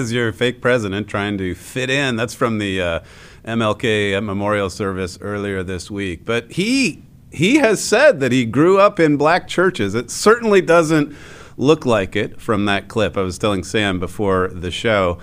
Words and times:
Is, 0.00 0.12
your 0.12 0.32
fake 0.32 0.60
president 0.60 1.08
trying 1.08 1.38
to 1.38 1.54
fit 1.54 1.90
in. 1.90 2.16
That's 2.16 2.34
from 2.34 2.58
the 2.58 2.80
uh, 2.80 3.00
MLK 3.44 4.22
memorial 4.22 4.70
service 4.70 5.18
earlier 5.20 5.62
this 5.62 5.90
week. 5.90 6.24
But 6.24 6.52
he 6.52 7.02
he 7.32 7.56
has 7.56 7.82
said 7.82 8.18
that 8.20 8.32
he 8.32 8.44
grew 8.44 8.80
up 8.80 8.98
in 8.98 9.16
black 9.16 9.46
churches. 9.46 9.94
It 9.94 10.10
certainly 10.10 10.60
doesn't 10.60 11.14
look 11.56 11.86
like 11.86 12.16
it 12.16 12.40
from 12.40 12.64
that 12.64 12.88
clip. 12.88 13.16
I 13.16 13.22
was 13.22 13.38
telling 13.38 13.62
Sam 13.62 14.00
before 14.00 14.48
the 14.48 14.70
show 14.70 15.18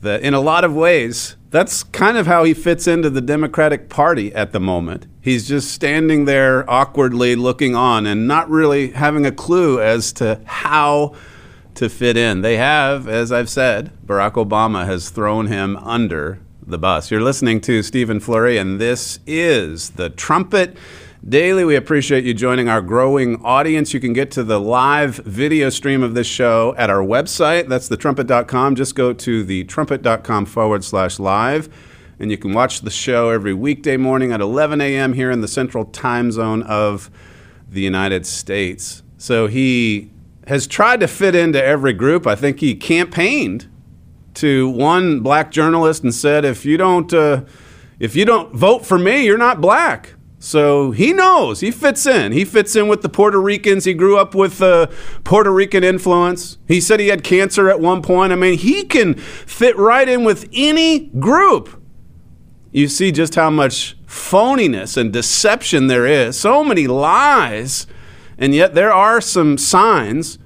that 0.00 0.22
in 0.22 0.34
a 0.34 0.40
lot 0.40 0.64
of 0.64 0.74
ways, 0.74 1.36
that's 1.50 1.84
kind 1.84 2.16
of 2.16 2.26
how 2.26 2.44
he 2.44 2.52
fits 2.52 2.86
into 2.86 3.10
the 3.10 3.20
Democratic 3.20 3.88
Party 3.88 4.34
at 4.34 4.52
the 4.52 4.60
moment. 4.60 5.06
He's 5.20 5.46
just 5.46 5.70
standing 5.70 6.24
there 6.24 6.68
awkwardly 6.68 7.36
looking 7.36 7.74
on 7.74 8.06
and 8.06 8.26
not 8.26 8.50
really 8.50 8.90
having 8.90 9.24
a 9.24 9.32
clue 9.32 9.80
as 9.80 10.12
to 10.14 10.40
how 10.44 11.14
to 11.76 11.88
fit 11.88 12.16
in. 12.16 12.40
They 12.40 12.56
have, 12.56 13.08
as 13.08 13.30
I've 13.30 13.48
said, 13.48 13.92
Barack 14.04 14.32
Obama 14.32 14.84
has 14.86 15.10
thrown 15.10 15.46
him 15.46 15.76
under 15.76 16.40
the 16.66 16.78
bus. 16.78 17.10
You're 17.10 17.20
listening 17.20 17.60
to 17.62 17.82
Stephen 17.82 18.18
Flurry, 18.18 18.58
and 18.58 18.80
this 18.80 19.20
is 19.26 19.90
the 19.90 20.10
Trumpet 20.10 20.76
Daily. 21.26 21.64
We 21.64 21.76
appreciate 21.76 22.24
you 22.24 22.34
joining 22.34 22.68
our 22.68 22.80
growing 22.80 23.44
audience. 23.44 23.94
You 23.94 24.00
can 24.00 24.12
get 24.12 24.30
to 24.32 24.42
the 24.42 24.58
live 24.58 25.16
video 25.16 25.70
stream 25.70 26.02
of 26.02 26.14
this 26.14 26.26
show 26.26 26.74
at 26.76 26.90
our 26.90 27.04
website. 27.04 27.68
That's 27.68 27.88
thetrumpet.com. 27.88 28.74
Just 28.74 28.94
go 28.94 29.12
to 29.12 29.44
thetrumpet.com 29.44 30.46
forward 30.46 30.84
slash 30.84 31.18
live. 31.18 31.68
And 32.18 32.30
you 32.30 32.38
can 32.38 32.52
watch 32.52 32.80
the 32.80 32.90
show 32.90 33.30
every 33.30 33.52
weekday 33.52 33.96
morning 33.96 34.32
at 34.32 34.40
11 34.40 34.80
a.m. 34.80 35.12
here 35.12 35.30
in 35.30 35.42
the 35.42 35.48
central 35.48 35.84
time 35.84 36.32
zone 36.32 36.62
of 36.62 37.10
the 37.68 37.82
United 37.82 38.26
States. 38.26 39.02
So 39.18 39.46
he 39.46 40.10
has 40.46 40.66
tried 40.66 41.00
to 41.00 41.08
fit 41.08 41.34
into 41.34 41.62
every 41.62 41.92
group. 41.92 42.26
I 42.26 42.34
think 42.34 42.60
he 42.60 42.74
campaigned 42.74 43.68
to 44.34 44.68
one 44.68 45.20
black 45.20 45.50
journalist 45.50 46.02
and 46.02 46.14
said, 46.14 46.44
"If 46.44 46.64
you 46.64 46.76
don't, 46.76 47.12
uh, 47.12 47.42
if 47.98 48.14
you 48.14 48.24
don't 48.24 48.54
vote 48.54 48.84
for 48.84 48.98
me, 48.98 49.24
you're 49.24 49.38
not 49.38 49.60
black." 49.60 50.14
So 50.38 50.90
he 50.90 51.12
knows 51.12 51.60
he 51.60 51.70
fits 51.70 52.06
in. 52.06 52.32
He 52.32 52.44
fits 52.44 52.76
in 52.76 52.88
with 52.88 53.02
the 53.02 53.08
Puerto 53.08 53.40
Ricans. 53.40 53.84
He 53.84 53.94
grew 53.94 54.18
up 54.18 54.34
with 54.34 54.62
uh, 54.62 54.86
Puerto 55.24 55.50
Rican 55.50 55.82
influence. 55.82 56.58
He 56.68 56.80
said 56.80 57.00
he 57.00 57.08
had 57.08 57.24
cancer 57.24 57.68
at 57.68 57.80
one 57.80 58.02
point. 58.02 58.32
I 58.32 58.36
mean, 58.36 58.58
he 58.58 58.84
can 58.84 59.14
fit 59.14 59.76
right 59.76 60.08
in 60.08 60.24
with 60.24 60.48
any 60.52 61.06
group 61.18 61.82
you 62.76 62.88
see 62.88 63.10
just 63.10 63.36
how 63.36 63.48
much 63.48 63.96
phoniness 64.06 64.98
and 64.98 65.10
deception 65.10 65.86
there 65.86 66.04
is. 66.04 66.38
So 66.38 66.62
many 66.62 66.86
lies, 66.86 67.86
and 68.38 68.54
yet 68.54 68.74
there 68.74 68.92
are 68.92 69.20
some 69.20 69.58
signs. 69.58 70.38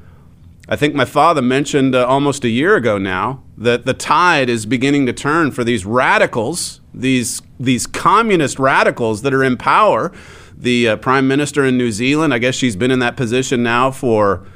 I 0.69 0.77
think 0.77 0.95
my 0.95 1.05
father 1.05 1.43
mentioned 1.43 1.95
uh, 1.95 2.07
almost 2.07 2.45
a 2.45 2.49
year 2.49 2.77
ago 2.77 2.97
now 2.99 3.43
that 3.59 3.85
the 3.87 3.95
tide 3.95 4.49
is 4.49 4.67
beginning 4.67 5.07
to 5.07 5.13
turn 5.13 5.51
for 5.51 5.65
these 5.65 5.85
radicals, 5.85 6.81
these 6.95 7.43
these 7.59 7.87
communist 7.87 8.59
radicals 8.59 9.23
that 9.23 9.35
are 9.35 9.45
in 9.45 9.57
power. 9.57 10.13
The 10.57 10.89
uh, 10.91 10.97
prime 10.97 11.27
minister 11.27 11.65
in 11.65 11.77
New 11.79 11.91
Zealand, 11.91 12.35
I 12.35 12.39
guess 12.39 12.55
she's 12.55 12.77
been 12.77 12.91
in 12.91 12.99
that 12.99 13.17
position 13.17 13.63
now 13.63 13.91
for 13.91 14.47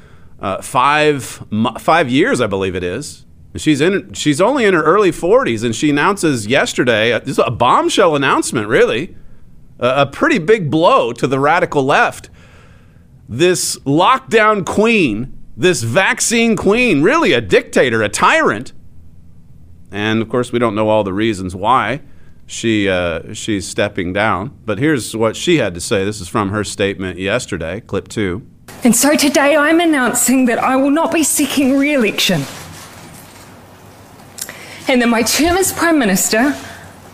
uh, 0.41 0.61
five 0.63 1.43
five 1.79 2.11
years, 2.11 2.41
I 2.41 2.47
believe 2.47 2.75
it 2.77 2.85
is. 2.85 3.25
She's 3.57 3.81
in. 3.81 4.13
She's 4.13 4.41
only 4.41 4.65
in 4.65 4.75
her 4.75 4.83
early 4.83 5.13
40s, 5.13 5.65
and 5.65 5.75
she 5.75 5.89
announces 5.91 6.47
yesterday. 6.47 7.13
uh, 7.13 7.21
This 7.21 7.39
is 7.39 7.45
a 7.47 7.51
bombshell 7.53 8.17
announcement, 8.17 8.67
really, 8.69 9.17
a, 9.79 10.03
a 10.03 10.07
pretty 10.07 10.39
big 10.39 10.71
blow 10.71 11.13
to 11.13 11.27
the 11.27 11.39
radical 11.39 11.85
left. 11.85 12.31
This 13.29 13.77
lockdown 13.81 14.67
queen, 14.67 15.39
this 15.57 15.83
vaccine 15.83 16.57
queen, 16.57 17.03
really 17.03 17.33
a 17.33 17.41
dictator, 17.41 18.03
a 18.03 18.09
tyrant, 18.09 18.73
and 19.91 20.21
of 20.21 20.29
course 20.29 20.53
we 20.53 20.59
don't 20.59 20.75
know 20.75 20.89
all 20.89 21.05
the 21.05 21.13
reasons 21.13 21.55
why 21.55 22.01
she 22.47 22.89
uh, 22.89 23.33
she's 23.33 23.67
stepping 23.67 24.13
down. 24.13 24.59
But 24.65 24.79
here's 24.79 25.17
what 25.17 25.37
she 25.37 25.59
had 25.59 25.75
to 25.75 25.81
say. 25.81 26.05
This 26.05 26.21
is 26.21 26.29
from 26.29 26.51
her 26.51 26.65
statement 26.65 27.19
yesterday, 27.19 27.81
clip 27.81 28.09
two. 28.09 28.47
And 28.83 28.95
so 28.95 29.17
today 29.17 29.57
I'm 29.57 29.81
announcing 29.81 30.47
that 30.47 30.59
I 30.59 30.77
will 30.77 30.91
not 30.91 31.13
be 31.13 31.23
seeking 31.23 31.79
re 31.79 31.95
election. 31.95 32.43
And 34.87 35.01
that 35.01 35.09
my 35.09 35.23
term 35.23 35.57
as 35.57 35.73
Prime 35.73 35.99
Minister 35.99 36.55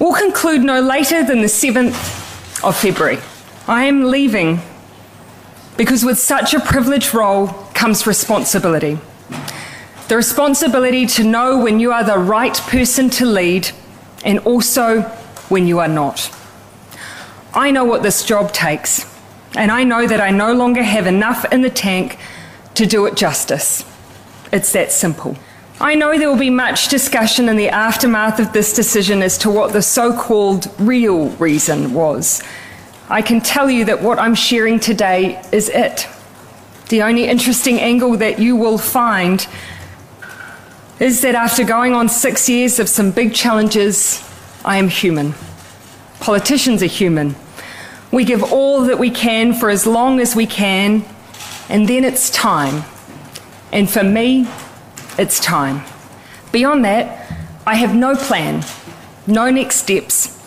will 0.00 0.14
conclude 0.14 0.62
no 0.62 0.80
later 0.80 1.22
than 1.22 1.40
the 1.40 1.46
7th 1.46 2.64
of 2.64 2.76
February. 2.76 3.18
I 3.68 3.84
am 3.84 4.04
leaving 4.04 4.60
because 5.80 6.04
with 6.04 6.18
such 6.18 6.52
a 6.52 6.60
privileged 6.60 7.14
role 7.14 7.46
comes 7.72 8.06
responsibility. 8.06 8.98
The 10.08 10.16
responsibility 10.16 11.06
to 11.06 11.24
know 11.24 11.56
when 11.56 11.80
you 11.80 11.90
are 11.90 12.04
the 12.04 12.18
right 12.18 12.52
person 12.52 13.08
to 13.08 13.24
lead 13.24 13.70
and 14.22 14.40
also 14.40 15.00
when 15.48 15.66
you 15.66 15.78
are 15.78 15.88
not. 15.88 16.30
I 17.54 17.70
know 17.70 17.86
what 17.86 18.02
this 18.02 18.26
job 18.26 18.52
takes, 18.52 19.10
and 19.56 19.70
I 19.70 19.84
know 19.84 20.06
that 20.06 20.20
I 20.20 20.30
no 20.30 20.52
longer 20.52 20.82
have 20.82 21.06
enough 21.06 21.50
in 21.50 21.62
the 21.62 21.70
tank 21.70 22.18
to 22.74 22.84
do 22.84 23.06
it 23.06 23.16
justice. 23.16 23.82
It's 24.52 24.72
that 24.72 24.92
simple. 24.92 25.34
I 25.80 25.94
know 25.94 26.18
there 26.18 26.28
will 26.28 26.36
be 26.36 26.50
much 26.50 26.88
discussion 26.88 27.48
in 27.48 27.56
the 27.56 27.70
aftermath 27.70 28.38
of 28.38 28.52
this 28.52 28.74
decision 28.74 29.22
as 29.22 29.38
to 29.38 29.50
what 29.50 29.72
the 29.72 29.80
so 29.80 30.14
called 30.14 30.70
real 30.78 31.30
reason 31.38 31.94
was. 31.94 32.42
I 33.10 33.22
can 33.22 33.40
tell 33.40 33.68
you 33.68 33.86
that 33.86 34.00
what 34.02 34.20
I'm 34.20 34.36
sharing 34.36 34.78
today 34.78 35.42
is 35.50 35.68
it. 35.68 36.06
The 36.90 37.02
only 37.02 37.24
interesting 37.24 37.80
angle 37.80 38.16
that 38.18 38.38
you 38.38 38.54
will 38.54 38.78
find 38.78 39.44
is 41.00 41.20
that 41.22 41.34
after 41.34 41.64
going 41.64 41.92
on 41.92 42.08
six 42.08 42.48
years 42.48 42.78
of 42.78 42.88
some 42.88 43.10
big 43.10 43.34
challenges, 43.34 44.22
I 44.64 44.76
am 44.76 44.88
human. 44.88 45.34
Politicians 46.20 46.84
are 46.84 46.86
human. 46.86 47.34
We 48.12 48.24
give 48.24 48.44
all 48.44 48.82
that 48.82 49.00
we 49.00 49.10
can 49.10 49.54
for 49.54 49.70
as 49.70 49.88
long 49.88 50.20
as 50.20 50.36
we 50.36 50.46
can, 50.46 51.04
and 51.68 51.88
then 51.88 52.04
it's 52.04 52.30
time. 52.30 52.84
And 53.72 53.90
for 53.90 54.04
me, 54.04 54.46
it's 55.18 55.40
time. 55.40 55.82
Beyond 56.52 56.84
that, 56.84 57.28
I 57.66 57.74
have 57.74 57.92
no 57.92 58.14
plan, 58.14 58.64
no 59.26 59.50
next 59.50 59.76
steps. 59.76 60.39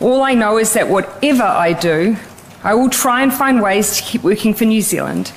All 0.00 0.22
I 0.22 0.34
know 0.34 0.58
is 0.58 0.74
that 0.74 0.88
whatever 0.88 1.42
I 1.42 1.72
do, 1.72 2.16
I 2.62 2.74
will 2.74 2.90
try 2.90 3.22
and 3.22 3.32
find 3.32 3.62
ways 3.62 3.96
to 3.96 4.02
keep 4.02 4.22
working 4.22 4.52
for 4.52 4.64
New 4.64 4.82
Zealand. 4.82 5.32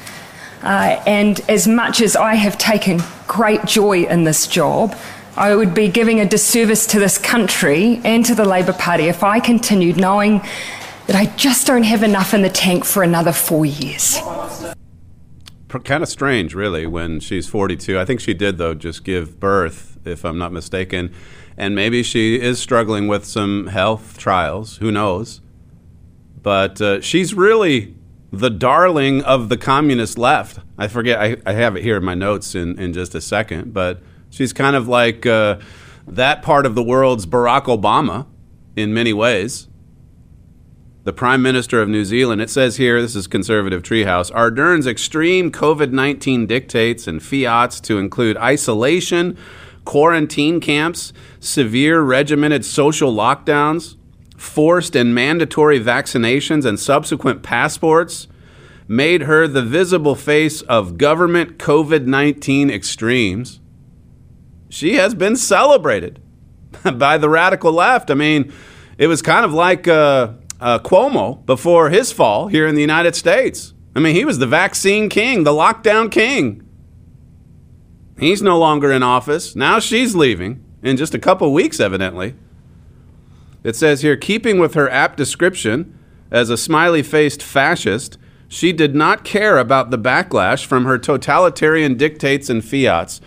Uh, 0.62 1.02
and 1.08 1.40
as 1.48 1.68
much 1.68 2.02
as 2.02 2.18
I 2.18 2.36
have 2.36 2.58
taken 2.58 3.02
great 3.28 3.64
joy 3.64 4.04
in 4.04 4.26
this 4.26 4.48
job, 4.48 4.96
I 5.38 5.56
would 5.56 5.74
be 5.74 5.88
giving 5.88 6.20
a 6.20 6.26
disservice 6.26 6.86
to 6.88 7.00
this 7.00 7.18
country 7.18 8.02
and 8.04 8.26
to 8.26 8.36
the 8.36 8.44
Labour 8.44 8.74
Party 8.74 9.06
if 9.06 9.24
I 9.24 9.40
continued 9.40 9.96
knowing 9.96 10.42
that 11.08 11.16
I 11.16 11.28
just 11.38 11.66
don't 11.66 11.84
have 11.84 12.04
enough 12.04 12.34
in 12.34 12.42
the 12.42 12.50
tank 12.50 12.84
for 12.84 13.02
another 13.02 13.32
four 13.32 13.66
years. 13.66 14.20
kind 15.86 16.04
of 16.04 16.10
strange, 16.10 16.54
really, 16.54 16.86
when 16.86 17.22
she's 17.22 17.48
42. 17.48 17.98
I 17.98 18.04
think 18.04 18.20
she 18.20 18.34
did, 18.34 18.58
though, 18.58 18.74
just 18.74 19.06
give 19.06 19.40
birth, 19.40 19.98
if 20.04 20.26
I'm 20.26 20.38
not 20.38 20.52
mistaken. 20.52 21.14
And 21.60 21.76
maybe 21.76 22.02
she 22.02 22.40
is 22.40 22.60
struggling 22.60 23.08
with 23.08 23.26
some 23.26 23.68
health 23.68 24.18
trials. 24.18 24.78
Who 24.78 24.92
knows? 24.92 25.42
But 26.42 26.82
uh, 26.82 27.02
she's 27.02 27.36
really 27.36 27.96
the 28.32 28.50
darling 28.50 29.22
of 29.24 29.50
the 29.50 29.58
communist 29.58 30.18
left. 30.18 30.60
I 30.78 30.88
forget, 30.88 31.20
I, 31.20 31.36
I 31.46 31.54
have 31.54 31.76
it 31.76 31.84
here 31.84 31.98
in 31.98 32.04
my 32.04 32.16
notes 32.16 32.56
in, 32.56 32.80
in 32.80 32.94
just 32.94 33.14
a 33.14 33.22
second, 33.22 33.74
but 33.74 34.02
She's 34.30 34.54
kind 34.54 34.76
of 34.76 34.88
like 34.88 35.26
uh, 35.26 35.60
that 36.08 36.42
part 36.42 36.66
of 36.66 36.76
the 36.76 36.84
world's 36.84 37.26
Barack 37.26 37.64
Obama 37.64 38.28
in 38.76 38.94
many 38.94 39.14
ways. 39.14 39.68
The 41.04 41.14
Prime 41.14 41.42
Minister 41.42 41.82
of 41.82 41.90
New 41.90 42.06
Zealand, 42.06 42.42
it 42.42 42.50
says 42.50 42.78
here, 42.78 43.02
this 43.02 43.16
is 43.16 43.26
Conservative 43.26 43.82
Treehouse, 43.82 44.32
Ardern's 44.36 44.86
extreme 44.86 45.52
COVID 45.52 45.92
19 45.92 46.46
dictates 46.46 47.08
and 47.08 47.24
fiats 47.24 47.80
to 47.82 47.98
include 47.98 48.38
isolation, 48.38 49.38
quarantine 49.86 50.60
camps, 50.60 51.14
severe 51.40 52.02
regimented 52.02 52.66
social 52.66 53.14
lockdowns, 53.14 53.96
forced 54.38 54.96
and 54.96 55.14
mandatory 55.14 55.80
vaccinations, 55.80 56.66
and 56.66 56.80
subsequent 56.80 57.44
passports 57.44 58.28
made 58.88 59.24
her 59.24 59.48
the 59.48 59.62
visible 59.62 60.16
face 60.16 60.62
of 60.64 60.98
government 60.98 61.58
COVID 61.58 62.06
19 62.06 62.70
extremes. 62.70 63.60
She 64.70 64.96
has 64.96 65.14
been 65.14 65.36
celebrated 65.36 66.20
by 66.96 67.18
the 67.18 67.30
radical 67.30 67.72
left. 67.72 68.10
I 68.12 68.16
mean, 68.16 68.52
it 68.98 69.08
was 69.08 69.22
kind 69.22 69.46
of 69.46 69.54
like 69.54 69.88
uh, 69.88 70.34
uh, 70.60 70.80
Cuomo 70.80 71.46
before 71.46 71.90
his 71.90 72.12
fall 72.12 72.48
here 72.48 72.68
in 72.68 72.76
the 72.76 72.82
United 72.82 73.16
States. 73.16 73.74
I 73.96 74.00
mean, 74.00 74.16
he 74.16 74.26
was 74.26 74.40
the 74.40 74.48
vaccine 74.48 75.10
king, 75.10 75.44
the 75.44 75.52
lockdown 75.52 76.12
king. 76.12 76.69
He's 78.20 78.42
no 78.42 78.60
longer 78.60 78.92
in 78.92 79.02
office. 79.02 79.56
Now 79.56 79.80
she's 79.80 80.16
leaving 80.16 80.64
in 80.84 80.98
just 80.98 81.14
a 81.14 81.20
couple 81.20 81.54
weeks, 81.54 81.80
evidently. 81.80 82.36
It 83.64 83.76
says 83.76 84.02
here 84.02 84.18
keeping 84.18 84.60
with 84.60 84.74
her 84.74 84.90
apt 84.90 85.18
description 85.18 85.98
as 86.32 86.50
a 86.50 86.58
smiley 86.58 87.04
faced 87.04 87.42
fascist, 87.42 88.18
she 88.48 88.74
did 88.74 88.96
not 88.96 89.24
care 89.24 89.58
about 89.58 89.90
the 89.90 89.98
backlash 89.98 90.66
from 90.66 90.86
her 90.86 90.98
totalitarian 90.98 91.96
dictates 91.96 92.50
and 92.50 92.64
fiats. 92.64 93.22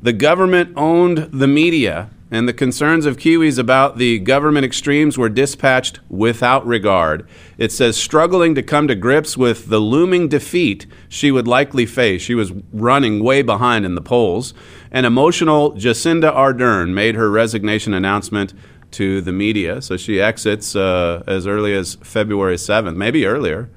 The 0.00 0.12
government 0.12 0.72
owned 0.76 1.28
the 1.32 1.46
media, 1.46 2.10
and 2.32 2.48
the 2.48 2.54
concerns 2.54 3.04
of 3.04 3.18
Kiwis 3.18 3.58
about 3.58 3.98
the 3.98 4.18
government 4.18 4.64
extremes 4.64 5.18
were 5.18 5.28
dispatched 5.28 6.00
without 6.08 6.66
regard. 6.66 7.28
It 7.58 7.70
says, 7.70 7.94
struggling 7.98 8.54
to 8.54 8.62
come 8.62 8.88
to 8.88 8.94
grips 8.94 9.36
with 9.36 9.66
the 9.66 9.78
looming 9.78 10.28
defeat 10.28 10.86
she 11.10 11.30
would 11.30 11.46
likely 11.46 11.84
face. 11.84 12.22
She 12.22 12.34
was 12.34 12.50
running 12.72 13.22
way 13.22 13.42
behind 13.42 13.84
in 13.84 13.96
the 13.96 14.00
polls. 14.00 14.54
An 14.90 15.04
emotional 15.04 15.72
Jacinda 15.72 16.34
Ardern 16.34 16.94
made 16.94 17.16
her 17.16 17.30
resignation 17.30 17.92
announcement 17.92 18.54
to 18.92 19.20
the 19.20 19.32
media. 19.32 19.82
So 19.82 19.98
she 19.98 20.18
exits 20.18 20.74
uh, 20.74 21.22
as 21.26 21.46
early 21.46 21.74
as 21.74 21.96
February 21.96 22.56
7th, 22.56 22.96
maybe 22.96 23.26
earlier. 23.26 23.68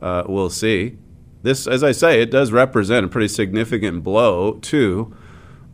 Uh, 0.00 0.22
we'll 0.28 0.50
see. 0.50 0.98
This, 1.42 1.66
as 1.66 1.82
I 1.82 1.90
say, 1.90 2.22
it 2.22 2.30
does 2.30 2.52
represent 2.52 3.06
a 3.06 3.08
pretty 3.08 3.28
significant 3.28 4.04
blow 4.04 4.52
to 4.52 5.16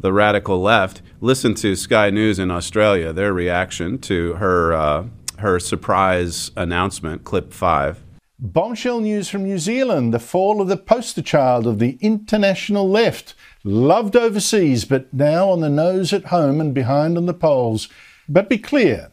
the 0.05 0.13
radical 0.13 0.61
left. 0.61 1.01
Listen 1.23 1.55
to 1.55 1.75
Sky 1.75 2.11
News 2.11 2.39
in 2.39 2.51
Australia, 2.51 3.11
their 3.11 3.33
reaction 3.33 3.97
to 4.01 4.35
her, 4.35 4.75
uh, 4.75 5.07
her 5.39 5.59
surprise 5.59 6.51
announcement, 6.59 7.25
clip 7.25 7.55
five. 7.55 8.03
Bombshell 8.39 9.01
news 9.01 9.31
from 9.31 9.45
New 9.45 9.59
Zealand 9.59 10.13
the 10.13 10.19
fall 10.19 10.61
of 10.61 10.69
the 10.69 10.77
poster 10.77 11.23
child 11.23 11.67
of 11.67 11.79
the 11.79 11.97
international 12.03 12.87
left. 12.87 13.35
Loved 13.65 14.15
overseas, 14.15 14.85
but 14.85 15.11
now 15.15 15.49
on 15.49 15.61
the 15.61 15.71
nose 15.71 16.13
at 16.13 16.27
home 16.27 16.61
and 16.61 16.75
behind 16.75 17.17
on 17.17 17.25
the 17.25 17.33
polls. 17.33 17.89
But 18.29 18.51
be 18.51 18.59
clear 18.59 19.11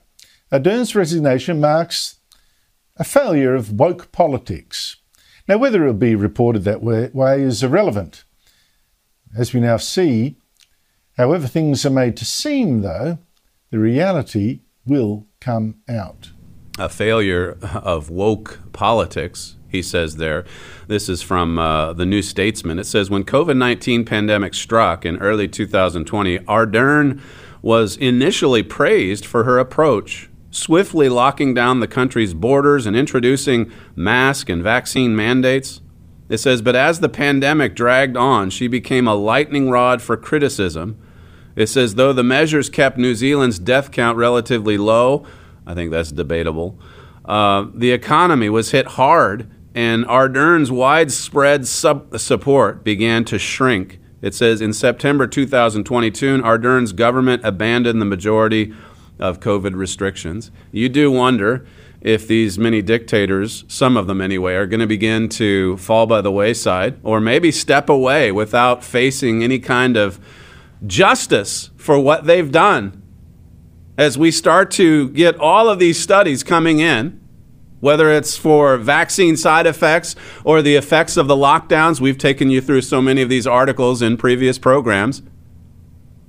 Ardern's 0.51 0.93
resignation 0.93 1.61
marks 1.61 2.17
a 2.97 3.05
failure 3.05 3.55
of 3.55 3.71
woke 3.71 4.11
politics. 4.11 4.97
Now, 5.47 5.57
whether 5.57 5.83
it 5.83 5.87
will 5.87 5.93
be 5.93 6.15
reported 6.15 6.65
that 6.65 6.83
way, 6.83 7.09
way 7.13 7.43
is 7.43 7.63
irrelevant. 7.63 8.25
As 9.33 9.53
we 9.53 9.61
now 9.61 9.77
see, 9.77 10.35
However, 11.17 11.47
things 11.47 11.85
are 11.85 11.91
made 11.91 12.17
to 12.17 12.25
seem, 12.25 12.81
though, 12.81 13.19
the 13.69 13.79
reality 13.79 14.61
will 14.85 15.27
come 15.39 15.75
out. 15.89 16.31
A 16.79 16.89
failure 16.89 17.57
of 17.61 18.09
woke 18.09 18.59
politics, 18.73 19.57
he 19.69 19.81
says 19.81 20.17
there. 20.17 20.45
This 20.87 21.09
is 21.09 21.21
from 21.21 21.59
uh, 21.59 21.93
the 21.93 22.05
New 22.05 22.21
Statesman. 22.21 22.79
It 22.79 22.85
says 22.85 23.09
when 23.09 23.23
COVID-19 23.23 24.05
pandemic 24.05 24.53
struck 24.53 25.05
in 25.05 25.17
early 25.17 25.47
2020, 25.47 26.39
Ardern 26.39 27.21
was 27.61 27.97
initially 27.97 28.63
praised 28.63 29.25
for 29.25 29.43
her 29.43 29.59
approach, 29.59 30.29
swiftly 30.49 31.09
locking 31.09 31.53
down 31.53 31.79
the 31.79 31.87
country's 31.87 32.33
borders 32.33 32.85
and 32.85 32.95
introducing 32.95 33.71
mask 33.95 34.49
and 34.49 34.63
vaccine 34.63 35.15
mandates. 35.15 35.81
It 36.31 36.39
says, 36.39 36.61
but 36.61 36.77
as 36.77 37.01
the 37.01 37.09
pandemic 37.09 37.75
dragged 37.75 38.15
on, 38.15 38.51
she 38.51 38.69
became 38.69 39.05
a 39.05 39.15
lightning 39.15 39.69
rod 39.69 40.01
for 40.01 40.15
criticism. 40.15 40.97
It 41.57 41.67
says, 41.67 41.95
though 41.95 42.13
the 42.13 42.23
measures 42.23 42.69
kept 42.69 42.97
New 42.97 43.15
Zealand's 43.15 43.59
death 43.59 43.91
count 43.91 44.17
relatively 44.17 44.77
low, 44.77 45.25
I 45.67 45.73
think 45.73 45.91
that's 45.91 46.09
debatable, 46.09 46.79
uh, 47.25 47.65
the 47.73 47.91
economy 47.91 48.47
was 48.47 48.71
hit 48.71 48.87
hard, 48.87 49.51
and 49.75 50.05
Ardern's 50.05 50.71
widespread 50.71 51.67
sub- 51.67 52.17
support 52.17 52.81
began 52.85 53.25
to 53.25 53.37
shrink. 53.37 53.99
It 54.21 54.33
says, 54.33 54.61
in 54.61 54.71
September 54.71 55.27
2022, 55.27 56.41
Ardern's 56.45 56.93
government 56.93 57.43
abandoned 57.43 57.99
the 57.99 58.05
majority 58.05 58.73
of 59.19 59.41
COVID 59.41 59.75
restrictions. 59.75 60.49
You 60.71 60.87
do 60.87 61.11
wonder 61.11 61.65
if 62.01 62.27
these 62.27 62.57
many 62.57 62.81
dictators, 62.81 63.63
some 63.67 63.95
of 63.95 64.07
them 64.07 64.21
anyway, 64.21 64.55
are 64.55 64.65
going 64.65 64.79
to 64.79 64.87
begin 64.87 65.29
to 65.29 65.77
fall 65.77 66.07
by 66.07 66.21
the 66.21 66.31
wayside 66.31 66.99
or 67.03 67.21
maybe 67.21 67.51
step 67.51 67.89
away 67.89 68.31
without 68.31 68.83
facing 68.83 69.43
any 69.43 69.59
kind 69.59 69.95
of 69.95 70.19
justice 70.85 71.69
for 71.77 71.99
what 71.99 72.25
they've 72.25 72.51
done. 72.51 73.01
As 73.97 74.17
we 74.17 74.31
start 74.31 74.71
to 74.71 75.09
get 75.09 75.37
all 75.39 75.69
of 75.69 75.77
these 75.77 75.99
studies 75.99 76.43
coming 76.43 76.79
in, 76.79 77.19
whether 77.81 78.11
it's 78.11 78.37
for 78.37 78.77
vaccine 78.77 79.37
side 79.37 79.67
effects 79.67 80.15
or 80.43 80.61
the 80.61 80.75
effects 80.75 81.17
of 81.17 81.27
the 81.27 81.35
lockdowns, 81.35 81.99
we've 81.99 82.17
taken 82.17 82.49
you 82.49 82.61
through 82.61 82.81
so 82.81 83.01
many 83.01 83.21
of 83.21 83.29
these 83.29 83.45
articles 83.45 84.01
in 84.01 84.17
previous 84.17 84.57
programs. 84.57 85.21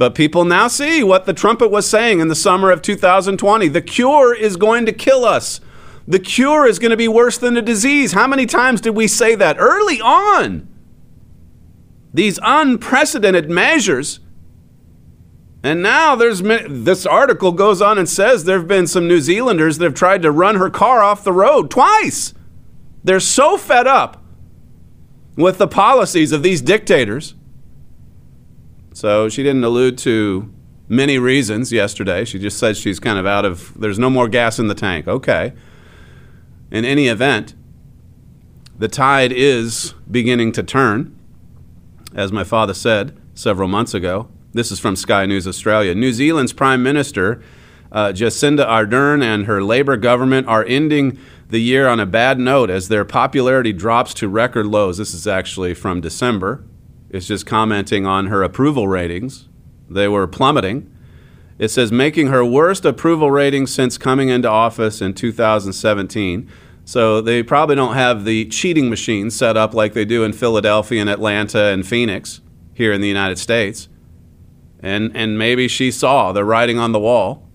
But 0.02 0.16
people 0.16 0.44
now 0.44 0.66
see 0.66 1.04
what 1.04 1.26
the 1.26 1.32
trumpet 1.32 1.70
was 1.70 1.88
saying 1.88 2.18
in 2.18 2.26
the 2.26 2.34
summer 2.34 2.72
of 2.72 2.82
2020. 2.82 3.68
The 3.68 3.80
cure 3.80 4.34
is 4.34 4.56
going 4.56 4.84
to 4.86 4.92
kill 4.92 5.24
us. 5.24 5.60
The 6.08 6.18
cure 6.18 6.66
is 6.66 6.80
going 6.80 6.90
to 6.90 6.96
be 6.96 7.06
worse 7.06 7.38
than 7.38 7.54
the 7.54 7.62
disease. 7.62 8.10
How 8.10 8.26
many 8.26 8.44
times 8.44 8.80
did 8.80 8.96
we 8.96 9.06
say 9.06 9.36
that 9.36 9.58
early 9.60 10.00
on? 10.00 10.66
These 12.12 12.40
unprecedented 12.42 13.48
measures. 13.48 14.18
And 15.62 15.84
now 15.84 16.16
there's 16.16 16.42
this 16.42 17.06
article 17.06 17.52
goes 17.52 17.80
on 17.80 17.96
and 17.96 18.08
says 18.08 18.42
there 18.42 18.58
have 18.58 18.66
been 18.66 18.88
some 18.88 19.06
New 19.06 19.20
Zealanders 19.20 19.78
that 19.78 19.84
have 19.84 19.94
tried 19.94 20.22
to 20.22 20.32
run 20.32 20.56
her 20.56 20.68
car 20.68 21.00
off 21.04 21.22
the 21.22 21.32
road 21.32 21.70
twice. 21.70 22.34
They're 23.04 23.20
so 23.20 23.56
fed 23.56 23.86
up 23.86 24.20
with 25.36 25.58
the 25.58 25.68
policies 25.68 26.32
of 26.32 26.42
these 26.42 26.60
dictators 26.60 27.36
so 28.92 29.28
she 29.28 29.42
didn't 29.42 29.64
allude 29.64 29.98
to 29.98 30.52
many 30.88 31.18
reasons 31.18 31.72
yesterday. 31.72 32.24
She 32.24 32.38
just 32.38 32.58
said 32.58 32.76
she's 32.76 33.00
kind 33.00 33.18
of 33.18 33.26
out 33.26 33.44
of, 33.44 33.72
there's 33.80 33.98
no 33.98 34.10
more 34.10 34.28
gas 34.28 34.58
in 34.58 34.68
the 34.68 34.74
tank. 34.74 35.08
Okay. 35.08 35.52
In 36.70 36.84
any 36.84 37.08
event, 37.08 37.54
the 38.78 38.88
tide 38.88 39.32
is 39.32 39.94
beginning 40.10 40.52
to 40.52 40.62
turn, 40.62 41.18
as 42.14 42.32
my 42.32 42.44
father 42.44 42.74
said 42.74 43.16
several 43.34 43.68
months 43.68 43.94
ago. 43.94 44.28
This 44.52 44.70
is 44.70 44.78
from 44.78 44.96
Sky 44.96 45.24
News 45.24 45.46
Australia. 45.46 45.94
New 45.94 46.12
Zealand's 46.12 46.52
Prime 46.52 46.82
Minister, 46.82 47.42
uh, 47.90 48.08
Jacinda 48.08 48.66
Ardern, 48.66 49.22
and 49.22 49.46
her 49.46 49.62
Labour 49.62 49.96
government 49.96 50.46
are 50.46 50.64
ending 50.66 51.18
the 51.48 51.60
year 51.60 51.86
on 51.86 52.00
a 52.00 52.06
bad 52.06 52.38
note 52.38 52.70
as 52.70 52.88
their 52.88 53.04
popularity 53.04 53.72
drops 53.72 54.12
to 54.14 54.28
record 54.28 54.66
lows. 54.66 54.98
This 54.98 55.14
is 55.14 55.26
actually 55.26 55.74
from 55.74 56.00
December. 56.00 56.64
It's 57.12 57.26
just 57.26 57.44
commenting 57.44 58.06
on 58.06 58.26
her 58.26 58.42
approval 58.42 58.88
ratings. 58.88 59.48
They 59.88 60.08
were 60.08 60.26
plummeting. 60.26 60.90
It 61.58 61.68
says 61.68 61.92
making 61.92 62.28
her 62.28 62.44
worst 62.44 62.86
approval 62.86 63.30
rating 63.30 63.66
since 63.66 63.98
coming 63.98 64.30
into 64.30 64.48
office 64.48 65.02
in 65.02 65.12
2017. 65.12 66.50
So 66.84 67.20
they 67.20 67.42
probably 67.42 67.76
don't 67.76 67.94
have 67.94 68.24
the 68.24 68.46
cheating 68.46 68.88
machine 68.88 69.30
set 69.30 69.58
up 69.58 69.74
like 69.74 69.92
they 69.92 70.06
do 70.06 70.24
in 70.24 70.32
Philadelphia 70.32 71.02
and 71.02 71.10
Atlanta 71.10 71.66
and 71.66 71.86
Phoenix 71.86 72.40
here 72.72 72.92
in 72.92 73.02
the 73.02 73.08
United 73.08 73.38
States. 73.38 73.88
And, 74.80 75.14
and 75.14 75.38
maybe 75.38 75.68
she 75.68 75.90
saw 75.90 76.32
the 76.32 76.44
writing 76.44 76.78
on 76.78 76.92
the 76.92 76.98
wall. 76.98 77.46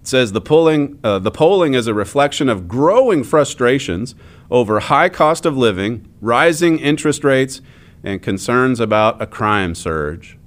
It 0.00 0.08
says 0.08 0.32
the 0.32 0.40
polling, 0.40 0.98
uh, 1.04 1.18
the 1.18 1.30
polling 1.30 1.74
is 1.74 1.86
a 1.86 1.94
reflection 1.94 2.48
of 2.48 2.66
growing 2.66 3.22
frustrations 3.22 4.14
over 4.50 4.80
high 4.80 5.10
cost 5.10 5.44
of 5.44 5.56
living, 5.56 6.08
rising 6.20 6.78
interest 6.78 7.22
rates, 7.22 7.60
and 8.02 8.22
concerns 8.22 8.80
about 8.80 9.20
a 9.20 9.26
crime 9.26 9.74
surge. 9.74 10.38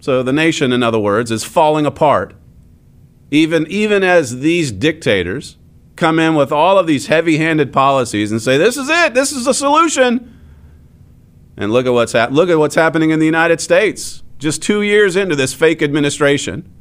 So 0.00 0.22
the 0.22 0.32
nation, 0.32 0.72
in 0.72 0.82
other 0.82 0.98
words, 0.98 1.30
is 1.30 1.44
falling 1.44 1.86
apart. 1.86 2.34
Even, 3.30 3.66
even 3.68 4.02
as 4.02 4.40
these 4.40 4.72
dictators 4.72 5.56
come 5.96 6.18
in 6.18 6.34
with 6.34 6.52
all 6.52 6.78
of 6.78 6.86
these 6.86 7.08
heavy 7.08 7.38
handed 7.38 7.72
policies 7.72 8.30
and 8.32 8.40
say, 8.40 8.56
this 8.56 8.76
is 8.76 8.88
it, 8.88 9.14
this 9.14 9.32
is 9.32 9.44
the 9.44 9.52
solution. 9.52 10.34
And 11.56 11.72
look 11.72 11.86
at 11.86 11.92
what's, 11.92 12.14
look 12.14 12.48
at 12.48 12.58
what's 12.58 12.76
happening 12.76 13.10
in 13.10 13.18
the 13.18 13.26
United 13.26 13.60
States. 13.60 14.22
just 14.38 14.62
two 14.62 14.82
years 14.82 15.16
into 15.16 15.36
this 15.36 15.52
fake 15.52 15.82
administration. 15.82 16.72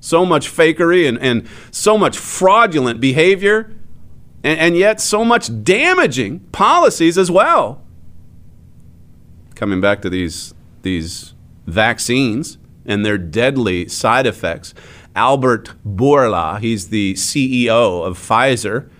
So 0.00 0.26
much 0.26 0.48
fakery 0.48 1.08
and, 1.08 1.18
and 1.18 1.48
so 1.70 1.96
much 1.96 2.18
fraudulent 2.18 3.00
behavior, 3.00 3.72
and, 4.42 4.60
and 4.60 4.76
yet 4.76 5.00
so 5.00 5.24
much 5.24 5.64
damaging 5.64 6.40
policies 6.52 7.16
as 7.16 7.30
well. 7.30 7.83
Coming 9.64 9.80
back 9.80 10.02
to 10.02 10.10
these, 10.10 10.52
these 10.82 11.32
vaccines 11.64 12.58
and 12.84 13.02
their 13.02 13.16
deadly 13.16 13.88
side 13.88 14.26
effects. 14.26 14.74
Albert 15.16 15.72
Bourla, 15.86 16.60
he's 16.60 16.90
the 16.90 17.14
CEO 17.14 18.04
of 18.04 18.18
Pfizer. 18.18 18.90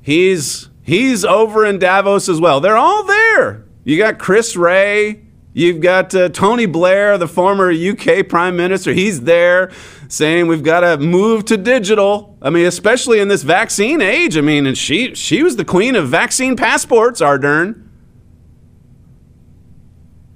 He's 0.00 0.68
he's 0.80 1.24
over 1.24 1.66
in 1.66 1.80
Davos 1.80 2.28
as 2.28 2.40
well. 2.40 2.60
They're 2.60 2.76
all 2.76 3.02
there. 3.02 3.64
You 3.82 3.98
got 3.98 4.20
Chris 4.20 4.54
Wray. 4.54 5.24
you've 5.54 5.80
got 5.80 6.14
uh, 6.14 6.28
Tony 6.28 6.66
Blair, 6.66 7.18
the 7.18 7.26
former 7.26 7.72
UK 7.72 8.28
prime 8.28 8.56
minister. 8.56 8.92
He's 8.92 9.22
there 9.22 9.72
saying 10.06 10.46
we've 10.46 10.62
got 10.62 10.80
to 10.82 10.98
move 10.98 11.46
to 11.46 11.56
digital. 11.56 12.38
I 12.40 12.50
mean, 12.50 12.66
especially 12.66 13.18
in 13.18 13.26
this 13.26 13.42
vaccine 13.42 14.00
age. 14.00 14.36
I 14.36 14.40
mean, 14.40 14.68
and 14.68 14.78
she 14.78 15.16
she 15.16 15.42
was 15.42 15.56
the 15.56 15.64
queen 15.64 15.96
of 15.96 16.08
vaccine 16.08 16.54
passports, 16.54 17.20
Ardern. 17.20 17.88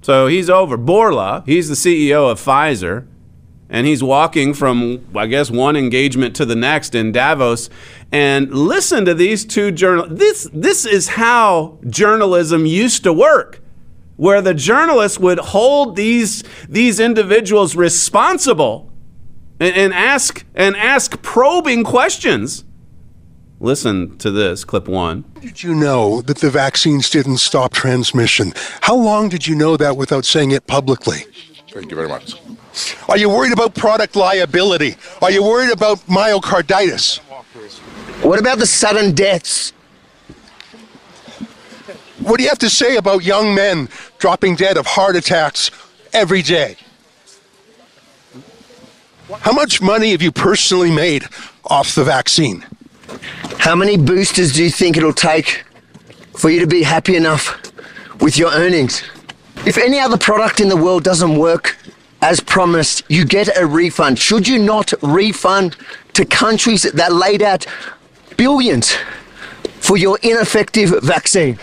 So 0.07 0.29
he's 0.29 0.49
over. 0.49 0.79
Bourla, 0.79 1.45
he's 1.47 1.69
the 1.69 1.75
CEO 1.75 2.31
of 2.31 2.39
Pfizer, 2.39 3.09
and 3.69 3.89
he's 3.89 4.05
walking 4.05 4.55
from, 4.55 5.05
I 5.17 5.27
guess, 5.27 5.51
one 5.51 5.75
engagement 5.75 6.37
to 6.37 6.45
the 6.45 6.55
next 6.55 6.95
in 6.95 7.11
Davos. 7.11 7.69
And 8.13 8.55
listen 8.55 9.05
to 9.07 9.15
these 9.15 9.45
two 9.45 9.73
journalists. 9.73 10.17
This, 10.17 10.51
this 10.53 10.87
is 10.87 11.09
how 11.09 11.81
journalism 11.89 12.67
used 12.67 13.03
to 13.03 13.13
work, 13.13 13.61
where 14.15 14.41
the 14.41 14.55
journalists 14.55 15.19
would 15.19 15.41
hold 15.41 15.97
these, 15.97 16.45
these 16.69 17.01
individuals 17.01 17.75
responsible 17.75 18.93
and, 19.59 19.75
and 19.75 19.93
ask, 19.93 20.47
and 20.55 20.77
ask 20.77 21.21
probing 21.21 21.83
questions. 21.83 22.65
Listen 23.59 24.19
to 24.19 24.31
this, 24.31 24.65
clip 24.65 24.87
one. 24.87 25.25
Did 25.41 25.63
you 25.63 25.75
know 25.75 26.21
that 26.23 26.39
the 26.39 26.51
vaccines 26.51 27.09
didn't 27.09 27.39
stop 27.39 27.73
transmission? 27.73 28.53
How 28.83 28.95
long 28.95 29.31
did 29.31 29.47
you 29.47 29.55
know 29.55 29.79
that 29.79 29.97
without 29.97 30.27
saying 30.27 30.51
it 30.51 30.67
publicly? 30.67 31.25
Thank 31.71 31.91
you 31.91 31.97
very 31.97 32.09
much. 32.09 32.35
Are 33.09 33.17
you 33.17 33.31
worried 33.31 33.53
about 33.53 33.75
product 33.75 34.15
liability? 34.15 34.97
Are 35.23 35.31
you 35.31 35.43
worried 35.43 35.73
about 35.73 35.99
myocarditis? 36.01 37.19
What 38.23 38.39
about 38.39 38.59
the 38.59 38.67
sudden 38.67 39.15
deaths? 39.15 39.73
What 42.21 42.37
do 42.37 42.43
you 42.43 42.49
have 42.51 42.59
to 42.59 42.71
say 42.71 42.97
about 42.97 43.25
young 43.25 43.55
men 43.55 43.89
dropping 44.19 44.57
dead 44.57 44.77
of 44.77 44.87
heart 44.87 45.17
attacks 45.17 45.71
every 46.13 46.43
day? 46.43 46.77
How 49.41 49.53
much 49.53 49.81
money 49.81 50.11
have 50.11 50.21
you 50.21 50.33
personally 50.33 50.91
made 50.91 51.25
off 51.65 51.95
the 51.95 52.05
vaccine? 52.05 52.65
How 53.59 53.75
many 53.75 53.97
boosters 53.97 54.53
do 54.53 54.63
you 54.63 54.71
think 54.71 54.97
it'll 54.97 55.13
take 55.13 55.65
for 56.37 56.51
you 56.51 56.61
to 56.61 56.67
be 56.67 56.83
happy 56.83 57.17
enough 57.17 57.61
with 58.21 58.39
your 58.39 58.53
earnings? 58.53 59.03
If 59.67 59.79
any 59.79 59.99
other 59.99 60.19
product 60.19 60.61
in 60.61 60.69
the 60.69 60.77
world 60.77 61.03
doesn't 61.03 61.37
work 61.37 61.77
as 62.23 62.41
promised, 62.41 63.03
you 63.09 63.25
get 63.25 63.49
a 63.57 63.67
refund. 63.67 64.19
Should 64.19 64.47
you 64.47 64.59
not 64.59 64.93
refund 65.03 65.77
to 66.15 66.25
countries 66.25 66.83
that 66.83 67.13
laid 67.13 67.43
out 67.43 67.67
billions 68.37 68.95
for 69.81 69.97
your 69.97 70.19
ineffective 70.23 70.91
vaccine? 71.03 71.59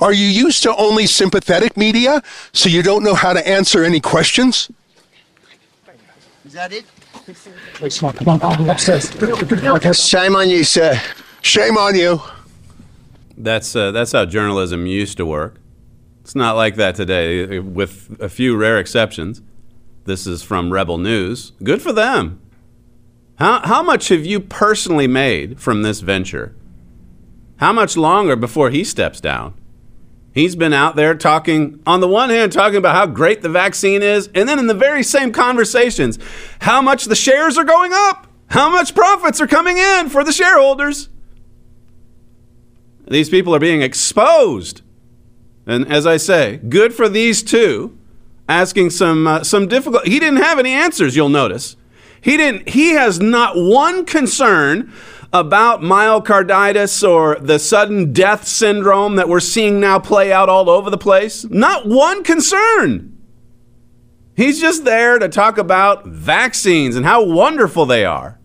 Are 0.00 0.12
you 0.12 0.26
used 0.26 0.62
to 0.62 0.74
only 0.76 1.06
sympathetic 1.06 1.76
media, 1.76 2.22
so 2.52 2.68
you 2.68 2.82
don't 2.82 3.04
know 3.04 3.14
how 3.14 3.34
to 3.34 3.46
answer 3.46 3.84
any 3.84 4.00
questions? 4.00 4.70
Is 6.46 6.54
that 6.54 6.72
it? 6.72 6.84
Shame 9.92 10.36
on 10.36 10.50
you, 10.50 10.64
sir. 10.64 11.00
Shame 11.42 11.76
on 11.76 11.94
you. 11.94 12.20
That's 13.36 13.74
uh, 13.74 13.90
that's 13.90 14.12
how 14.12 14.26
journalism 14.26 14.86
used 14.86 15.16
to 15.18 15.26
work. 15.26 15.60
It's 16.20 16.34
not 16.34 16.56
like 16.56 16.76
that 16.76 16.94
today, 16.94 17.58
with 17.58 18.16
a 18.20 18.28
few 18.28 18.56
rare 18.56 18.78
exceptions. 18.78 19.42
This 20.04 20.26
is 20.26 20.42
from 20.42 20.72
Rebel 20.72 20.98
News. 20.98 21.52
Good 21.62 21.82
for 21.82 21.92
them. 21.92 22.40
How 23.38 23.60
how 23.66 23.82
much 23.82 24.08
have 24.08 24.26
you 24.26 24.40
personally 24.40 25.06
made 25.06 25.60
from 25.60 25.82
this 25.82 26.00
venture? 26.00 26.54
How 27.56 27.72
much 27.72 27.96
longer 27.96 28.36
before 28.36 28.70
he 28.70 28.84
steps 28.84 29.20
down? 29.20 29.54
He's 30.32 30.54
been 30.54 30.72
out 30.72 30.94
there 30.94 31.14
talking, 31.14 31.80
on 31.86 32.00
the 32.00 32.06
one 32.08 32.30
hand, 32.30 32.52
talking 32.52 32.76
about 32.76 32.94
how 32.94 33.06
great 33.06 33.42
the 33.42 33.48
vaccine 33.48 34.02
is, 34.02 34.28
and 34.34 34.48
then 34.48 34.58
in 34.58 34.68
the 34.68 34.74
very 34.74 35.02
same 35.02 35.32
conversations, 35.32 36.18
how 36.60 36.80
much 36.80 37.06
the 37.06 37.16
shares 37.16 37.58
are 37.58 37.64
going 37.64 37.90
up, 37.92 38.28
how 38.48 38.70
much 38.70 38.94
profits 38.94 39.40
are 39.40 39.48
coming 39.48 39.78
in 39.78 40.08
for 40.08 40.22
the 40.22 40.32
shareholders. 40.32 41.08
These 43.08 43.28
people 43.28 43.54
are 43.54 43.58
being 43.58 43.82
exposed. 43.82 44.82
And 45.66 45.90
as 45.90 46.06
I 46.06 46.16
say, 46.16 46.58
good 46.68 46.94
for 46.94 47.08
these 47.08 47.42
two 47.42 47.98
asking 48.48 48.90
some 48.90 49.26
uh, 49.26 49.44
some 49.44 49.68
difficult 49.68 50.06
He 50.06 50.18
didn't 50.18 50.42
have 50.42 50.58
any 50.58 50.70
answers, 50.70 51.16
you'll 51.16 51.28
notice. 51.28 51.76
He 52.20 52.36
didn't 52.36 52.68
he 52.68 52.90
has 52.90 53.20
not 53.20 53.56
one 53.56 54.04
concern 54.04 54.92
about 55.32 55.80
myocarditis 55.80 57.08
or 57.08 57.36
the 57.36 57.58
sudden 57.58 58.12
death 58.12 58.46
syndrome 58.46 59.16
that 59.16 59.28
we're 59.28 59.40
seeing 59.40 59.78
now 59.78 59.98
play 59.98 60.32
out 60.32 60.48
all 60.48 60.68
over 60.68 60.90
the 60.90 60.98
place. 60.98 61.44
Not 61.44 61.86
one 61.86 62.24
concern. 62.24 63.16
He's 64.34 64.60
just 64.60 64.84
there 64.84 65.18
to 65.18 65.28
talk 65.28 65.58
about 65.58 66.06
vaccines 66.06 66.96
and 66.96 67.04
how 67.04 67.24
wonderful 67.24 67.86
they 67.86 68.04
are. 68.04 68.38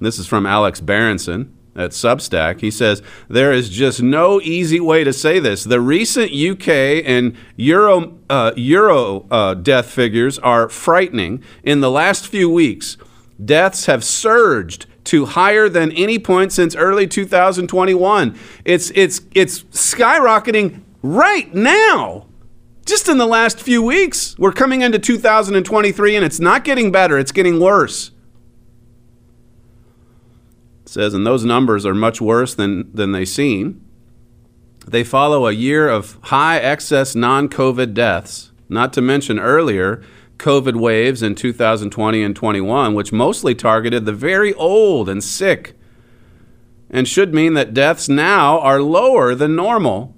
This 0.00 0.18
is 0.18 0.26
from 0.26 0.46
Alex 0.46 0.80
Berenson 0.80 1.56
at 1.74 1.90
Substack. 1.90 2.60
He 2.60 2.70
says, 2.70 3.02
There 3.28 3.52
is 3.52 3.68
just 3.68 4.02
no 4.02 4.40
easy 4.40 4.80
way 4.80 5.04
to 5.04 5.12
say 5.12 5.38
this. 5.38 5.64
The 5.64 5.80
recent 5.80 6.32
UK 6.32 6.68
and 7.04 7.36
Euro, 7.56 8.18
uh, 8.28 8.52
Euro 8.56 9.26
uh, 9.30 9.54
death 9.54 9.90
figures 9.90 10.38
are 10.40 10.68
frightening. 10.68 11.42
In 11.62 11.80
the 11.80 11.90
last 11.90 12.26
few 12.26 12.50
weeks, 12.50 12.96
deaths 13.42 13.86
have 13.86 14.04
surged 14.04 14.86
to 15.04 15.26
higher 15.26 15.68
than 15.68 15.92
any 15.92 16.18
point 16.18 16.52
since 16.52 16.76
early 16.76 17.06
2021. 17.06 18.38
It's, 18.64 18.90
it's, 18.94 19.20
it's 19.34 19.62
skyrocketing 19.64 20.82
right 21.02 21.52
now. 21.54 22.26
Just 22.84 23.08
in 23.08 23.18
the 23.18 23.26
last 23.26 23.60
few 23.60 23.82
weeks, 23.82 24.36
we're 24.38 24.52
coming 24.52 24.82
into 24.82 24.98
2023 24.98 26.16
and 26.16 26.24
it's 26.24 26.40
not 26.40 26.64
getting 26.64 26.90
better, 26.90 27.18
it's 27.18 27.32
getting 27.32 27.60
worse. 27.60 28.10
It 30.82 30.88
says, 30.88 31.14
and 31.14 31.26
those 31.26 31.44
numbers 31.44 31.86
are 31.86 31.94
much 31.94 32.20
worse 32.20 32.54
than, 32.54 32.92
than 32.94 33.12
they 33.12 33.24
seem. 33.24 33.84
They 34.86 35.04
follow 35.04 35.46
a 35.46 35.52
year 35.52 35.88
of 35.88 36.18
high 36.24 36.58
excess 36.58 37.14
non 37.14 37.48
COVID 37.48 37.94
deaths, 37.94 38.50
not 38.68 38.92
to 38.94 39.00
mention 39.00 39.38
earlier 39.38 40.02
COVID 40.42 40.74
waves 40.74 41.22
in 41.22 41.36
2020 41.36 42.22
and 42.22 42.34
21, 42.34 42.94
which 42.94 43.12
mostly 43.12 43.54
targeted 43.54 44.04
the 44.04 44.12
very 44.12 44.52
old 44.54 45.08
and 45.08 45.22
sick, 45.22 45.74
and 46.90 47.06
should 47.06 47.32
mean 47.32 47.54
that 47.54 47.72
deaths 47.72 48.08
now 48.08 48.58
are 48.58 48.82
lower 48.82 49.36
than 49.36 49.54
normal. 49.54 50.16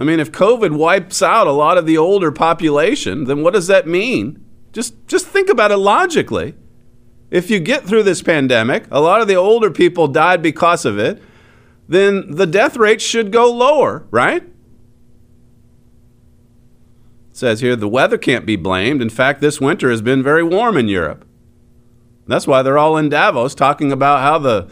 I 0.00 0.04
mean, 0.04 0.18
if 0.18 0.32
COVID 0.32 0.76
wipes 0.76 1.22
out 1.22 1.46
a 1.46 1.52
lot 1.52 1.78
of 1.78 1.86
the 1.86 1.96
older 1.96 2.32
population, 2.32 3.24
then 3.24 3.42
what 3.42 3.54
does 3.54 3.68
that 3.68 3.86
mean? 3.86 4.44
Just, 4.72 4.94
just 5.06 5.26
think 5.26 5.48
about 5.48 5.70
it 5.70 5.78
logically. 5.78 6.54
If 7.30 7.50
you 7.50 7.60
get 7.60 7.84
through 7.84 8.02
this 8.02 8.22
pandemic, 8.22 8.86
a 8.90 9.00
lot 9.00 9.20
of 9.20 9.28
the 9.28 9.36
older 9.36 9.70
people 9.70 10.08
died 10.08 10.42
because 10.42 10.84
of 10.84 10.98
it, 10.98 11.22
then 11.88 12.34
the 12.34 12.46
death 12.46 12.76
rate 12.76 13.00
should 13.00 13.32
go 13.32 13.50
lower, 13.50 14.06
right? 14.10 14.42
Says 17.38 17.60
here 17.60 17.76
the 17.76 17.86
weather 17.86 18.18
can't 18.18 18.44
be 18.44 18.56
blamed. 18.56 19.00
In 19.00 19.10
fact, 19.10 19.40
this 19.40 19.60
winter 19.60 19.90
has 19.90 20.02
been 20.02 20.24
very 20.24 20.42
warm 20.42 20.76
in 20.76 20.88
Europe. 20.88 21.24
That's 22.26 22.48
why 22.48 22.62
they're 22.62 22.76
all 22.76 22.96
in 22.96 23.10
Davos 23.10 23.54
talking 23.54 23.92
about 23.92 24.22
how 24.22 24.40
the 24.40 24.68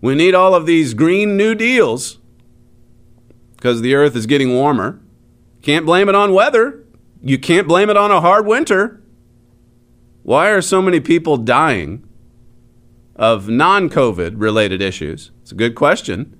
we 0.00 0.16
need 0.16 0.34
all 0.34 0.52
of 0.52 0.66
these 0.66 0.94
green 0.94 1.36
new 1.36 1.54
deals 1.54 2.18
because 3.54 3.82
the 3.82 3.94
earth 3.94 4.16
is 4.16 4.26
getting 4.26 4.52
warmer. 4.52 5.00
Can't 5.62 5.86
blame 5.86 6.08
it 6.08 6.16
on 6.16 6.32
weather. 6.32 6.84
You 7.22 7.38
can't 7.38 7.68
blame 7.68 7.88
it 7.88 7.96
on 7.96 8.10
a 8.10 8.20
hard 8.20 8.46
winter. 8.46 9.00
Why 10.24 10.50
are 10.50 10.60
so 10.60 10.82
many 10.82 10.98
people 10.98 11.36
dying 11.36 12.04
of 13.14 13.48
non 13.48 13.90
COVID 13.90 14.34
related 14.38 14.82
issues? 14.82 15.30
It's 15.42 15.52
a 15.52 15.54
good 15.54 15.76
question. 15.76 16.36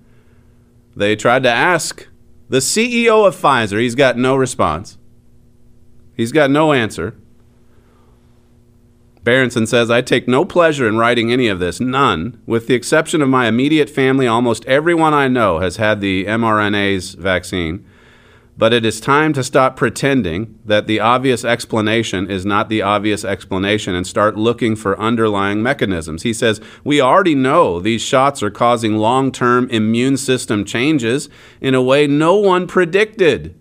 They 0.96 1.14
tried 1.14 1.44
to 1.44 1.50
ask 1.50 2.08
the 2.48 2.58
CEO 2.58 3.24
of 3.24 3.36
Pfizer, 3.36 3.80
he's 3.80 3.94
got 3.94 4.18
no 4.18 4.34
response. 4.34 4.98
He's 6.16 6.32
got 6.32 6.50
no 6.50 6.72
answer. 6.72 7.14
Berenson 9.22 9.66
says, 9.66 9.90
I 9.90 10.02
take 10.02 10.28
no 10.28 10.44
pleasure 10.44 10.86
in 10.86 10.98
writing 10.98 11.32
any 11.32 11.48
of 11.48 11.58
this, 11.58 11.80
none. 11.80 12.40
With 12.46 12.68
the 12.68 12.74
exception 12.74 13.20
of 13.20 13.28
my 13.28 13.48
immediate 13.48 13.90
family, 13.90 14.26
almost 14.26 14.64
everyone 14.66 15.14
I 15.14 15.26
know 15.26 15.58
has 15.58 15.78
had 15.78 16.00
the 16.00 16.24
mRNA's 16.26 17.14
vaccine. 17.14 17.84
But 18.56 18.72
it 18.72 18.86
is 18.86 19.00
time 19.00 19.32
to 19.34 19.44
stop 19.44 19.76
pretending 19.76 20.58
that 20.64 20.86
the 20.86 21.00
obvious 21.00 21.44
explanation 21.44 22.30
is 22.30 22.46
not 22.46 22.68
the 22.68 22.80
obvious 22.80 23.24
explanation 23.24 23.94
and 23.94 24.06
start 24.06 24.36
looking 24.36 24.76
for 24.76 24.98
underlying 24.98 25.62
mechanisms. 25.62 26.22
He 26.22 26.32
says, 26.32 26.60
We 26.82 27.00
already 27.00 27.34
know 27.34 27.80
these 27.80 28.00
shots 28.00 28.42
are 28.42 28.50
causing 28.50 28.96
long 28.96 29.32
term 29.32 29.68
immune 29.70 30.16
system 30.16 30.64
changes 30.64 31.28
in 31.60 31.74
a 31.74 31.82
way 31.82 32.06
no 32.06 32.36
one 32.36 32.66
predicted. 32.66 33.54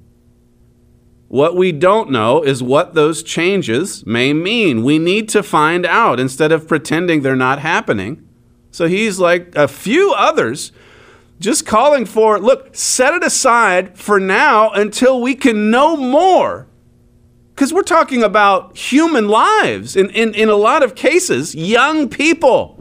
What 1.36 1.58
we 1.58 1.74
don't 1.74 2.12
know 2.12 2.44
is 2.44 2.64
what 2.64 2.94
those 2.94 3.22
changes 3.22 4.06
may 4.06 4.32
mean. 4.32 4.86
We 4.86 4.98
need 4.98 5.28
to 5.30 5.44
find 5.44 5.86
out 5.86 6.18
instead 6.18 6.54
of 6.54 6.66
pretending 6.66 7.24
they're 7.24 7.36
not 7.36 7.60
happening. 7.60 8.26
So 8.72 8.88
he's 8.88 9.20
like 9.20 9.54
a 9.54 9.68
few 9.68 10.14
others 10.14 10.72
just 11.42 11.66
calling 11.66 12.06
for 12.06 12.40
look, 12.40 12.74
set 12.74 13.14
it 13.14 13.22
aside 13.22 13.98
for 13.98 14.18
now 14.18 14.70
until 14.70 15.22
we 15.22 15.36
can 15.36 15.70
know 15.70 15.98
more. 15.98 16.68
Because 17.54 17.74
we're 17.74 17.82
talking 17.82 18.24
about 18.24 18.78
human 18.78 19.28
lives, 19.28 19.98
in, 19.98 20.12
in, 20.12 20.34
in 20.36 20.48
a 20.48 20.56
lot 20.56 20.84
of 20.84 20.96
cases, 20.96 21.54
young 21.54 22.08
people. 22.08 22.75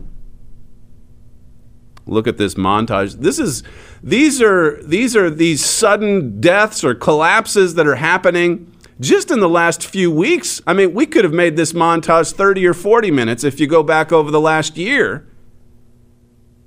Look 2.06 2.26
at 2.26 2.36
this 2.36 2.54
montage. 2.54 3.14
This 3.14 3.38
is 3.38 3.62
these 4.02 4.42
are 4.42 4.82
these 4.82 5.16
are 5.16 5.30
these 5.30 5.64
sudden 5.64 6.40
deaths 6.40 6.84
or 6.84 6.94
collapses 6.94 7.74
that 7.74 7.86
are 7.86 7.96
happening 7.96 8.70
just 9.00 9.30
in 9.30 9.40
the 9.40 9.48
last 9.48 9.86
few 9.86 10.10
weeks. 10.10 10.60
I 10.66 10.72
mean, 10.74 10.94
we 10.94 11.06
could 11.06 11.24
have 11.24 11.32
made 11.32 11.56
this 11.56 11.72
montage 11.72 12.32
30 12.32 12.66
or 12.66 12.74
40 12.74 13.10
minutes 13.10 13.42
if 13.42 13.58
you 13.58 13.66
go 13.66 13.82
back 13.82 14.12
over 14.12 14.30
the 14.30 14.40
last 14.40 14.76
year. 14.76 15.26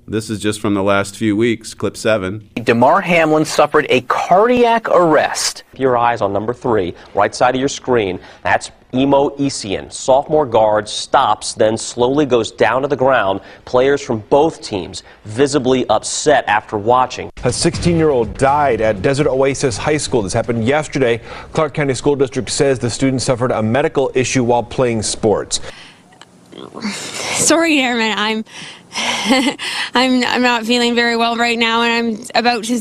This 0.06 0.30
is 0.30 0.40
just 0.40 0.60
from 0.60 0.72
the 0.72 0.82
last 0.82 1.16
few 1.16 1.36
weeks, 1.36 1.74
clip 1.74 1.94
seven. 1.94 2.48
Damar 2.64 3.02
Hamlin 3.02 3.44
suffered 3.44 3.86
a 3.90 4.00
cardiac 4.02 4.88
arrest. 4.88 5.64
Your 5.76 5.98
eyes 5.98 6.22
on 6.22 6.32
number 6.32 6.54
three, 6.54 6.94
right 7.14 7.34
side 7.34 7.54
of 7.54 7.60
your 7.60 7.68
screen. 7.68 8.18
That's 8.42 8.70
Emo 8.94 9.30
Esiason. 9.36 9.92
Sophomore 9.92 10.46
guard 10.46 10.88
stops, 10.88 11.52
then 11.52 11.76
slowly 11.76 12.24
goes 12.24 12.50
down 12.50 12.82
to 12.82 12.88
the 12.88 12.96
ground. 12.96 13.40
Players 13.64 14.00
from 14.00 14.20
both 14.30 14.62
teams 14.62 15.02
visibly 15.24 15.86
upset 15.88 16.44
after 16.46 16.78
watching. 16.78 17.30
A 17.44 17.52
16 17.52 17.96
year 17.96 18.10
old 18.10 18.36
died 18.38 18.80
at 18.80 19.02
Desert 19.02 19.26
Oasis 19.26 19.76
High 19.76 19.98
School. 19.98 20.22
This 20.22 20.32
happened 20.32 20.64
yesterday. 20.64 21.20
Clark 21.52 21.74
County 21.74 21.94
School 21.94 22.16
District 22.16 22.48
says 22.48 22.78
the 22.78 22.90
student 22.90 23.20
suffered 23.20 23.50
a 23.50 23.62
medical 23.62 24.10
issue 24.14 24.42
while 24.42 24.62
playing 24.62 25.02
sports. 25.02 25.60
Sorry, 27.34 27.78
Airman. 27.80 28.14
I'm 28.16 28.44
I'm 29.94 30.24
I'm 30.24 30.42
not 30.42 30.64
feeling 30.64 30.94
very 30.94 31.16
well 31.16 31.36
right 31.36 31.58
now, 31.58 31.82
and 31.82 32.16
I'm 32.16 32.26
about 32.34 32.64
to. 32.64 32.80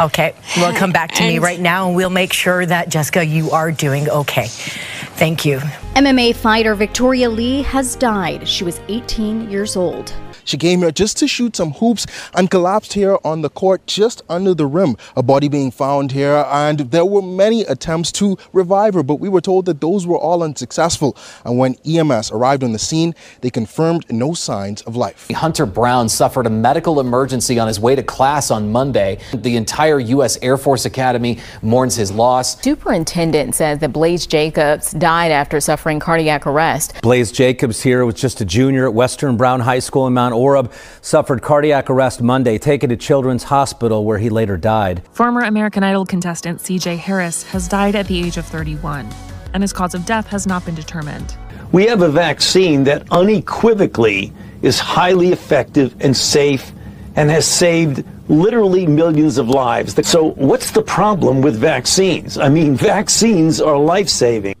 Okay, 0.00 0.34
well, 0.56 0.72
come 0.74 0.92
back 0.92 1.12
to 1.12 1.22
me 1.22 1.38
right 1.38 1.58
now, 1.58 1.88
and 1.88 1.96
we'll 1.96 2.08
make 2.08 2.32
sure 2.32 2.64
that 2.64 2.88
Jessica, 2.88 3.24
you 3.24 3.50
are 3.50 3.72
doing 3.72 4.08
okay. 4.08 4.46
Thank 4.46 5.44
you. 5.44 5.58
MMA 5.96 6.36
fighter 6.36 6.76
Victoria 6.76 7.28
Lee 7.28 7.62
has 7.62 7.96
died. 7.96 8.46
She 8.46 8.62
was 8.62 8.80
18 8.88 9.50
years 9.50 9.74
old. 9.74 10.14
She 10.48 10.56
came 10.56 10.78
here 10.78 10.90
just 10.90 11.18
to 11.18 11.28
shoot 11.28 11.56
some 11.56 11.72
hoops 11.72 12.06
and 12.32 12.50
collapsed 12.50 12.94
here 12.94 13.18
on 13.22 13.42
the 13.42 13.50
court 13.50 13.86
just 13.86 14.22
under 14.30 14.54
the 14.54 14.64
rim. 14.64 14.96
A 15.14 15.22
body 15.22 15.46
being 15.46 15.70
found 15.70 16.12
here, 16.12 16.46
and 16.48 16.78
there 16.90 17.04
were 17.04 17.20
many 17.20 17.64
attempts 17.64 18.10
to 18.12 18.38
revive 18.54 18.94
her, 18.94 19.02
but 19.02 19.16
we 19.16 19.28
were 19.28 19.42
told 19.42 19.66
that 19.66 19.82
those 19.82 20.06
were 20.06 20.16
all 20.16 20.42
unsuccessful. 20.42 21.18
And 21.44 21.58
when 21.58 21.76
EMS 21.86 22.30
arrived 22.30 22.64
on 22.64 22.72
the 22.72 22.78
scene, 22.78 23.14
they 23.42 23.50
confirmed 23.50 24.10
no 24.10 24.32
signs 24.32 24.80
of 24.82 24.96
life. 24.96 25.28
Hunter 25.34 25.66
Brown 25.66 26.08
suffered 26.08 26.46
a 26.46 26.50
medical 26.50 26.98
emergency 26.98 27.58
on 27.58 27.68
his 27.68 27.78
way 27.78 27.94
to 27.94 28.02
class 28.02 28.50
on 28.50 28.72
Monday. 28.72 29.18
The 29.34 29.54
entire 29.54 30.00
U.S. 30.00 30.38
Air 30.40 30.56
Force 30.56 30.86
Academy 30.86 31.40
mourns 31.60 31.94
his 31.94 32.10
loss. 32.10 32.58
Superintendent 32.62 33.54
says 33.54 33.80
that 33.80 33.92
Blaze 33.92 34.26
Jacobs 34.26 34.92
died 34.92 35.30
after 35.30 35.60
suffering 35.60 36.00
cardiac 36.00 36.46
arrest. 36.46 36.98
Blaze 37.02 37.30
Jacobs 37.30 37.82
here 37.82 38.06
was 38.06 38.14
just 38.14 38.40
a 38.40 38.46
junior 38.46 38.86
at 38.86 38.94
Western 38.94 39.36
Brown 39.36 39.60
High 39.60 39.80
School 39.80 40.06
in 40.06 40.14
Mount 40.14 40.37
Orab 40.38 40.72
suffered 41.02 41.42
cardiac 41.42 41.90
arrest 41.90 42.22
Monday, 42.22 42.58
taken 42.58 42.88
to 42.90 42.96
Children's 42.96 43.44
Hospital 43.44 44.04
where 44.04 44.18
he 44.18 44.30
later 44.30 44.56
died. 44.56 45.02
Former 45.12 45.42
American 45.42 45.82
Idol 45.82 46.06
contestant 46.06 46.60
CJ 46.60 46.98
Harris 46.98 47.42
has 47.44 47.68
died 47.68 47.94
at 47.94 48.06
the 48.06 48.18
age 48.22 48.36
of 48.36 48.46
31, 48.46 49.08
and 49.52 49.62
his 49.62 49.72
cause 49.72 49.94
of 49.94 50.06
death 50.06 50.26
has 50.28 50.46
not 50.46 50.64
been 50.64 50.74
determined. 50.74 51.36
We 51.72 51.86
have 51.86 52.02
a 52.02 52.08
vaccine 52.08 52.84
that 52.84 53.06
unequivocally 53.10 54.32
is 54.62 54.78
highly 54.78 55.32
effective 55.32 55.94
and 56.00 56.16
safe 56.16 56.72
and 57.16 57.30
has 57.30 57.46
saved 57.46 58.04
literally 58.28 58.86
millions 58.86 59.38
of 59.38 59.48
lives. 59.48 59.94
So, 60.08 60.30
what's 60.30 60.70
the 60.70 60.82
problem 60.82 61.42
with 61.42 61.56
vaccines? 61.56 62.38
I 62.38 62.48
mean, 62.48 62.74
vaccines 62.74 63.60
are 63.60 63.76
life 63.76 64.08
saving. 64.08 64.54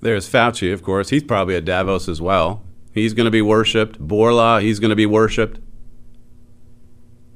There's 0.00 0.28
Fauci, 0.28 0.72
of 0.72 0.82
course. 0.82 1.10
He's 1.10 1.22
probably 1.22 1.56
at 1.56 1.64
Davos 1.64 2.08
as 2.08 2.20
well. 2.20 2.63
He's 2.94 3.12
going 3.12 3.24
to 3.24 3.30
be 3.30 3.42
worshipped. 3.42 3.98
Bourla, 3.98 4.62
he's 4.62 4.78
going 4.78 4.90
to 4.90 4.96
be 4.96 5.04
worshipped. 5.04 5.58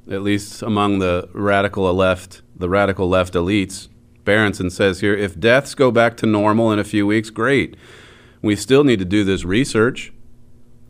At 0.09 0.23
least 0.23 0.63
among 0.63 1.01
the 1.01 1.29
radical 1.35 1.93
left, 1.93 2.43
the 2.55 2.69
radical 2.69 3.09
left 3.09 3.35
elites. 3.35 3.89
Berenson 4.25 4.71
says 4.71 5.01
here, 5.01 5.17
if 5.17 5.39
deaths 5.39 5.75
go 5.75 5.91
back 5.91 6.17
to 6.19 6.27
normal 6.27 6.71
in 6.71 6.79
a 6.79 6.85
few 6.85 7.07
weeks, 7.07 7.29
great. 7.29 7.77
We 8.41 8.55
still 8.55 8.85
need 8.85 9.01
to 9.01 9.05
do 9.05 9.25
this 9.25 9.45
research 9.45 10.13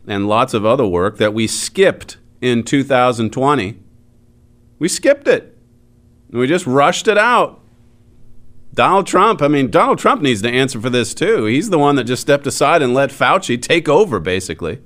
and 0.07 0.27
lots 0.27 0.53
of 0.53 0.65
other 0.65 0.85
work 0.85 1.17
that 1.17 1.33
we 1.33 1.47
skipped 1.47 2.17
in 2.39 2.63
2020. 2.63 3.79
We 4.77 4.87
skipped 4.87 5.27
it. 5.27 5.57
We 6.29 6.45
just 6.45 6.67
rushed 6.67 7.07
it 7.07 7.17
out. 7.17 7.58
Donald 8.73 9.07
Trump, 9.07 9.41
I 9.41 9.47
mean, 9.47 9.71
Donald 9.71 9.99
Trump 9.99 10.21
needs 10.21 10.41
to 10.43 10.49
answer 10.49 10.79
for 10.79 10.89
this 10.89 11.13
too. 11.13 11.45
He's 11.45 11.69
the 11.69 11.79
one 11.79 11.95
that 11.95 12.03
just 12.05 12.21
stepped 12.21 12.47
aside 12.47 12.81
and 12.81 12.93
let 12.93 13.09
Fauci 13.09 13.61
take 13.61 13.89
over, 13.89 14.19
basically. 14.19 14.79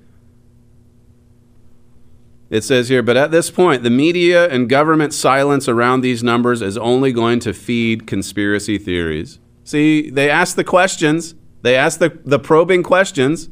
It 2.49 2.63
says 2.63 2.89
here, 2.89 3.01
but 3.01 3.17
at 3.17 3.31
this 3.31 3.49
point, 3.49 3.83
the 3.83 3.89
media 3.89 4.47
and 4.47 4.69
government 4.69 5.13
silence 5.13 5.67
around 5.67 6.01
these 6.01 6.23
numbers 6.23 6.61
is 6.61 6.77
only 6.77 7.11
going 7.11 7.39
to 7.39 7.53
feed 7.53 8.05
conspiracy 8.05 8.77
theories. 8.77 9.39
See, 9.63 10.09
they 10.09 10.29
ask 10.29 10.55
the 10.55 10.63
questions, 10.63 11.35
they 11.63 11.75
ask 11.75 11.99
the, 11.99 12.19
the 12.23 12.39
probing 12.39 12.83
questions. 12.83 13.49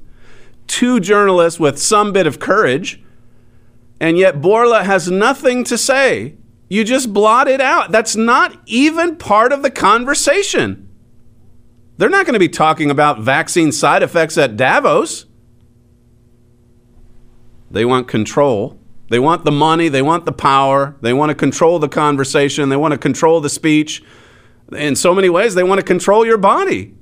Two 0.68 1.00
journalists 1.00 1.60
with 1.60 1.80
some 1.80 2.14
bit 2.14 2.28
of 2.28 2.40
courage, 2.40 3.02
and 4.00 4.18
yet 4.18 4.36
Bourla 4.36 4.84
has 4.84 5.10
nothing 5.10 5.64
to 5.64 5.78
say 5.78 6.36
you 6.72 6.86
just 6.86 7.12
blot 7.12 7.50
it 7.50 7.60
out. 7.60 7.92
That's 7.92 8.16
not 8.16 8.58
even 8.66 9.18
part 9.18 9.52
of 9.52 9.62
the 9.62 9.70
conversation. 9.70 10.88
They're 11.98 12.08
not 12.08 12.26
going 12.26 12.36
to 12.36 12.40
be 12.40 12.48
talking 12.48 12.90
about 12.90 13.20
vaccine 13.20 13.74
side 13.74 14.04
effects 14.04 14.38
at 14.38 14.56
Davos. 14.56 15.26
They 17.70 17.84
want 17.84 18.08
control. 18.08 18.80
They 19.10 19.20
want 19.20 19.44
the 19.44 19.52
money. 19.52 19.90
They 19.90 20.02
want 20.02 20.26
the 20.26 20.32
power. 20.32 20.96
They 21.02 21.12
want 21.12 21.28
to 21.28 21.36
control 21.36 21.78
the 21.78 21.90
conversation. 21.90 22.70
They 22.70 22.78
want 22.78 22.94
to 22.94 22.98
control 22.98 23.42
the 23.42 23.50
speech. 23.50 24.02
In 24.72 24.96
so 24.96 25.14
many 25.14 25.28
ways, 25.28 25.56
they 25.56 25.64
want 25.64 25.80
to 25.82 25.86
control 25.86 26.26
your 26.26 26.38
body. 26.38 26.96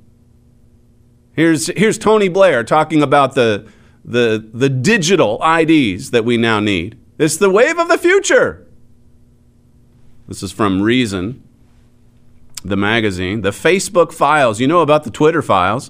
Here's, 1.33 1.67
here's 1.67 1.99
Tony 1.99 2.27
Blair 2.27 2.63
talking 2.63 3.03
about 3.03 3.35
the, 3.35 3.69
the, 4.03 4.49
the 4.51 4.67
digital 4.67 5.39
IDs 5.43 6.09
that 6.09 6.25
we 6.25 6.37
now 6.37 6.59
need. 6.59 6.99
It's 7.19 7.37
the 7.37 7.51
wave 7.51 7.77
of 7.77 7.87
the 7.87 7.99
future. 7.99 8.65
This 10.29 10.43
is 10.43 10.51
from 10.51 10.83
Reason, 10.83 11.41
the 12.63 12.77
magazine. 12.77 13.41
The 13.41 13.49
Facebook 13.49 14.13
files. 14.13 14.59
You 14.59 14.67
know 14.67 14.81
about 14.81 15.03
the 15.03 15.09
Twitter 15.09 15.41
files. 15.41 15.89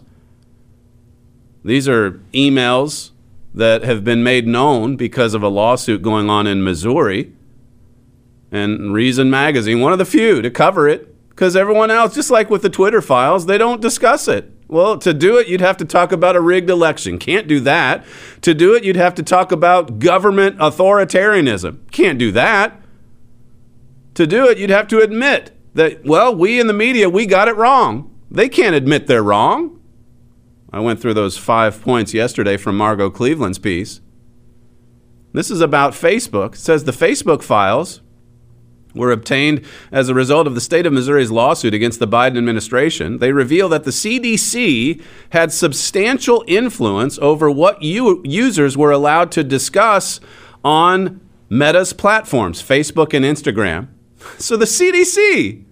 These 1.64 1.90
are 1.90 2.12
emails 2.34 3.12
that 3.54 3.84
have 3.84 4.06
been 4.06 4.24
made 4.24 4.48
known 4.48 4.96
because 4.96 5.34
of 5.34 5.44
a 5.44 5.50
lawsuit 5.50 6.02
going 6.02 6.30
on 6.30 6.48
in 6.48 6.64
Missouri. 6.64 7.34
And 8.50 8.94
Reason 8.94 9.30
Magazine, 9.30 9.82
one 9.82 9.92
of 9.92 10.00
the 10.00 10.06
few 10.06 10.42
to 10.42 10.50
cover 10.50 10.88
it, 10.88 11.30
because 11.32 11.58
everyone 11.58 11.92
else, 11.92 12.16
just 12.16 12.32
like 12.32 12.50
with 12.50 12.62
the 12.62 12.70
Twitter 12.70 13.02
files, 13.02 13.46
they 13.46 13.58
don't 13.58 13.82
discuss 13.82 14.30
it. 14.30 14.50
Well, 14.70 14.98
to 15.00 15.14
do 15.14 15.38
it, 15.38 15.48
you'd 15.50 15.60
have 15.60 15.78
to 15.78 15.86
talk 15.86 16.14
about 16.14 16.38
a 16.38 16.42
rigged 16.42 16.70
election. 16.70 17.20
Can't 17.20 17.48
do 17.48 17.60
that. 17.62 18.06
To 18.44 18.54
do 18.54 18.74
it, 18.74 18.86
you'd 18.86 18.96
have 18.96 19.16
to 19.16 19.24
talk 19.24 19.52
about 19.52 20.00
government 20.00 20.58
authoritarianism. 20.60 21.92
Can't 21.92 22.18
do 22.18 22.32
that 22.32 22.79
to 24.20 24.28
do 24.28 24.46
it, 24.50 24.58
you'd 24.58 24.70
have 24.70 24.90
to 24.90 25.00
admit 25.00 25.58
that, 25.76 26.04
well, 26.04 26.36
we 26.36 26.60
in 26.60 26.68
the 26.68 26.74
media, 26.74 27.10
we 27.10 27.26
got 27.26 27.48
it 27.48 27.56
wrong. 27.56 28.14
They 28.30 28.50
can't 28.50 28.76
admit 28.76 29.08
they're 29.08 29.24
wrong. 29.24 29.80
I 30.74 30.82
went 30.82 31.02
through 31.02 31.14
those 31.14 31.38
five 31.38 31.82
points 31.82 32.14
yesterday 32.14 32.58
from 32.58 32.76
Margot 32.76 33.10
Cleveland's 33.12 33.60
piece. 33.60 34.02
This 35.32 35.50
is 35.50 35.62
about 35.62 35.94
Facebook. 35.94 36.56
It 36.56 36.60
says 36.60 36.84
the 36.84 36.92
Facebook 36.92 37.42
files 37.42 38.02
were 38.94 39.12
obtained 39.14 39.64
as 39.90 40.10
a 40.10 40.14
result 40.14 40.48
of 40.48 40.54
the 40.54 40.60
state 40.60 40.86
of 40.86 40.92
Missouri's 40.92 41.32
lawsuit 41.32 41.74
against 41.74 42.00
the 42.00 42.08
Biden 42.08 42.38
administration. 42.38 43.20
They 43.20 43.32
reveal 43.32 43.70
that 43.70 43.86
the 43.86 43.92
CDC 43.92 45.02
had 45.30 45.54
substantial 45.54 46.44
influence 46.46 47.18
over 47.20 47.50
what 47.50 47.82
you, 47.82 48.22
users 48.26 48.76
were 48.76 48.92
allowed 48.92 49.32
to 49.32 49.46
discuss 49.46 50.20
on 50.66 51.22
Meta's 51.48 51.94
platforms, 51.94 52.62
Facebook 52.62 53.14
and 53.14 53.24
Instagram. 53.24 53.88
So 54.38 54.58
the 54.58 54.66
CDC 54.66 55.64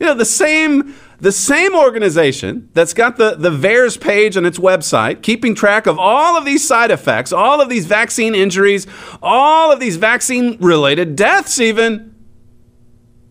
You 0.00 0.06
know, 0.06 0.14
the 0.14 0.24
same 0.24 0.94
the 1.20 1.32
same 1.32 1.74
organization 1.74 2.68
that's 2.74 2.94
got 2.94 3.16
the, 3.16 3.34
the 3.34 3.50
VAERS 3.50 4.00
page 4.00 4.36
on 4.36 4.46
its 4.46 4.58
website, 4.58 5.20
keeping 5.22 5.54
track 5.54 5.86
of 5.86 5.98
all 5.98 6.36
of 6.36 6.44
these 6.44 6.66
side 6.66 6.92
effects, 6.92 7.32
all 7.32 7.60
of 7.60 7.68
these 7.68 7.86
vaccine 7.86 8.34
injuries, 8.36 8.86
all 9.20 9.72
of 9.72 9.80
these 9.80 9.96
vaccine 9.96 10.56
related 10.60 11.16
deaths, 11.16 11.58
even. 11.58 12.14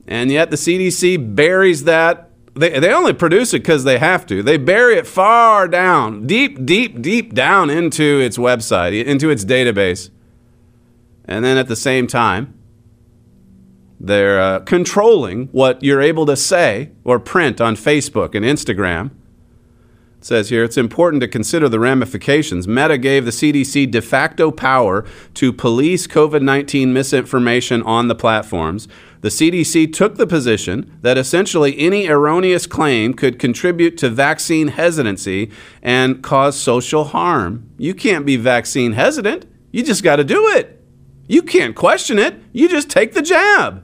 And 0.05 0.29
yet 0.31 0.51
the 0.51 0.57
CDC 0.57 1.36
buries 1.36 1.86
that. 1.86 2.25
They, 2.55 2.79
they 2.79 2.91
only 2.91 3.13
produce 3.13 3.53
it 3.53 3.60
because 3.60 3.83
they 3.83 3.99
have 3.99 4.25
to. 4.25 4.41
They 4.41 4.57
bury 4.57 4.95
it 4.95 5.05
far 5.05 5.67
down, 5.67 6.25
deep, 6.25 6.65
deep, 6.65 7.01
deep 7.03 7.36
down 7.36 7.69
into 7.69 8.19
its 8.19 8.38
website, 8.38 9.05
into 9.05 9.29
its 9.29 9.45
database. 9.45 10.10
And 11.25 11.45
then 11.45 11.57
at 11.57 11.67
the 11.67 11.75
same 11.75 12.07
time, 12.07 12.57
they're 13.99 14.39
uh, 14.39 14.60
controlling 14.60 15.47
what 15.47 15.81
you're 15.83 16.01
able 16.01 16.25
to 16.27 16.36
say 16.36 16.91
or 17.03 17.19
print 17.19 17.60
on 17.60 17.75
Facebook 17.75 18.36
and 18.36 18.45
Instagram. 18.45 19.12
It 20.19 20.25
says 20.25 20.49
here 20.49 20.63
it's 20.63 20.77
important 20.77 21.21
to 21.21 21.27
consider 21.27 21.69
the 21.69 21.79
ramifications. 21.79 22.67
Meta 22.67 22.97
gave 22.97 23.25
the 23.25 23.31
CDC 23.31 23.89
de 23.89 24.01
facto 24.01 24.51
power 24.51 25.05
to 25.36 25.53
police 25.53 26.07
COVID 26.07 26.41
19 26.41 26.91
misinformation 26.93 27.81
on 27.83 28.07
the 28.07 28.15
platforms. 28.15 28.88
The 29.21 29.29
CDC 29.29 29.93
took 29.93 30.15
the 30.15 30.27
position 30.27 30.97
that 31.01 31.17
essentially 31.17 31.77
any 31.79 32.07
erroneous 32.07 32.67
claim 32.67 33.13
could 33.15 33.39
contribute 33.39 33.97
to 33.97 34.10
vaccine 34.10 34.69
hesitancy 34.69 35.51
and 35.81 36.21
cause 36.21 36.60
social 36.60 37.05
harm. 37.05 37.69
You 37.77 37.95
can't 37.95 38.25
be 38.25 38.38
vaccine 38.38 38.93
hesitant, 38.93 39.45
you 39.71 39.83
just 39.83 40.03
got 40.03 40.17
to 40.17 40.23
do 40.23 40.47
it. 40.49 40.83
You 41.27 41.41
can't 41.41 41.75
question 41.75 42.19
it, 42.19 42.41
you 42.53 42.69
just 42.69 42.89
take 42.89 43.13
the 43.13 43.21
jab 43.21 43.83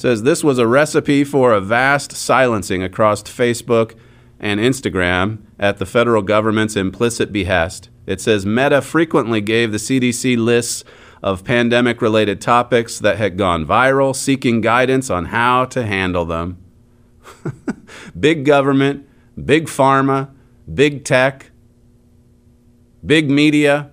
says 0.00 0.22
this 0.22 0.42
was 0.42 0.58
a 0.58 0.66
recipe 0.66 1.24
for 1.24 1.52
a 1.52 1.60
vast 1.60 2.12
silencing 2.12 2.82
across 2.82 3.22
Facebook 3.22 3.94
and 4.38 4.58
Instagram 4.58 5.40
at 5.58 5.76
the 5.76 5.84
federal 5.84 6.22
government's 6.22 6.74
implicit 6.74 7.30
behest. 7.30 7.90
It 8.06 8.18
says 8.18 8.46
Meta 8.46 8.80
frequently 8.80 9.42
gave 9.42 9.72
the 9.72 9.76
CDC 9.76 10.38
lists 10.38 10.84
of 11.22 11.44
pandemic 11.44 12.00
related 12.00 12.40
topics 12.40 12.98
that 12.98 13.18
had 13.18 13.36
gone 13.36 13.66
viral, 13.66 14.16
seeking 14.16 14.62
guidance 14.62 15.10
on 15.10 15.26
how 15.26 15.66
to 15.66 15.84
handle 15.84 16.24
them. 16.24 16.56
big 18.18 18.46
government, 18.46 19.06
big 19.44 19.66
pharma, 19.66 20.30
big 20.72 21.04
tech, 21.04 21.50
big 23.04 23.30
media, 23.30 23.90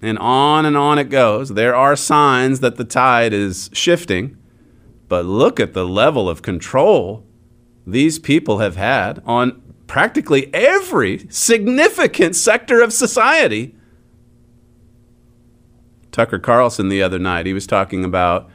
and 0.00 0.20
on 0.20 0.64
and 0.64 0.76
on 0.76 1.00
it 1.00 1.10
goes. 1.10 1.48
There 1.48 1.74
are 1.74 1.96
signs 1.96 2.60
that 2.60 2.76
the 2.76 2.84
tide 2.84 3.32
is 3.32 3.70
shifting. 3.72 4.36
But 5.08 5.24
look 5.24 5.60
at 5.60 5.72
the 5.72 5.86
level 5.86 6.28
of 6.28 6.42
control 6.42 7.24
these 7.86 8.18
people 8.18 8.58
have 8.58 8.76
had 8.76 9.22
on 9.24 9.62
practically 9.86 10.52
every 10.52 11.26
significant 11.30 12.34
sector 12.34 12.82
of 12.82 12.92
society. 12.92 13.74
Tucker 16.10 16.38
Carlson 16.38 16.88
the 16.88 17.02
other 17.02 17.18
night, 17.18 17.46
he 17.46 17.52
was 17.52 17.66
talking 17.66 18.04
about, 18.04 18.50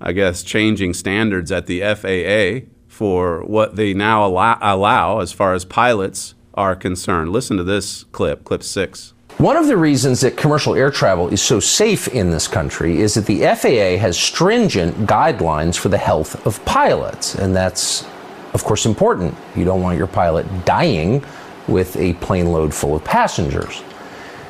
I 0.00 0.12
guess, 0.12 0.42
changing 0.42 0.92
standards 0.92 1.50
at 1.50 1.66
the 1.66 1.80
FAA 1.80 2.68
for 2.86 3.42
what 3.44 3.76
they 3.76 3.94
now 3.94 4.26
allow, 4.26 4.58
allow 4.60 5.20
as 5.20 5.32
far 5.32 5.54
as 5.54 5.64
pilots 5.64 6.34
are 6.54 6.76
concerned. 6.76 7.30
Listen 7.30 7.56
to 7.56 7.64
this 7.64 8.04
clip, 8.04 8.44
clip 8.44 8.62
six. 8.62 9.14
One 9.38 9.58
of 9.58 9.66
the 9.66 9.76
reasons 9.76 10.22
that 10.22 10.38
commercial 10.38 10.74
air 10.74 10.90
travel 10.90 11.28
is 11.28 11.42
so 11.42 11.60
safe 11.60 12.08
in 12.08 12.30
this 12.30 12.48
country 12.48 13.02
is 13.02 13.12
that 13.14 13.26
the 13.26 13.40
FAA 13.40 14.00
has 14.00 14.16
stringent 14.16 15.06
guidelines 15.06 15.76
for 15.76 15.90
the 15.90 15.98
health 15.98 16.46
of 16.46 16.64
pilots. 16.64 17.34
And 17.34 17.54
that's, 17.54 18.06
of 18.54 18.64
course, 18.64 18.86
important. 18.86 19.34
You 19.54 19.66
don't 19.66 19.82
want 19.82 19.98
your 19.98 20.06
pilot 20.06 20.46
dying 20.64 21.22
with 21.68 21.98
a 21.98 22.14
plane 22.14 22.46
load 22.46 22.72
full 22.72 22.96
of 22.96 23.04
passengers. 23.04 23.82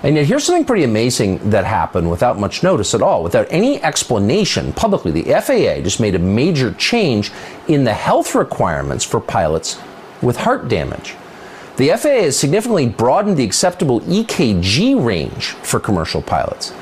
And 0.04 0.14
yet, 0.14 0.26
here's 0.26 0.44
something 0.44 0.64
pretty 0.64 0.84
amazing 0.84 1.50
that 1.50 1.64
happened 1.64 2.08
without 2.08 2.38
much 2.38 2.62
notice 2.62 2.94
at 2.94 3.02
all, 3.02 3.24
without 3.24 3.48
any 3.50 3.82
explanation 3.82 4.72
publicly. 4.72 5.10
The 5.10 5.24
FAA 5.40 5.82
just 5.82 5.98
made 5.98 6.14
a 6.14 6.20
major 6.20 6.72
change 6.74 7.32
in 7.66 7.82
the 7.82 7.92
health 7.92 8.36
requirements 8.36 9.04
for 9.04 9.18
pilots 9.18 9.80
with 10.22 10.36
heart 10.36 10.68
damage. 10.68 11.16
The 11.76 11.90
FAA 11.90 12.22
has 12.22 12.38
significantly 12.38 12.88
broadened 12.88 13.36
the 13.36 13.44
acceptable 13.44 14.00
EKG 14.00 15.04
range 15.04 15.48
for 15.48 15.78
commercial 15.78 16.22
pilots. 16.22 16.72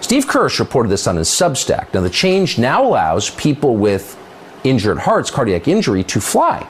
Steve 0.00 0.28
Kirsch 0.28 0.60
reported 0.60 0.90
this 0.90 1.08
on 1.08 1.16
his 1.16 1.28
Substack. 1.28 1.92
Now, 1.92 2.02
the 2.02 2.10
change 2.10 2.56
now 2.56 2.86
allows 2.86 3.30
people 3.30 3.74
with 3.74 4.16
injured 4.62 4.98
hearts, 4.98 5.28
cardiac 5.28 5.66
injury, 5.66 6.04
to 6.04 6.20
fly. 6.20 6.68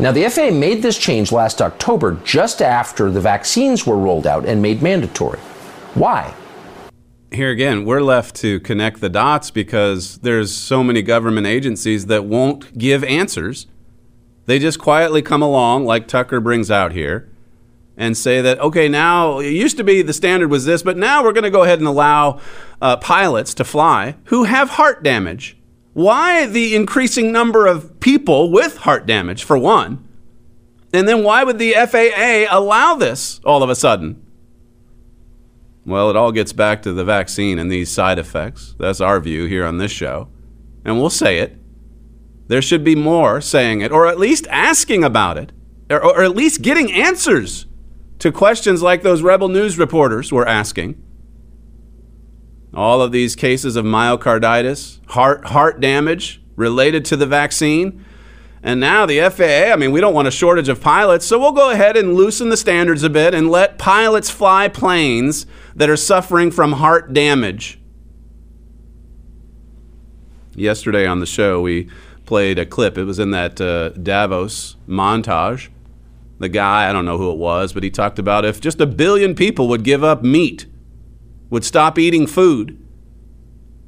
Now, 0.00 0.10
the 0.10 0.28
FAA 0.28 0.50
made 0.50 0.82
this 0.82 0.98
change 0.98 1.30
last 1.30 1.62
October 1.62 2.18
just 2.24 2.60
after 2.60 3.08
the 3.08 3.20
vaccines 3.20 3.86
were 3.86 3.96
rolled 3.96 4.26
out 4.26 4.44
and 4.44 4.60
made 4.60 4.82
mandatory. 4.82 5.38
Why? 5.94 6.34
Here 7.30 7.50
again, 7.50 7.84
we're 7.84 8.02
left 8.02 8.34
to 8.36 8.58
connect 8.60 9.00
the 9.00 9.08
dots 9.08 9.52
because 9.52 10.18
there's 10.18 10.52
so 10.52 10.82
many 10.82 11.02
government 11.02 11.46
agencies 11.46 12.06
that 12.06 12.24
won't 12.24 12.76
give 12.76 13.04
answers 13.04 13.68
they 14.46 14.58
just 14.58 14.78
quietly 14.78 15.22
come 15.22 15.42
along, 15.42 15.84
like 15.84 16.08
Tucker 16.08 16.40
brings 16.40 16.70
out 16.70 16.92
here, 16.92 17.28
and 17.96 18.16
say 18.16 18.40
that, 18.40 18.58
okay, 18.60 18.88
now 18.88 19.38
it 19.38 19.50
used 19.50 19.76
to 19.76 19.84
be 19.84 20.02
the 20.02 20.12
standard 20.12 20.50
was 20.50 20.64
this, 20.64 20.82
but 20.82 20.96
now 20.96 21.22
we're 21.22 21.32
going 21.32 21.44
to 21.44 21.50
go 21.50 21.62
ahead 21.62 21.78
and 21.78 21.88
allow 21.88 22.40
uh, 22.80 22.96
pilots 22.96 23.54
to 23.54 23.64
fly 23.64 24.16
who 24.24 24.44
have 24.44 24.70
heart 24.70 25.02
damage. 25.02 25.56
Why 25.94 26.46
the 26.46 26.76
increasing 26.76 27.32
number 27.32 27.66
of 27.66 28.00
people 28.00 28.50
with 28.50 28.78
heart 28.78 29.06
damage, 29.06 29.44
for 29.44 29.56
one? 29.56 30.06
And 30.92 31.08
then 31.08 31.24
why 31.24 31.42
would 31.42 31.58
the 31.58 31.72
FAA 31.72 32.54
allow 32.54 32.94
this 32.94 33.40
all 33.44 33.62
of 33.62 33.70
a 33.70 33.74
sudden? 33.74 34.22
Well, 35.86 36.10
it 36.10 36.16
all 36.16 36.32
gets 36.32 36.52
back 36.52 36.82
to 36.82 36.92
the 36.92 37.04
vaccine 37.04 37.58
and 37.58 37.70
these 37.70 37.90
side 37.90 38.18
effects. 38.18 38.74
That's 38.78 39.00
our 39.00 39.20
view 39.20 39.46
here 39.46 39.64
on 39.64 39.78
this 39.78 39.92
show. 39.92 40.28
And 40.84 40.98
we'll 40.98 41.10
say 41.10 41.38
it. 41.38 41.56
There 42.48 42.62
should 42.62 42.84
be 42.84 42.94
more 42.94 43.40
saying 43.40 43.80
it, 43.80 43.90
or 43.90 44.06
at 44.06 44.18
least 44.18 44.46
asking 44.48 45.02
about 45.02 45.36
it, 45.36 45.52
or, 45.90 46.02
or 46.04 46.22
at 46.22 46.36
least 46.36 46.62
getting 46.62 46.92
answers 46.92 47.66
to 48.18 48.32
questions 48.32 48.82
like 48.82 49.02
those 49.02 49.22
Rebel 49.22 49.48
News 49.48 49.78
reporters 49.78 50.32
were 50.32 50.46
asking. 50.46 51.02
All 52.72 53.00
of 53.00 53.12
these 53.12 53.34
cases 53.34 53.76
of 53.76 53.84
myocarditis, 53.84 55.00
heart, 55.10 55.46
heart 55.46 55.80
damage 55.80 56.42
related 56.56 57.04
to 57.06 57.16
the 57.16 57.26
vaccine. 57.26 58.04
And 58.62 58.80
now 58.80 59.06
the 59.06 59.20
FAA, 59.30 59.72
I 59.72 59.76
mean, 59.76 59.92
we 59.92 60.00
don't 60.00 60.14
want 60.14 60.28
a 60.28 60.32
shortage 60.32 60.68
of 60.68 60.80
pilots, 60.80 61.24
so 61.24 61.38
we'll 61.38 61.52
go 61.52 61.70
ahead 61.70 61.96
and 61.96 62.14
loosen 62.14 62.48
the 62.48 62.56
standards 62.56 63.02
a 63.02 63.10
bit 63.10 63.34
and 63.34 63.50
let 63.50 63.78
pilots 63.78 64.28
fly 64.28 64.68
planes 64.68 65.46
that 65.74 65.88
are 65.88 65.96
suffering 65.96 66.50
from 66.50 66.72
heart 66.72 67.12
damage. 67.12 67.78
Yesterday 70.54 71.06
on 71.06 71.20
the 71.20 71.26
show, 71.26 71.60
we 71.60 71.88
played 72.26 72.58
a 72.58 72.66
clip. 72.66 72.98
It 72.98 73.04
was 73.04 73.18
in 73.18 73.30
that 73.30 73.60
uh, 73.60 73.90
Davos 73.90 74.76
montage. 74.86 75.68
The 76.38 76.48
guy, 76.50 76.90
I 76.90 76.92
don't 76.92 77.06
know 77.06 77.16
who 77.16 77.30
it 77.30 77.38
was, 77.38 77.72
but 77.72 77.82
he 77.82 77.90
talked 77.90 78.18
about 78.18 78.44
if 78.44 78.60
just 78.60 78.80
a 78.80 78.86
billion 78.86 79.34
people 79.34 79.68
would 79.68 79.84
give 79.84 80.04
up 80.04 80.22
meat, 80.22 80.66
would 81.48 81.64
stop 81.64 81.98
eating 81.98 82.26
food, 82.26 82.78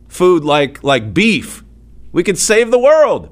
food 0.09 0.45
like, 0.45 0.83
like 0.83 1.13
beef, 1.13 1.63
we 2.11 2.23
could 2.23 2.39
save 2.39 2.71
the 2.71 2.79
world. 2.79 3.29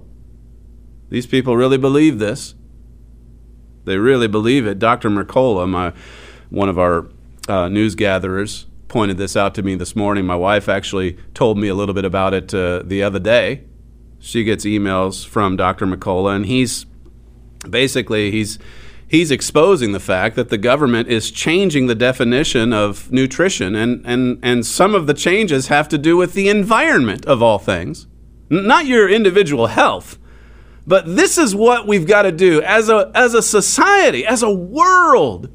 These 1.08 1.26
people 1.26 1.56
really 1.56 1.78
believe 1.78 2.18
this. 2.18 2.54
They 3.84 3.96
really 3.96 4.28
believe 4.28 4.66
it. 4.66 4.78
Dr. 4.78 5.08
Mercola, 5.08 5.66
my, 5.66 5.94
one 6.50 6.68
of 6.68 6.78
our 6.78 7.08
uh, 7.48 7.68
news 7.68 7.94
gatherers, 7.94 8.66
pointed 8.88 9.16
this 9.16 9.36
out 9.36 9.54
to 9.54 9.62
me 9.62 9.76
this 9.76 9.96
morning. 9.96 10.26
My 10.26 10.36
wife 10.36 10.68
actually 10.68 11.16
told 11.32 11.56
me 11.56 11.68
a 11.68 11.74
little 11.74 11.94
bit 11.94 12.04
about 12.04 12.34
it 12.34 12.52
uh, 12.52 12.82
the 12.84 13.02
other 13.02 13.20
day 13.20 13.62
she 14.18 14.44
gets 14.44 14.64
emails 14.64 15.26
from 15.26 15.56
Dr. 15.56 15.86
McCullough, 15.86 16.34
and 16.34 16.46
he's 16.46 16.86
basically 17.68 18.30
he's 18.30 18.58
he's 19.08 19.30
exposing 19.30 19.92
the 19.92 20.00
fact 20.00 20.36
that 20.36 20.48
the 20.48 20.58
government 20.58 21.08
is 21.08 21.30
changing 21.30 21.86
the 21.86 21.94
definition 21.94 22.72
of 22.72 23.10
nutrition, 23.12 23.74
and 23.74 24.04
and 24.04 24.38
and 24.42 24.66
some 24.66 24.94
of 24.94 25.06
the 25.06 25.14
changes 25.14 25.68
have 25.68 25.88
to 25.88 25.98
do 25.98 26.16
with 26.16 26.34
the 26.34 26.48
environment 26.48 27.24
of 27.26 27.42
all 27.42 27.58
things, 27.58 28.06
not 28.50 28.86
your 28.86 29.08
individual 29.08 29.68
health. 29.68 30.18
But 30.88 31.16
this 31.16 31.36
is 31.36 31.54
what 31.54 31.88
we've 31.88 32.06
got 32.06 32.22
to 32.22 32.32
do 32.32 32.62
as 32.62 32.88
a 32.88 33.10
as 33.14 33.34
a 33.34 33.42
society, 33.42 34.24
as 34.24 34.42
a 34.42 34.50
world. 34.50 35.50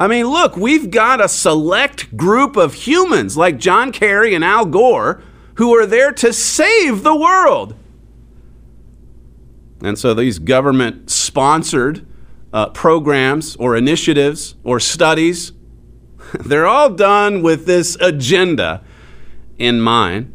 I 0.00 0.06
mean, 0.06 0.26
look, 0.26 0.56
we've 0.56 0.90
got 0.90 1.20
a 1.20 1.28
select 1.28 2.16
group 2.16 2.56
of 2.56 2.72
humans 2.74 3.36
like 3.36 3.58
John 3.58 3.90
Kerry 3.90 4.32
and 4.32 4.44
Al 4.44 4.64
Gore 4.64 5.22
who 5.58 5.76
are 5.76 5.86
there 5.86 6.12
to 6.12 6.32
save 6.32 7.02
the 7.02 7.14
world. 7.14 7.74
And 9.82 9.98
so 9.98 10.14
these 10.14 10.38
government 10.38 11.10
sponsored 11.10 12.06
uh, 12.52 12.70
programs 12.70 13.56
or 13.56 13.76
initiatives 13.76 14.54
or 14.62 14.78
studies, 14.78 15.52
they're 16.44 16.66
all 16.66 16.90
done 16.90 17.42
with 17.42 17.66
this 17.66 17.96
agenda 18.00 18.84
in 19.58 19.80
mind. 19.80 20.34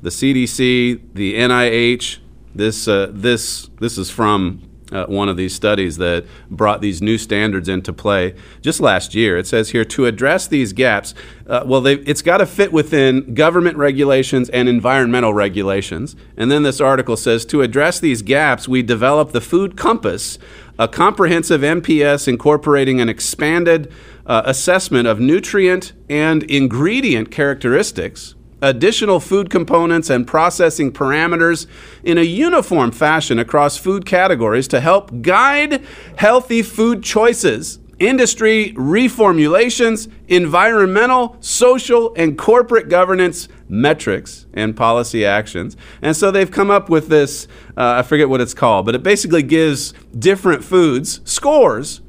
The 0.00 0.10
CDC, 0.10 1.00
the 1.12 1.34
NIH, 1.34 2.18
This 2.54 2.88
uh, 2.88 3.10
this 3.12 3.68
this 3.78 3.98
is 3.98 4.08
from 4.10 4.65
uh, 4.92 5.06
one 5.06 5.28
of 5.28 5.36
these 5.36 5.54
studies 5.54 5.96
that 5.96 6.24
brought 6.50 6.80
these 6.80 7.02
new 7.02 7.18
standards 7.18 7.68
into 7.68 7.92
play 7.92 8.34
just 8.60 8.80
last 8.80 9.14
year. 9.14 9.36
It 9.36 9.46
says 9.46 9.70
here 9.70 9.84
to 9.84 10.06
address 10.06 10.46
these 10.46 10.72
gaps, 10.72 11.14
uh, 11.46 11.64
well, 11.66 11.86
it's 11.86 12.22
got 12.22 12.38
to 12.38 12.46
fit 12.46 12.72
within 12.72 13.34
government 13.34 13.76
regulations 13.76 14.48
and 14.50 14.68
environmental 14.68 15.34
regulations. 15.34 16.14
And 16.36 16.50
then 16.50 16.62
this 16.62 16.80
article 16.80 17.16
says 17.16 17.44
to 17.46 17.62
address 17.62 17.98
these 18.00 18.22
gaps, 18.22 18.68
we 18.68 18.82
developed 18.82 19.32
the 19.32 19.40
Food 19.40 19.76
Compass, 19.76 20.38
a 20.78 20.86
comprehensive 20.86 21.62
MPS 21.62 22.28
incorporating 22.28 23.00
an 23.00 23.08
expanded 23.08 23.92
uh, 24.26 24.42
assessment 24.44 25.08
of 25.08 25.18
nutrient 25.18 25.92
and 26.08 26.42
ingredient 26.44 27.30
characteristics 27.30 28.34
additional 28.62 29.20
food 29.20 29.50
components 29.50 30.10
and 30.10 30.26
processing 30.26 30.92
parameters 30.92 31.66
in 32.02 32.18
a 32.18 32.22
uniform 32.22 32.90
fashion 32.90 33.38
across 33.38 33.76
food 33.76 34.06
categories 34.06 34.66
to 34.68 34.80
help 34.80 35.22
guide 35.22 35.84
healthy 36.16 36.62
food 36.62 37.02
choices, 37.02 37.78
industry 37.98 38.72
reformulations, 38.76 40.10
environmental, 40.28 41.36
social, 41.40 42.14
and 42.14 42.38
corporate 42.38 42.88
governance 42.88 43.48
metrics 43.68 44.46
and 44.54 44.76
policy 44.76 45.24
actions. 45.24 45.76
And 46.00 46.16
so 46.16 46.30
they've 46.30 46.50
come 46.50 46.70
up 46.70 46.88
with 46.88 47.08
this, 47.08 47.46
uh, 47.76 47.96
I 47.98 48.02
forget 48.02 48.28
what 48.28 48.40
it's 48.40 48.54
called, 48.54 48.86
but 48.86 48.94
it 48.94 49.02
basically 49.02 49.42
gives 49.42 49.92
different 50.18 50.64
foods 50.64 51.20
scores. 51.24 52.00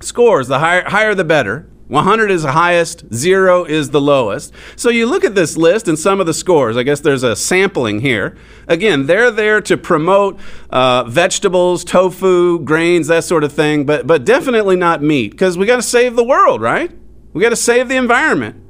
Scores, 0.00 0.48
the 0.48 0.60
higher, 0.60 0.88
higher 0.88 1.14
the 1.14 1.24
better 1.24 1.68
100 1.88 2.30
is 2.30 2.42
the 2.42 2.52
highest, 2.52 3.12
zero 3.14 3.64
is 3.64 3.90
the 3.90 4.00
lowest. 4.00 4.52
So 4.76 4.90
you 4.90 5.06
look 5.06 5.24
at 5.24 5.34
this 5.34 5.56
list 5.56 5.88
and 5.88 5.98
some 5.98 6.20
of 6.20 6.26
the 6.26 6.34
scores. 6.34 6.76
I 6.76 6.82
guess 6.82 7.00
there's 7.00 7.22
a 7.22 7.34
sampling 7.34 8.00
here. 8.00 8.36
Again, 8.66 9.06
they're 9.06 9.30
there 9.30 9.62
to 9.62 9.76
promote 9.78 10.38
uh, 10.68 11.04
vegetables, 11.04 11.84
tofu, 11.84 12.58
grains, 12.60 13.06
that 13.06 13.24
sort 13.24 13.42
of 13.42 13.52
thing, 13.52 13.86
but, 13.86 14.06
but 14.06 14.26
definitely 14.26 14.76
not 14.76 15.02
meat 15.02 15.30
because 15.30 15.56
we 15.56 15.64
got 15.64 15.76
to 15.76 15.82
save 15.82 16.14
the 16.14 16.24
world, 16.24 16.60
right? 16.60 16.90
We 17.32 17.42
got 17.42 17.50
to 17.50 17.56
save 17.56 17.88
the 17.88 17.96
environment. 17.96 18.62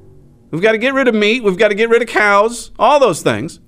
We've 0.52 0.62
got 0.62 0.72
to 0.72 0.78
get 0.78 0.94
rid 0.94 1.08
of 1.08 1.14
meat. 1.14 1.42
We've 1.42 1.58
got 1.58 1.68
to 1.68 1.74
get 1.74 1.90
rid 1.90 2.02
of 2.02 2.08
cows, 2.08 2.70
all 2.78 3.00
those 3.00 3.22
things. 3.22 3.60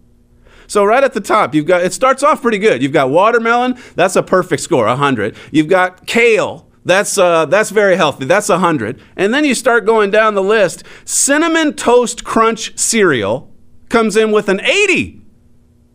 So 0.69 0.85
right 0.85 1.03
at 1.03 1.15
the 1.15 1.21
top, 1.21 1.53
you've 1.53 1.67
got 1.67 1.83
it 1.83 1.93
starts 1.93 2.23
off 2.23 2.43
pretty 2.43 2.59
good. 2.59 2.81
You've 2.81 2.93
got 2.93 3.11
watermelon, 3.11 3.77
that's 3.97 4.15
a 4.15 4.23
perfect 4.23 4.63
score, 4.63 4.87
100. 4.87 5.35
You've 5.51 5.67
got 5.67 6.07
kale, 6.07 6.70
that's, 6.85 7.19
uh, 7.19 7.47
that's 7.47 7.71
very 7.71 7.97
healthy. 7.97 8.25
That's 8.25 8.49
a 8.49 8.55
100. 8.55 9.01
And 9.17 9.35
then 9.35 9.45
you 9.45 9.55
start 9.55 9.85
going 9.85 10.11
down 10.11 10.35
the 10.35 10.43
list. 10.43 10.83
Cinnamon 11.05 11.75
Toast 11.75 12.25
Crunch 12.25 12.79
cereal 12.79 13.53
comes 13.89 14.17
in 14.17 14.31
with 14.31 14.49
an 14.49 14.61
80. 14.61 15.21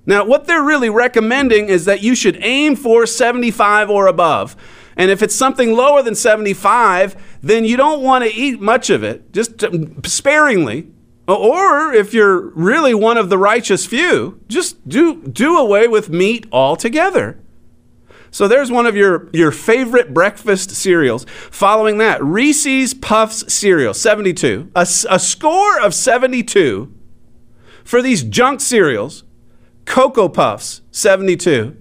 Now, 0.05 0.23
what 0.25 0.45
they're 0.45 0.63
really 0.63 0.89
recommending 0.89 1.67
is 1.67 1.85
that 1.85 2.03
you 2.03 2.13
should 2.13 2.37
aim 2.41 2.75
for 2.75 3.07
75 3.07 3.89
or 3.89 4.05
above. 4.05 4.55
And 4.95 5.09
if 5.09 5.21
it's 5.21 5.35
something 5.35 5.73
lower 5.73 6.01
than 6.03 6.15
75, 6.15 7.39
then 7.41 7.65
you 7.65 7.75
don't 7.75 8.01
want 8.01 8.23
to 8.23 8.33
eat 8.33 8.61
much 8.61 8.89
of 8.89 9.03
it, 9.03 9.33
just 9.33 9.63
sparingly. 10.05 10.87
Or 11.27 11.91
if 11.91 12.13
you're 12.13 12.49
really 12.49 12.93
one 12.93 13.17
of 13.17 13.29
the 13.29 13.37
righteous 13.37 13.85
few, 13.85 14.39
just 14.47 14.87
do, 14.87 15.23
do 15.23 15.57
away 15.57 15.87
with 15.87 16.09
meat 16.09 16.45
altogether. 16.51 17.39
So 18.35 18.49
there's 18.49 18.69
one 18.69 18.85
of 18.85 18.97
your, 18.97 19.29
your 19.31 19.49
favorite 19.49 20.13
breakfast 20.13 20.69
cereals. 20.71 21.25
Following 21.51 21.99
that, 21.99 22.21
Reese's 22.21 22.93
Puffs 22.93 23.53
cereal, 23.53 23.93
72. 23.93 24.71
A, 24.75 24.81
a 24.81 25.19
score 25.19 25.79
of 25.79 25.93
72 25.93 26.93
for 27.85 28.01
these 28.01 28.23
junk 28.23 28.59
cereals. 28.59 29.23
Cocoa 29.85 30.27
Puffs, 30.27 30.81
72. 30.91 31.77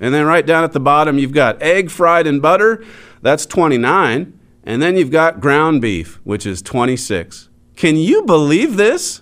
And 0.00 0.12
then 0.12 0.26
right 0.26 0.44
down 0.44 0.64
at 0.64 0.72
the 0.72 0.80
bottom, 0.80 1.18
you've 1.18 1.30
got 1.30 1.62
egg 1.62 1.92
fried 1.92 2.26
in 2.26 2.40
butter, 2.40 2.84
that's 3.20 3.46
29. 3.46 4.36
And 4.64 4.82
then 4.82 4.96
you've 4.96 5.12
got 5.12 5.38
ground 5.38 5.80
beef, 5.80 6.18
which 6.24 6.44
is 6.44 6.60
26. 6.62 7.48
Can 7.76 7.94
you 7.94 8.24
believe 8.24 8.76
this? 8.76 9.21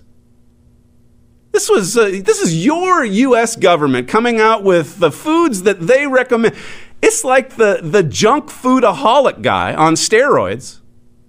This 1.51 1.69
was 1.69 1.97
uh, 1.97 2.21
this 2.23 2.39
is 2.39 2.65
your 2.65 3.03
U.S. 3.03 3.55
government 3.55 4.07
coming 4.07 4.39
out 4.39 4.63
with 4.63 4.99
the 4.99 5.11
foods 5.11 5.63
that 5.63 5.81
they 5.81 6.07
recommend. 6.07 6.55
It's 7.01 7.23
like 7.23 7.55
the 7.57 7.79
the 7.83 8.03
junk 8.03 8.45
foodaholic 8.45 9.41
guy 9.41 9.73
on 9.73 9.95
steroids. 9.95 10.79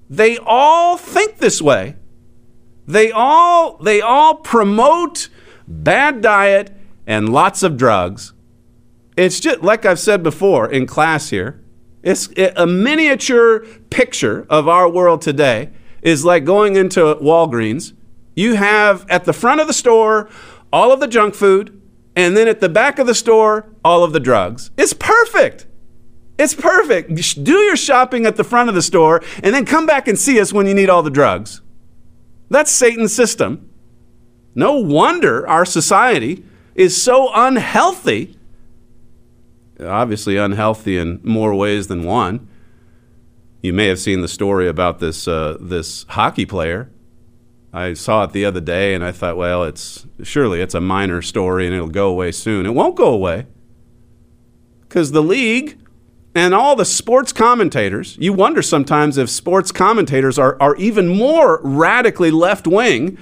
They 0.09 0.39
all 0.39 0.97
think 0.97 1.39
this 1.39 1.61
way. 1.61 1.97
They 2.87 3.11
all 3.11 3.79
they 3.79 4.01
all 4.01 4.37
promote 4.37 5.29
bad 5.67 6.21
diet 6.21 6.73
and 7.07 7.29
lots 7.29 7.63
of 7.63 7.77
drugs. 7.77 8.33
It's 9.17 9.41
just 9.41 9.63
like 9.63 9.85
I've 9.85 9.99
said 9.99 10.23
before 10.23 10.71
in 10.71 10.87
class 10.87 11.31
here. 11.31 11.63
It's 12.03 12.29
a 12.57 12.67
miniature 12.67 13.61
picture 13.91 14.47
of 14.51 14.69
our 14.69 14.89
world 14.89 15.23
today 15.23 15.71
is 16.03 16.25
like 16.25 16.45
going 16.45 16.75
into 16.75 17.01
Walgreens 17.01 17.93
you 18.35 18.55
have 18.55 19.07
at 19.09 19.25
the 19.25 19.33
front 19.33 19.61
of 19.61 19.67
the 19.67 19.73
store 19.73 20.29
all 20.73 20.91
of 20.93 21.01
the 21.01 21.07
junk 21.07 21.35
food, 21.35 21.81
and 22.17 22.37
then 22.37 22.49
at 22.49 22.61
the 22.61 22.69
back 22.69 22.99
of 22.99 23.07
the 23.07 23.15
store, 23.15 23.67
all 23.85 24.03
of 24.03 24.13
the 24.13 24.21
drugs. 24.21 24.71
It's 24.77 24.95
perfect. 24.95 25.67
It's 26.39 26.55
perfect. 26.55 27.45
Do 27.45 27.59
your 27.59 27.77
shopping 27.77 28.27
at 28.27 28.37
the 28.37 28.45
front 28.45 28.69
of 28.69 28.75
the 28.75 28.83
store, 28.83 29.23
and 29.43 29.55
then 29.55 29.67
come 29.67 29.87
back 29.87 30.09
and 30.09 30.19
see 30.19 30.41
us 30.41 30.53
when 30.53 30.67
you 30.67 30.75
need 30.75 30.89
all 30.89 31.03
the 31.03 31.11
drugs. 31.11 31.61
That's 32.49 32.71
Satan's 32.71 33.15
system. 33.15 33.69
No 34.55 34.75
wonder 34.79 35.47
our 35.49 35.65
society 35.65 36.45
is 36.75 37.01
so 37.01 37.31
unhealthy. 37.35 38.39
Obviously, 39.81 40.37
unhealthy 40.37 40.97
in 40.97 41.21
more 41.23 41.55
ways 41.55 41.87
than 41.87 42.05
one. 42.05 42.49
You 43.63 43.73
may 43.73 43.87
have 43.87 43.99
seen 43.99 44.21
the 44.21 44.29
story 44.29 44.69
about 44.69 44.99
this, 44.99 45.29
uh, 45.29 45.57
this 45.61 46.05
hockey 46.09 46.47
player 46.47 46.91
I 47.73 47.95
saw 47.95 48.25
it 48.25 48.33
the 48.33 48.45
other 48.45 48.61
day 48.61 48.95
and 48.95 49.03
I 49.03 49.13
thought, 49.13 49.37
well, 49.37 49.65
it's 49.65 50.07
surely 50.23 50.61
it's 50.61 50.75
a 50.75 50.81
minor 50.81 51.23
story 51.23 51.67
and 51.67 51.75
it'll 51.75 51.89
go 51.89 52.09
away 52.09 52.33
soon. 52.33 52.67
It 52.67 52.75
won't 52.75 52.97
go 52.97 53.13
away. 53.13 53.47
Because 54.83 55.13
the 55.13 55.23
league 55.23 55.79
and 56.35 56.55
all 56.55 56.77
the 56.77 56.85
sports 56.85 57.33
commentators, 57.33 58.17
you 58.19 58.35
wonder 58.35 58.61
sometimes 58.61 59.17
if 59.17 59.31
sports 59.31 59.73
commentators 59.73 60.39
are, 60.39 60.57
are 60.61 60.77
even 60.77 61.09
more 61.09 61.61
radically 61.63 62.31
left 62.31 62.67
wing 62.67 63.17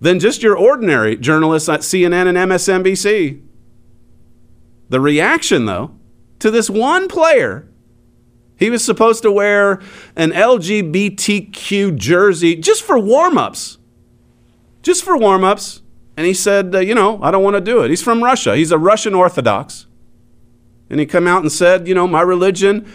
than 0.00 0.18
just 0.18 0.42
your 0.42 0.56
ordinary 0.56 1.16
journalists 1.16 1.68
at 1.68 1.80
CNN 1.80 2.26
and 2.26 2.38
MSNBC. 2.50 3.42
The 4.88 5.00
reaction, 5.00 5.66
though, 5.66 5.94
to 6.38 6.50
this 6.50 6.70
one 6.70 7.08
player 7.08 7.68
he 8.58 8.70
was 8.70 8.84
supposed 8.84 9.22
to 9.22 9.30
wear 9.30 9.80
an 10.16 10.32
LGBTQ 10.32 11.96
jersey 11.96 12.56
just 12.56 12.82
for 12.82 12.98
warm 12.98 13.38
ups. 13.38 13.78
Just 14.82 15.04
for 15.04 15.16
warm 15.16 15.44
ups. 15.44 15.82
And 16.16 16.26
he 16.26 16.34
said, 16.34 16.74
uh, 16.74 16.80
you 16.80 16.94
know, 16.94 17.22
I 17.22 17.30
don't 17.30 17.44
want 17.44 17.54
to 17.54 17.60
do 17.60 17.82
it. 17.82 17.90
He's 17.90 18.02
from 18.02 18.22
Russia. 18.22 18.56
He's 18.56 18.72
a 18.72 18.78
Russian 18.78 19.14
Orthodox. 19.14 19.86
And 20.90 20.98
he 20.98 21.06
come 21.06 21.28
out 21.28 21.42
and 21.42 21.52
said, 21.52 21.86
you 21.86 21.94
know, 21.94 22.08
my 22.08 22.22
religion, 22.22 22.86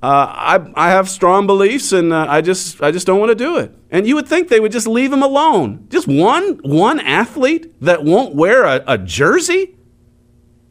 uh, 0.00 0.06
I, 0.06 0.72
I 0.76 0.90
have 0.90 1.08
strong 1.08 1.48
beliefs 1.48 1.92
and 1.92 2.12
uh, 2.12 2.26
I, 2.28 2.40
just, 2.40 2.80
I 2.80 2.92
just 2.92 3.06
don't 3.06 3.18
want 3.18 3.30
to 3.30 3.34
do 3.34 3.56
it. 3.56 3.72
And 3.90 4.06
you 4.06 4.14
would 4.14 4.28
think 4.28 4.48
they 4.48 4.60
would 4.60 4.70
just 4.70 4.86
leave 4.86 5.12
him 5.12 5.22
alone. 5.22 5.88
Just 5.90 6.06
one, 6.06 6.60
one 6.62 7.00
athlete 7.00 7.74
that 7.80 8.04
won't 8.04 8.36
wear 8.36 8.62
a, 8.64 8.84
a 8.86 8.98
jersey? 8.98 9.74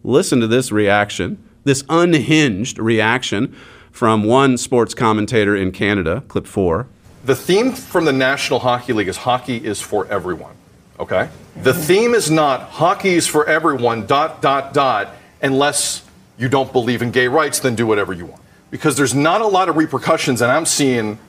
Listen 0.04 0.40
to 0.40 0.48
this 0.48 0.72
reaction, 0.72 1.44
this 1.68 1.84
unhinged 1.90 2.80
reaction 2.80 3.56
from 3.92 4.24
one 4.24 4.58
sports 4.58 4.94
commentator 4.94 5.56
in 5.56 5.72
Canada, 5.72 6.24
clip 6.28 6.48
four. 6.48 6.88
The 7.26 7.36
theme 7.36 7.74
from 7.74 8.06
the 8.06 8.14
National 8.14 8.60
Hockey 8.60 8.94
League 8.94 9.08
is 9.08 9.18
hockey 9.18 9.58
is 9.58 9.82
for 9.82 10.08
everyone. 10.08 10.56
Okay? 11.00 11.30
The 11.62 11.74
theme 11.74 12.14
is 12.14 12.32
not 12.32 12.62
hockey 12.62 13.16
is 13.16 13.28
for 13.28 13.48
everyone, 13.48 14.06
dot, 14.06 14.42
dot, 14.42 14.74
dot, 14.74 15.14
unless 15.42 16.04
you 16.38 16.50
don't 16.50 16.72
believe 16.72 17.02
in 17.02 17.12
gay 17.12 17.28
rights, 17.28 17.60
then 17.60 17.76
do 17.76 17.86
whatever 17.86 18.14
you 18.14 18.26
want. 18.26 18.42
Because 18.72 18.98
there's 18.98 19.14
not 19.14 19.42
a 19.42 19.48
lot 19.48 19.70
of 19.70 19.78
repercussions 19.78 20.40
that 20.40 20.50
I'm 20.50 20.66
seeing 20.66 21.20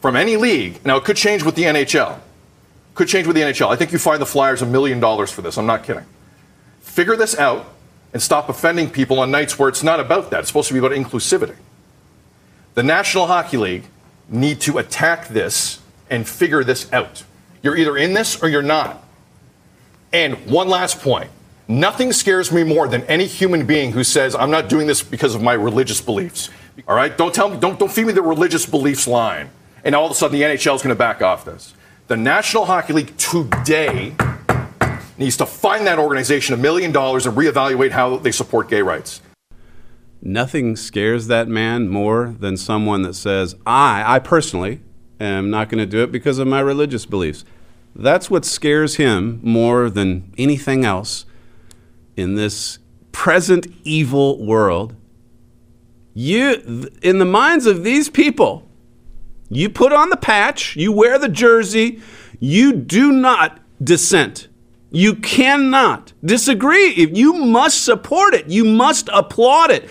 from 0.00 0.16
any 0.16 0.36
league. 0.36 0.84
Now, 0.84 0.96
it 0.96 1.04
could 1.04 1.16
change 1.16 1.42
with 1.42 1.54
the 1.54 1.62
NHL. 1.62 2.18
Could 2.94 3.08
change 3.08 3.26
with 3.26 3.36
the 3.36 3.42
NHL. 3.42 3.68
I 3.68 3.76
think 3.76 3.92
you 3.92 3.98
find 3.98 4.20
the 4.20 4.26
Flyers 4.26 4.62
a 4.62 4.66
million 4.66 5.00
dollars 5.00 5.30
for 5.30 5.42
this. 5.42 5.56
I'm 5.56 5.66
not 5.66 5.84
kidding. 5.84 6.04
Figure 6.80 7.16
this 7.16 7.38
out 7.38 7.66
and 8.12 8.22
stop 8.22 8.48
offending 8.48 8.90
people 8.90 9.18
on 9.18 9.30
nights 9.30 9.58
where 9.58 9.68
it's 9.68 9.82
not 9.82 10.00
about 10.00 10.30
that. 10.30 10.40
It's 10.40 10.48
supposed 10.48 10.68
to 10.68 10.74
be 10.74 10.80
about 10.80 10.92
inclusivity. 10.92 11.56
The 12.74 12.82
National 12.82 13.26
Hockey 13.26 13.56
League 13.56 13.84
need 14.28 14.60
to 14.62 14.78
attack 14.78 15.28
this 15.28 15.80
and 16.10 16.28
figure 16.28 16.64
this 16.64 16.92
out. 16.92 17.24
You're 17.62 17.76
either 17.76 17.96
in 17.96 18.12
this 18.12 18.42
or 18.42 18.48
you're 18.48 18.62
not. 18.62 19.02
And 20.12 20.34
one 20.46 20.68
last 20.68 21.00
point. 21.00 21.30
Nothing 21.68 22.12
scares 22.12 22.52
me 22.52 22.64
more 22.64 22.88
than 22.88 23.02
any 23.04 23.26
human 23.26 23.64
being 23.66 23.92
who 23.92 24.04
says, 24.04 24.34
I'm 24.34 24.50
not 24.50 24.68
doing 24.68 24.86
this 24.86 25.02
because 25.02 25.34
of 25.34 25.42
my 25.42 25.54
religious 25.54 26.00
beliefs. 26.00 26.50
All 26.86 26.96
right? 26.96 27.16
Don't 27.16 27.34
tell 27.34 27.48
me, 27.48 27.58
don't, 27.58 27.78
don't 27.78 27.90
feed 27.90 28.06
me 28.06 28.12
the 28.12 28.22
religious 28.22 28.66
beliefs 28.66 29.06
line. 29.06 29.48
And 29.84 29.94
all 29.94 30.04
of 30.04 30.12
a 30.12 30.14
sudden 30.14 30.38
the 30.38 30.44
NHL 30.44 30.74
is 30.74 30.82
going 30.82 30.88
to 30.88 30.94
back 30.94 31.22
off 31.22 31.44
this. 31.44 31.74
The 32.08 32.16
National 32.16 32.66
Hockey 32.66 32.92
League 32.92 33.16
today 33.16 34.14
needs 35.18 35.36
to 35.36 35.46
find 35.46 35.86
that 35.86 35.98
organization 35.98 36.54
a 36.54 36.58
million 36.58 36.92
dollars 36.92 37.26
and 37.26 37.36
reevaluate 37.36 37.90
how 37.90 38.16
they 38.16 38.32
support 38.32 38.68
gay 38.68 38.82
rights. 38.82 39.20
Nothing 40.20 40.76
scares 40.76 41.26
that 41.26 41.48
man 41.48 41.88
more 41.88 42.36
than 42.38 42.56
someone 42.56 43.02
that 43.02 43.14
says, 43.14 43.56
I, 43.66 44.04
I 44.06 44.18
personally 44.20 44.80
am 45.20 45.50
not 45.50 45.68
going 45.68 45.78
to 45.78 45.86
do 45.86 46.02
it 46.02 46.12
because 46.12 46.38
of 46.38 46.46
my 46.46 46.60
religious 46.60 47.06
beliefs. 47.06 47.44
That's 47.94 48.30
what 48.30 48.44
scares 48.44 48.96
him 48.96 49.40
more 49.42 49.90
than 49.90 50.32
anything 50.38 50.84
else 50.84 51.26
in 52.16 52.36
this 52.36 52.78
present 53.10 53.66
evil 53.84 54.44
world. 54.44 54.94
You, 56.14 56.88
in 57.02 57.18
the 57.18 57.24
minds 57.24 57.66
of 57.66 57.84
these 57.84 58.08
people, 58.08 58.68
you 59.48 59.68
put 59.68 59.92
on 59.92 60.10
the 60.10 60.16
patch, 60.16 60.76
you 60.76 60.92
wear 60.92 61.18
the 61.18 61.28
jersey, 61.28 62.00
you 62.38 62.72
do 62.72 63.12
not 63.12 63.60
dissent. 63.82 64.48
You 64.92 65.14
cannot 65.16 66.12
disagree. 66.24 67.06
You 67.12 67.32
must 67.32 67.84
support 67.84 68.34
it, 68.34 68.48
you 68.48 68.64
must 68.64 69.08
applaud 69.12 69.70
it. 69.70 69.88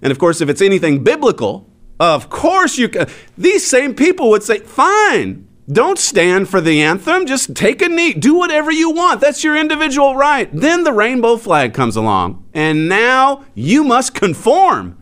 And 0.00 0.10
of 0.10 0.18
course, 0.18 0.40
if 0.40 0.48
it's 0.48 0.62
anything 0.62 1.02
biblical, 1.02 1.68
of 1.98 2.30
course 2.30 2.78
you 2.78 2.88
can. 2.88 3.08
These 3.36 3.66
same 3.66 3.94
people 3.94 4.30
would 4.30 4.42
say, 4.42 4.60
fine, 4.60 5.48
don't 5.70 5.98
stand 5.98 6.48
for 6.48 6.60
the 6.60 6.82
anthem. 6.82 7.26
Just 7.26 7.56
take 7.56 7.80
a 7.80 7.88
knee. 7.88 8.12
Do 8.12 8.34
whatever 8.34 8.70
you 8.70 8.90
want. 8.90 9.20
That's 9.20 9.42
your 9.42 9.56
individual 9.56 10.14
right. 10.14 10.48
Then 10.52 10.84
the 10.84 10.92
rainbow 10.92 11.36
flag 11.36 11.72
comes 11.72 11.96
along, 11.96 12.44
and 12.52 12.88
now 12.88 13.44
you 13.54 13.82
must 13.82 14.14
conform. 14.14 14.98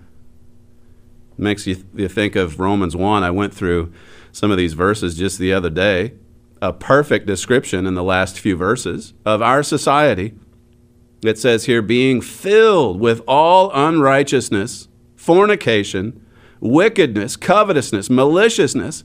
Makes 1.37 1.67
you, 1.67 1.85
you 1.95 2.09
think 2.09 2.37
of 2.37 2.61
Romans 2.61 2.95
1. 2.95 3.25
I 3.25 3.31
went 3.33 3.53
through 3.53 3.93
some 4.31 4.53
of 4.53 4.57
these 4.57 4.75
verses 4.75 5.19
just 5.19 5.39
the 5.39 5.53
other 5.53 5.71
day. 5.71 6.15
A 6.63 6.73
perfect 6.73 7.27
description 7.27 7.87
in 7.87 7.93
the 7.93 8.03
last 8.03 8.39
few 8.41 8.57
verses 8.57 9.13
of 9.27 9.43
our 9.43 9.63
society. 9.63 10.33
It 11.23 11.39
says 11.39 11.67
here, 11.67 11.83
being 11.83 12.23
filled 12.23 12.99
with 12.99 13.21
all 13.29 13.71
unrighteousness, 13.75 14.89
fornication, 15.15 16.25
wickedness, 16.61 17.37
covetousness, 17.37 18.09
maliciousness 18.09 19.05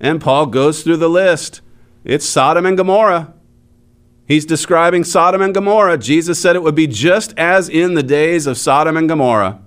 and 0.00 0.20
Paul 0.20 0.46
goes 0.46 0.82
through 0.82 0.96
the 0.96 1.10
list. 1.10 1.60
It's 2.04 2.24
Sodom 2.24 2.64
and 2.64 2.76
Gomorrah. 2.76 3.34
He's 4.26 4.46
describing 4.46 5.04
Sodom 5.04 5.42
and 5.42 5.52
Gomorrah. 5.52 5.98
Jesus 5.98 6.40
said 6.40 6.56
it 6.56 6.62
would 6.62 6.74
be 6.74 6.86
just 6.86 7.34
as 7.36 7.68
in 7.68 7.94
the 7.94 8.02
days 8.02 8.46
of 8.46 8.56
Sodom 8.56 8.96
and 8.96 9.08
Gomorrah 9.08 9.60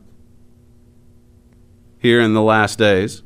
here 2.00 2.20
in 2.20 2.34
the 2.34 2.42
last 2.42 2.80
days. 2.80 3.22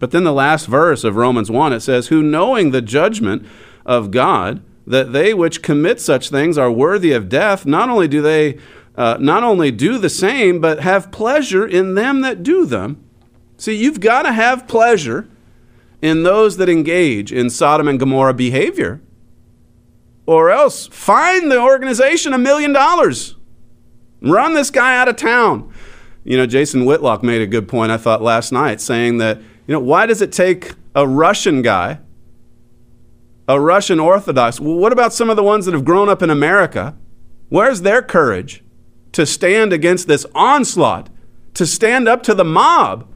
But 0.00 0.10
then 0.10 0.24
the 0.24 0.32
last 0.32 0.66
verse 0.66 1.04
of 1.04 1.14
Romans 1.14 1.50
1, 1.50 1.72
it 1.74 1.80
says, 1.80 2.08
Who 2.08 2.22
knowing 2.22 2.70
the 2.70 2.82
judgment 2.82 3.46
of 3.86 4.10
God, 4.10 4.62
that 4.86 5.12
they 5.12 5.32
which 5.32 5.62
commit 5.62 6.00
such 6.00 6.30
things 6.30 6.58
are 6.58 6.72
worthy 6.72 7.12
of 7.12 7.28
death, 7.28 7.64
not 7.64 7.88
only 7.88 8.08
do 8.08 8.20
they 8.20 8.58
uh, 8.96 9.16
not 9.20 9.44
only 9.44 9.70
do 9.70 9.98
the 9.98 10.10
same, 10.10 10.60
but 10.60 10.80
have 10.80 11.12
pleasure 11.12 11.66
in 11.66 11.94
them 11.94 12.22
that 12.22 12.42
do 12.42 12.66
them. 12.66 13.02
See, 13.56 13.74
you've 13.74 14.00
got 14.00 14.22
to 14.22 14.32
have 14.32 14.66
pleasure 14.66 15.28
in 16.02 16.22
those 16.22 16.56
that 16.56 16.68
engage 16.68 17.32
in 17.32 17.50
Sodom 17.50 17.88
and 17.88 18.00
Gomorrah 18.00 18.34
behavior. 18.34 19.00
Or 20.26 20.50
else 20.50 20.86
fine 20.88 21.48
the 21.48 21.60
organization 21.60 22.32
a 22.32 22.38
million 22.38 22.72
dollars. 22.72 23.36
Run 24.22 24.54
this 24.54 24.70
guy 24.70 24.96
out 24.98 25.08
of 25.08 25.16
town. 25.16 25.72
You 26.24 26.36
know, 26.36 26.46
Jason 26.46 26.84
Whitlock 26.84 27.22
made 27.22 27.40
a 27.40 27.46
good 27.46 27.68
point, 27.68 27.92
I 27.92 27.96
thought, 27.96 28.20
last 28.20 28.52
night, 28.52 28.80
saying 28.80 29.18
that, 29.18 29.40
you 29.70 29.76
know, 29.76 29.80
why 29.80 30.04
does 30.04 30.20
it 30.20 30.32
take 30.32 30.72
a 30.96 31.06
Russian 31.06 31.62
guy, 31.62 32.00
a 33.46 33.60
Russian 33.60 34.00
Orthodox? 34.00 34.58
What 34.58 34.92
about 34.92 35.12
some 35.12 35.30
of 35.30 35.36
the 35.36 35.44
ones 35.44 35.64
that 35.64 35.74
have 35.74 35.84
grown 35.84 36.08
up 36.08 36.22
in 36.22 36.28
America? 36.28 36.96
Where's 37.50 37.82
their 37.82 38.02
courage 38.02 38.64
to 39.12 39.24
stand 39.24 39.72
against 39.72 40.08
this 40.08 40.26
onslaught, 40.34 41.08
to 41.54 41.64
stand 41.66 42.08
up 42.08 42.24
to 42.24 42.34
the 42.34 42.44
mob? 42.44 43.06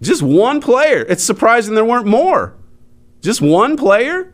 Just 0.00 0.22
one 0.22 0.60
player. 0.60 1.04
It's 1.08 1.24
surprising 1.24 1.74
there 1.74 1.84
weren't 1.84 2.06
more. 2.06 2.54
Just 3.20 3.42
one 3.42 3.76
player? 3.76 4.32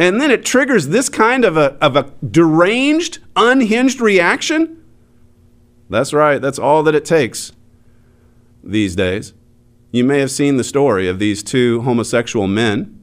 And 0.00 0.20
then 0.20 0.32
it 0.32 0.44
triggers 0.44 0.88
this 0.88 1.08
kind 1.08 1.44
of 1.44 1.56
a, 1.56 1.74
of 1.80 1.94
a 1.94 2.10
deranged, 2.28 3.20
unhinged 3.36 4.00
reaction? 4.00 4.82
That's 5.88 6.12
right. 6.12 6.42
That's 6.42 6.58
all 6.58 6.82
that 6.82 6.96
it 6.96 7.04
takes 7.04 7.52
these 8.64 8.96
days. 8.96 9.32
You 9.94 10.02
may 10.02 10.18
have 10.18 10.32
seen 10.32 10.56
the 10.56 10.64
story 10.64 11.06
of 11.06 11.20
these 11.20 11.40
two 11.40 11.82
homosexual 11.82 12.48
men 12.48 13.00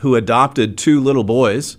who 0.00 0.16
adopted 0.16 0.76
two 0.76 1.00
little 1.00 1.24
boys 1.24 1.78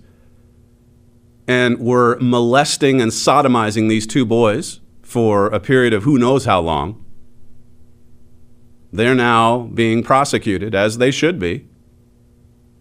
and 1.46 1.78
were 1.78 2.18
molesting 2.20 3.00
and 3.00 3.12
sodomizing 3.12 3.88
these 3.88 4.04
two 4.04 4.26
boys 4.26 4.80
for 5.00 5.46
a 5.46 5.60
period 5.60 5.94
of 5.94 6.02
who 6.02 6.18
knows 6.18 6.44
how 6.44 6.58
long. 6.58 7.04
They're 8.92 9.14
now 9.14 9.70
being 9.72 10.02
prosecuted, 10.02 10.74
as 10.74 10.98
they 10.98 11.12
should 11.12 11.38
be. 11.38 11.68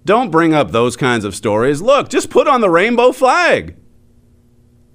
Don't 0.04 0.32
bring 0.32 0.56
up 0.56 0.72
those 0.72 0.98
kinds 0.98 1.26
of 1.26 1.36
stories. 1.36 1.80
Look, 1.80 2.10
just 2.10 2.32
put 2.32 2.48
on 2.48 2.62
the 2.62 2.72
rainbow 2.72 3.12
flag. 3.12 3.76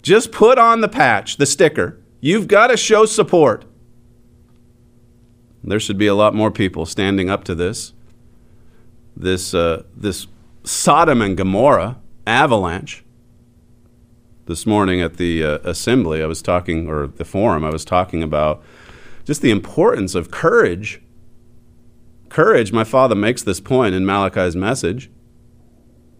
Just 0.02 0.32
put 0.32 0.58
on 0.58 0.80
the 0.80 0.88
patch, 0.88 1.36
the 1.36 1.46
sticker. 1.46 2.02
You've 2.20 2.48
got 2.48 2.66
to 2.66 2.76
show 2.76 3.06
support. 3.06 3.66
There 5.62 5.80
should 5.80 5.98
be 5.98 6.06
a 6.06 6.14
lot 6.14 6.34
more 6.34 6.50
people 6.50 6.86
standing 6.86 7.28
up 7.28 7.44
to 7.44 7.54
this. 7.54 7.92
This, 9.16 9.52
uh, 9.52 9.82
this 9.94 10.26
Sodom 10.64 11.20
and 11.20 11.36
Gomorrah 11.36 11.98
avalanche. 12.26 13.04
This 14.46 14.66
morning 14.66 15.00
at 15.00 15.16
the 15.16 15.44
uh, 15.44 15.58
assembly, 15.58 16.22
I 16.22 16.26
was 16.26 16.42
talking, 16.42 16.88
or 16.88 17.06
the 17.06 17.24
forum, 17.24 17.64
I 17.64 17.70
was 17.70 17.84
talking 17.84 18.22
about 18.22 18.64
just 19.24 19.42
the 19.42 19.50
importance 19.50 20.14
of 20.14 20.30
courage. 20.30 21.00
Courage, 22.30 22.72
my 22.72 22.84
father 22.84 23.14
makes 23.14 23.42
this 23.42 23.60
point 23.60 23.94
in 23.94 24.04
Malachi's 24.04 24.56
message, 24.56 25.10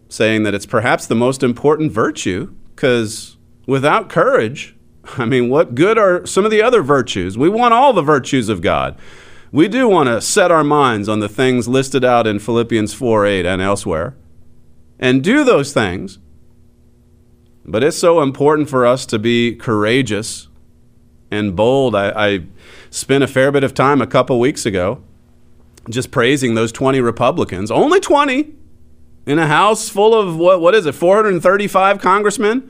saying 0.07 0.43
that 0.43 0.53
it's 0.53 0.65
perhaps 0.65 1.07
the 1.07 1.15
most 1.15 1.43
important 1.43 1.91
virtue, 1.91 2.53
because 2.73 3.37
without 3.65 4.07
courage, 4.07 4.75
I 5.17 5.25
mean, 5.25 5.49
what 5.49 5.75
good 5.75 5.97
are 5.97 6.25
some 6.25 6.45
of 6.45 6.51
the 6.51 6.61
other 6.61 6.81
virtues? 6.81 7.37
We 7.37 7.49
want 7.49 7.73
all 7.73 7.91
the 7.91 8.01
virtues 8.01 8.49
of 8.49 8.61
God. 8.61 8.97
We 9.51 9.67
do 9.67 9.89
want 9.89 10.07
to 10.07 10.21
set 10.21 10.49
our 10.49 10.63
minds 10.63 11.09
on 11.09 11.19
the 11.19 11.27
things 11.27 11.67
listed 11.67 12.05
out 12.05 12.25
in 12.25 12.39
Philippians 12.39 12.93
4 12.93 13.25
8 13.25 13.45
and 13.45 13.61
elsewhere 13.61 14.15
and 14.97 15.23
do 15.23 15.43
those 15.43 15.73
things. 15.73 16.19
But 17.65 17.83
it's 17.83 17.97
so 17.97 18.21
important 18.21 18.69
for 18.69 18.85
us 18.85 19.05
to 19.07 19.19
be 19.19 19.55
courageous 19.55 20.47
and 21.29 21.55
bold. 21.55 21.95
I, 21.95 22.11
I 22.11 22.43
spent 22.89 23.23
a 23.23 23.27
fair 23.27 23.51
bit 23.51 23.63
of 23.63 23.73
time 23.73 24.01
a 24.01 24.07
couple 24.07 24.39
weeks 24.39 24.65
ago 24.65 25.03
just 25.89 26.11
praising 26.11 26.55
those 26.55 26.71
20 26.71 27.01
Republicans. 27.01 27.71
Only 27.71 27.99
20 27.99 28.53
in 29.25 29.39
a 29.39 29.47
house 29.47 29.89
full 29.89 30.13
of 30.13 30.37
what, 30.37 30.61
what 30.61 30.75
is 30.75 30.85
it, 30.85 30.93
435 30.93 31.99
congressmen? 31.99 32.69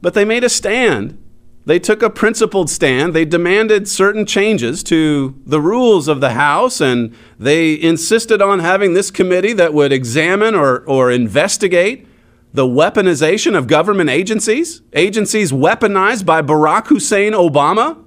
But 0.00 0.14
they 0.14 0.24
made 0.24 0.44
a 0.44 0.48
stand. 0.48 1.22
They 1.66 1.78
took 1.78 2.02
a 2.02 2.10
principled 2.10 2.68
stand. 2.68 3.14
They 3.14 3.24
demanded 3.24 3.88
certain 3.88 4.26
changes 4.26 4.82
to 4.84 5.40
the 5.46 5.60
rules 5.60 6.08
of 6.08 6.20
the 6.20 6.32
House, 6.32 6.80
and 6.80 7.14
they 7.38 7.80
insisted 7.80 8.42
on 8.42 8.58
having 8.58 8.92
this 8.92 9.10
committee 9.10 9.54
that 9.54 9.72
would 9.72 9.92
examine 9.92 10.54
or, 10.54 10.80
or 10.80 11.10
investigate 11.10 12.06
the 12.52 12.66
weaponization 12.66 13.56
of 13.56 13.66
government 13.66 14.10
agencies, 14.10 14.82
agencies 14.92 15.52
weaponized 15.52 16.26
by 16.26 16.42
Barack 16.42 16.88
Hussein 16.88 17.32
Obama. 17.32 18.02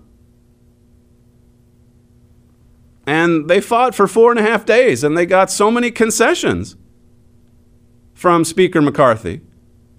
And 3.07 3.49
they 3.49 3.59
fought 3.59 3.95
for 3.95 4.07
four 4.07 4.31
and 4.31 4.39
a 4.39 4.43
half 4.43 4.65
days, 4.65 5.03
and 5.03 5.17
they 5.17 5.25
got 5.25 5.49
so 5.49 5.71
many 5.71 5.89
concessions 5.89 6.75
from 8.13 8.45
Speaker 8.45 8.81
McCarthy. 8.81 9.41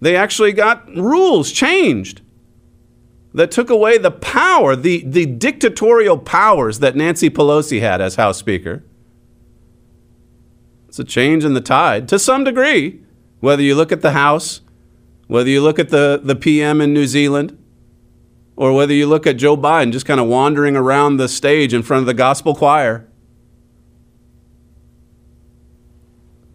They 0.01 0.15
actually 0.15 0.53
got 0.53 0.89
rules 0.95 1.51
changed 1.51 2.23
that 3.39 3.53
took 3.53 3.71
away 3.71 3.99
the 3.99 4.11
power, 4.11 4.75
the, 4.75 5.05
the 5.07 5.25
dictatorial 5.25 6.19
powers 6.19 6.81
that 6.81 6.97
Nancy 6.97 7.31
Pelosi 7.31 7.81
had 7.81 8.01
as 8.01 8.17
House 8.17 8.37
Speaker. 8.37 8.83
It's 10.89 10.99
a 10.99 11.05
change 11.05 11.45
in 11.45 11.55
the 11.55 11.61
tide 11.61 12.09
to 12.09 12.19
some 12.19 12.43
degree, 12.43 13.01
whether 13.39 13.63
you 13.63 13.77
look 13.77 13.93
at 13.93 14.03
the 14.03 14.11
House, 14.11 14.61
whether 15.29 15.49
you 15.49 15.63
look 15.63 15.79
at 15.79 15.91
the, 15.91 16.21
the 16.21 16.35
PM 16.35 16.81
in 16.81 16.93
New 16.93 17.07
Zealand, 17.07 17.57
or 18.57 18.73
whether 18.73 18.93
you 18.93 19.07
look 19.07 19.25
at 19.25 19.37
Joe 19.37 19.57
Biden 19.57 19.93
just 19.93 20.05
kind 20.05 20.19
of 20.19 20.27
wandering 20.27 20.75
around 20.75 21.19
the 21.19 21.29
stage 21.29 21.73
in 21.73 21.85
front 21.85 22.01
of 22.01 22.07
the 22.07 22.15
gospel 22.15 22.57
choir. 22.57 23.07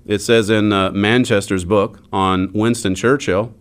It 0.06 0.20
says 0.20 0.50
in 0.50 0.74
uh, 0.74 0.92
Manchester's 0.92 1.64
book 1.64 2.04
on 2.12 2.52
Winston 2.52 2.94
Churchill 2.94 3.56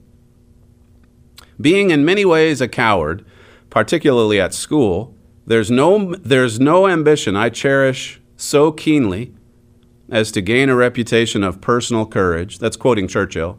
being 1.61 1.90
in 1.90 2.05
many 2.05 2.24
ways 2.24 2.61
a 2.61 2.68
coward, 2.68 3.24
particularly 3.70 4.40
at 4.40 4.55
school, 4.55 5.14
there's 5.46 5.70
no, 5.70 6.14
there's 6.16 6.61
no 6.61 6.86
ambition 6.88 7.36
I 7.36 7.48
cherish 7.48 8.20
so 8.36 8.72
keenly 8.72 9.34
as 10.11 10.30
to 10.32 10.42
gain 10.42 10.68
a 10.68 10.76
reputation 10.76 11.42
of 11.42 11.61
personal 11.61 12.07
courage. 12.07 12.59
That's 12.59 12.76
quoting 12.76 13.09
Churchill. 13.09 13.59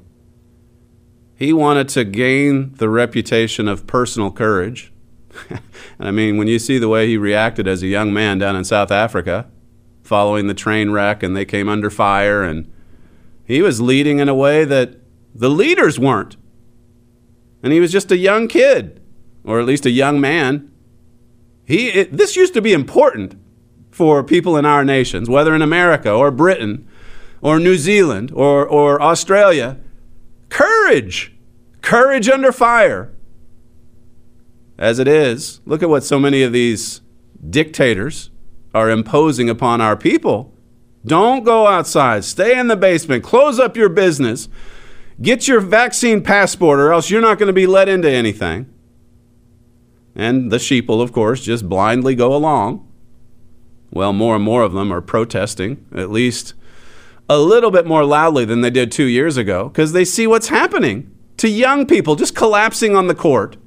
He 1.35 1.51
wanted 1.51 1.89
to 1.89 2.03
gain 2.05 2.73
the 2.75 2.89
reputation 2.89 3.67
of 3.67 3.87
personal 3.87 4.31
courage. 4.31 4.93
and 5.49 5.59
I 5.99 6.11
mean, 6.11 6.37
when 6.37 6.47
you 6.47 6.59
see 6.59 6.77
the 6.77 6.87
way 6.87 7.07
he 7.07 7.17
reacted 7.17 7.67
as 7.67 7.81
a 7.81 7.87
young 7.87 8.13
man 8.13 8.37
down 8.37 8.55
in 8.55 8.63
South 8.63 8.91
Africa, 8.91 9.49
following 10.03 10.47
the 10.47 10.53
train 10.53 10.91
wreck, 10.91 11.23
and 11.23 11.35
they 11.35 11.45
came 11.45 11.67
under 11.67 11.89
fire, 11.89 12.43
and 12.43 12.71
he 13.45 13.61
was 13.61 13.81
leading 13.81 14.19
in 14.19 14.29
a 14.29 14.35
way 14.35 14.63
that 14.63 14.97
the 15.33 15.49
leaders 15.49 15.97
weren't. 15.97 16.37
And 17.63 17.73
he 17.73 17.79
was 17.79 17.91
just 17.91 18.11
a 18.11 18.17
young 18.17 18.47
kid, 18.47 19.01
or 19.43 19.59
at 19.59 19.65
least 19.65 19.85
a 19.85 19.89
young 19.89 20.19
man. 20.19 20.71
He, 21.65 21.87
it, 21.87 22.15
this 22.15 22.35
used 22.35 22.53
to 22.53 22.61
be 22.61 22.73
important 22.73 23.35
for 23.89 24.23
people 24.23 24.57
in 24.57 24.65
our 24.65 24.83
nations, 24.83 25.29
whether 25.29 25.55
in 25.55 25.61
America 25.61 26.11
or 26.11 26.29
Britain 26.29 26.87
or 27.41 27.59
New 27.59 27.77
Zealand 27.77 28.31
or, 28.35 28.67
or 28.67 29.01
Australia. 29.01 29.79
Courage! 30.49 31.33
Courage 31.81 32.29
under 32.29 32.51
fire. 32.51 33.13
As 34.77 34.99
it 34.99 35.07
is, 35.07 35.61
look 35.65 35.81
at 35.83 35.89
what 35.89 36.03
so 36.03 36.19
many 36.19 36.43
of 36.43 36.51
these 36.51 37.01
dictators 37.49 38.29
are 38.73 38.89
imposing 38.89 39.49
upon 39.49 39.81
our 39.81 39.95
people. 39.95 40.53
Don't 41.05 41.43
go 41.43 41.67
outside. 41.67 42.23
Stay 42.23 42.57
in 42.57 42.67
the 42.67 42.75
basement. 42.75 43.23
Close 43.23 43.59
up 43.59 43.77
your 43.77 43.89
business. 43.89 44.47
Get 45.21 45.47
your 45.47 45.59
vaccine 45.59 46.21
passport, 46.21 46.79
or 46.79 46.91
else 46.91 47.09
you're 47.09 47.21
not 47.21 47.37
going 47.37 47.47
to 47.47 47.53
be 47.53 47.67
let 47.67 47.87
into 47.87 48.09
anything. 48.09 48.71
And 50.15 50.51
the 50.51 50.57
sheeple, 50.57 51.01
of 51.01 51.11
course, 51.11 51.41
just 51.41 51.67
blindly 51.67 52.15
go 52.15 52.35
along. 52.35 52.87
Well, 53.91 54.13
more 54.13 54.35
and 54.35 54.43
more 54.43 54.63
of 54.63 54.73
them 54.73 54.91
are 54.91 55.01
protesting, 55.01 55.85
at 55.93 56.09
least 56.09 56.53
a 57.29 57.39
little 57.39 57.71
bit 57.71 57.85
more 57.85 58.03
loudly 58.03 58.43
than 58.43 58.61
they 58.61 58.69
did 58.69 58.91
two 58.91 59.05
years 59.05 59.37
ago, 59.37 59.69
because 59.69 59.93
they 59.93 60.05
see 60.05 60.27
what's 60.27 60.49
happening 60.49 61.09
to 61.37 61.47
young 61.47 61.85
people 61.85 62.15
just 62.15 62.35
collapsing 62.35 62.95
on 62.95 63.07
the 63.07 63.15
court. 63.15 63.57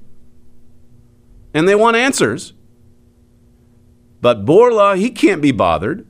And 1.55 1.67
they 1.67 1.75
want 1.75 1.97
answers. 1.97 2.53
But 4.21 4.45
Bourla, 4.45 4.97
he 4.97 5.11
can't 5.11 5.41
be 5.41 5.53
bothered. 5.53 6.07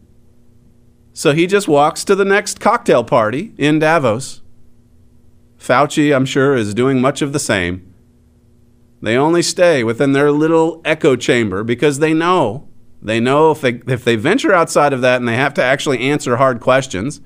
So 1.12 1.32
he 1.32 1.46
just 1.46 1.68
walks 1.68 2.04
to 2.04 2.14
the 2.14 2.24
next 2.24 2.60
cocktail 2.60 3.04
party 3.04 3.54
in 3.56 3.78
Davos. 3.78 4.42
Fauci, 5.58 6.14
I'm 6.14 6.26
sure, 6.26 6.54
is 6.54 6.74
doing 6.74 7.00
much 7.00 7.22
of 7.22 7.32
the 7.32 7.38
same. 7.38 7.92
They 9.02 9.16
only 9.16 9.42
stay 9.42 9.84
within 9.84 10.12
their 10.12 10.30
little 10.30 10.80
echo 10.84 11.16
chamber 11.16 11.62
because 11.62 11.98
they 11.98 12.14
know. 12.14 12.68
They 13.02 13.20
know 13.20 13.50
if 13.50 13.60
they, 13.60 13.82
if 13.86 14.04
they 14.04 14.16
venture 14.16 14.52
outside 14.52 14.92
of 14.92 15.00
that 15.02 15.16
and 15.16 15.28
they 15.28 15.36
have 15.36 15.54
to 15.54 15.62
actually 15.62 16.00
answer 16.00 16.36
hard 16.36 16.60
questions, 16.60 17.20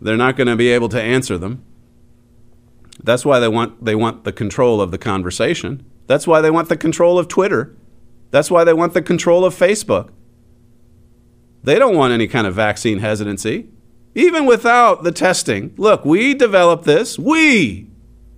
they're 0.00 0.16
not 0.16 0.36
going 0.36 0.48
to 0.48 0.56
be 0.56 0.68
able 0.68 0.88
to 0.90 1.00
answer 1.00 1.38
them. 1.38 1.62
That's 3.02 3.24
why 3.24 3.38
they 3.40 3.48
want, 3.48 3.84
they 3.84 3.94
want 3.94 4.24
the 4.24 4.32
control 4.32 4.80
of 4.80 4.90
the 4.90 4.98
conversation. 4.98 5.84
That's 6.06 6.26
why 6.26 6.40
they 6.40 6.50
want 6.50 6.68
the 6.68 6.76
control 6.76 7.18
of 7.18 7.28
Twitter. 7.28 7.76
That's 8.30 8.50
why 8.50 8.64
they 8.64 8.72
want 8.72 8.94
the 8.94 9.02
control 9.02 9.44
of 9.44 9.54
Facebook. 9.54 10.10
They 11.62 11.78
don't 11.78 11.96
want 11.96 12.12
any 12.12 12.26
kind 12.26 12.46
of 12.46 12.54
vaccine 12.54 12.98
hesitancy, 12.98 13.68
even 14.16 14.46
without 14.46 15.04
the 15.04 15.12
testing. 15.12 15.74
Look, 15.76 16.04
we 16.04 16.32
developed 16.32 16.84
this, 16.84 17.18
we, 17.18 17.86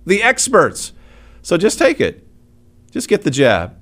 the 0.05 0.21
experts. 0.21 0.91
So 1.41 1.57
just 1.57 1.79
take 1.79 2.01
it. 2.01 2.27
Just 2.91 3.07
get 3.07 3.23
the 3.23 3.31
jab. 3.31 3.79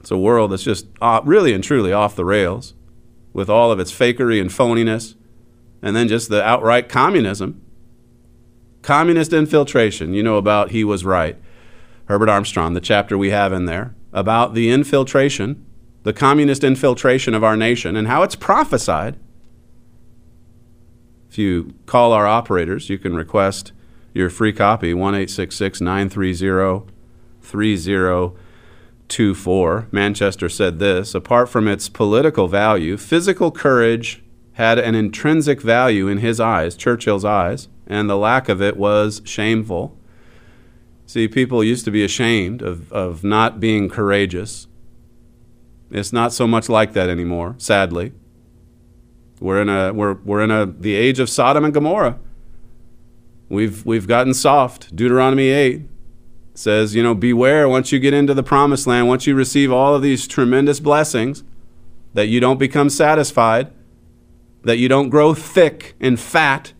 It's 0.00 0.10
a 0.10 0.18
world 0.18 0.50
that's 0.50 0.64
just 0.64 0.88
uh, 1.00 1.20
really 1.24 1.52
and 1.54 1.62
truly 1.62 1.92
off 1.92 2.16
the 2.16 2.24
rails 2.24 2.74
with 3.32 3.48
all 3.48 3.70
of 3.70 3.78
its 3.78 3.92
fakery 3.92 4.40
and 4.40 4.50
phoniness, 4.50 5.14
and 5.80 5.94
then 5.94 6.08
just 6.08 6.28
the 6.28 6.42
outright 6.42 6.88
communism. 6.88 7.62
Communist 8.82 9.32
infiltration. 9.32 10.12
You 10.12 10.24
know 10.24 10.36
about 10.36 10.72
He 10.72 10.82
Was 10.82 11.04
Right. 11.04 11.38
Herbert 12.06 12.28
Armstrong, 12.28 12.74
the 12.74 12.80
chapter 12.80 13.16
we 13.16 13.30
have 13.30 13.52
in 13.52 13.66
there 13.66 13.94
about 14.12 14.52
the 14.52 14.68
infiltration, 14.68 15.64
the 16.02 16.12
communist 16.12 16.64
infiltration 16.64 17.32
of 17.32 17.44
our 17.44 17.56
nation, 17.56 17.94
and 17.94 18.08
how 18.08 18.24
it's 18.24 18.34
prophesied. 18.34 19.16
If 21.32 21.38
you 21.38 21.72
call 21.86 22.12
our 22.12 22.26
operators, 22.26 22.90
you 22.90 22.98
can 22.98 23.16
request 23.16 23.72
your 24.12 24.28
free 24.28 24.52
copy 24.52 24.92
1 24.92 25.14
930 25.14 26.92
3024. 27.40 29.88
Manchester 29.90 30.48
said 30.50 30.78
this 30.78 31.14
Apart 31.14 31.48
from 31.48 31.68
its 31.68 31.88
political 31.88 32.48
value, 32.48 32.98
physical 32.98 33.50
courage 33.50 34.22
had 34.52 34.78
an 34.78 34.94
intrinsic 34.94 35.62
value 35.62 36.06
in 36.06 36.18
his 36.18 36.38
eyes, 36.38 36.76
Churchill's 36.76 37.24
eyes, 37.24 37.68
and 37.86 38.10
the 38.10 38.18
lack 38.18 38.50
of 38.50 38.60
it 38.60 38.76
was 38.76 39.22
shameful. 39.24 39.96
See, 41.06 41.28
people 41.28 41.64
used 41.64 41.86
to 41.86 41.90
be 41.90 42.04
ashamed 42.04 42.60
of, 42.60 42.92
of 42.92 43.24
not 43.24 43.58
being 43.58 43.88
courageous. 43.88 44.66
It's 45.90 46.12
not 46.12 46.34
so 46.34 46.46
much 46.46 46.68
like 46.68 46.92
that 46.92 47.08
anymore, 47.08 47.54
sadly. 47.56 48.12
We're 49.42 49.60
in 49.60 49.68
a 49.68 49.92
we're 49.92 50.14
we're 50.14 50.42
in 50.42 50.50
a 50.50 50.66
the 50.66 50.94
age 50.94 51.18
of 51.18 51.28
Sodom 51.28 51.64
and 51.64 51.74
Gomorrah. 51.74 52.18
We've 53.48 53.84
we've 53.84 54.06
gotten 54.06 54.34
soft. 54.34 54.94
Deuteronomy 54.94 55.48
8 55.48 55.82
says, 56.54 56.94
you 56.94 57.02
know, 57.02 57.14
beware 57.14 57.68
once 57.68 57.92
you 57.92 57.98
get 57.98 58.14
into 58.14 58.34
the 58.34 58.42
promised 58.42 58.86
land, 58.86 59.08
once 59.08 59.26
you 59.26 59.34
receive 59.34 59.72
all 59.72 59.94
of 59.94 60.02
these 60.02 60.28
tremendous 60.28 60.80
blessings, 60.80 61.42
that 62.14 62.28
you 62.28 62.40
don't 62.40 62.58
become 62.58 62.88
satisfied, 62.88 63.72
that 64.62 64.78
you 64.78 64.88
don't 64.88 65.08
grow 65.08 65.34
thick 65.34 65.94
and 66.00 66.20
fat. 66.20 66.72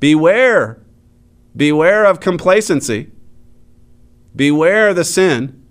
Beware. 0.00 0.82
Beware 1.54 2.06
of 2.06 2.18
complacency. 2.18 3.10
Beware 4.34 4.94
the 4.94 5.04
sin 5.04 5.62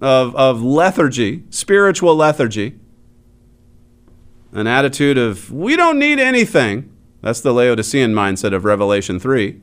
of, 0.00 0.34
of 0.34 0.60
lethargy, 0.60 1.44
spiritual 1.50 2.16
lethargy. 2.16 2.78
An 4.52 4.66
attitude 4.66 5.16
of, 5.16 5.52
we 5.52 5.76
don't 5.76 5.98
need 5.98 6.18
anything. 6.18 6.92
That's 7.22 7.40
the 7.40 7.52
Laodicean 7.52 8.12
mindset 8.12 8.54
of 8.54 8.64
Revelation 8.64 9.20
3. 9.20 9.60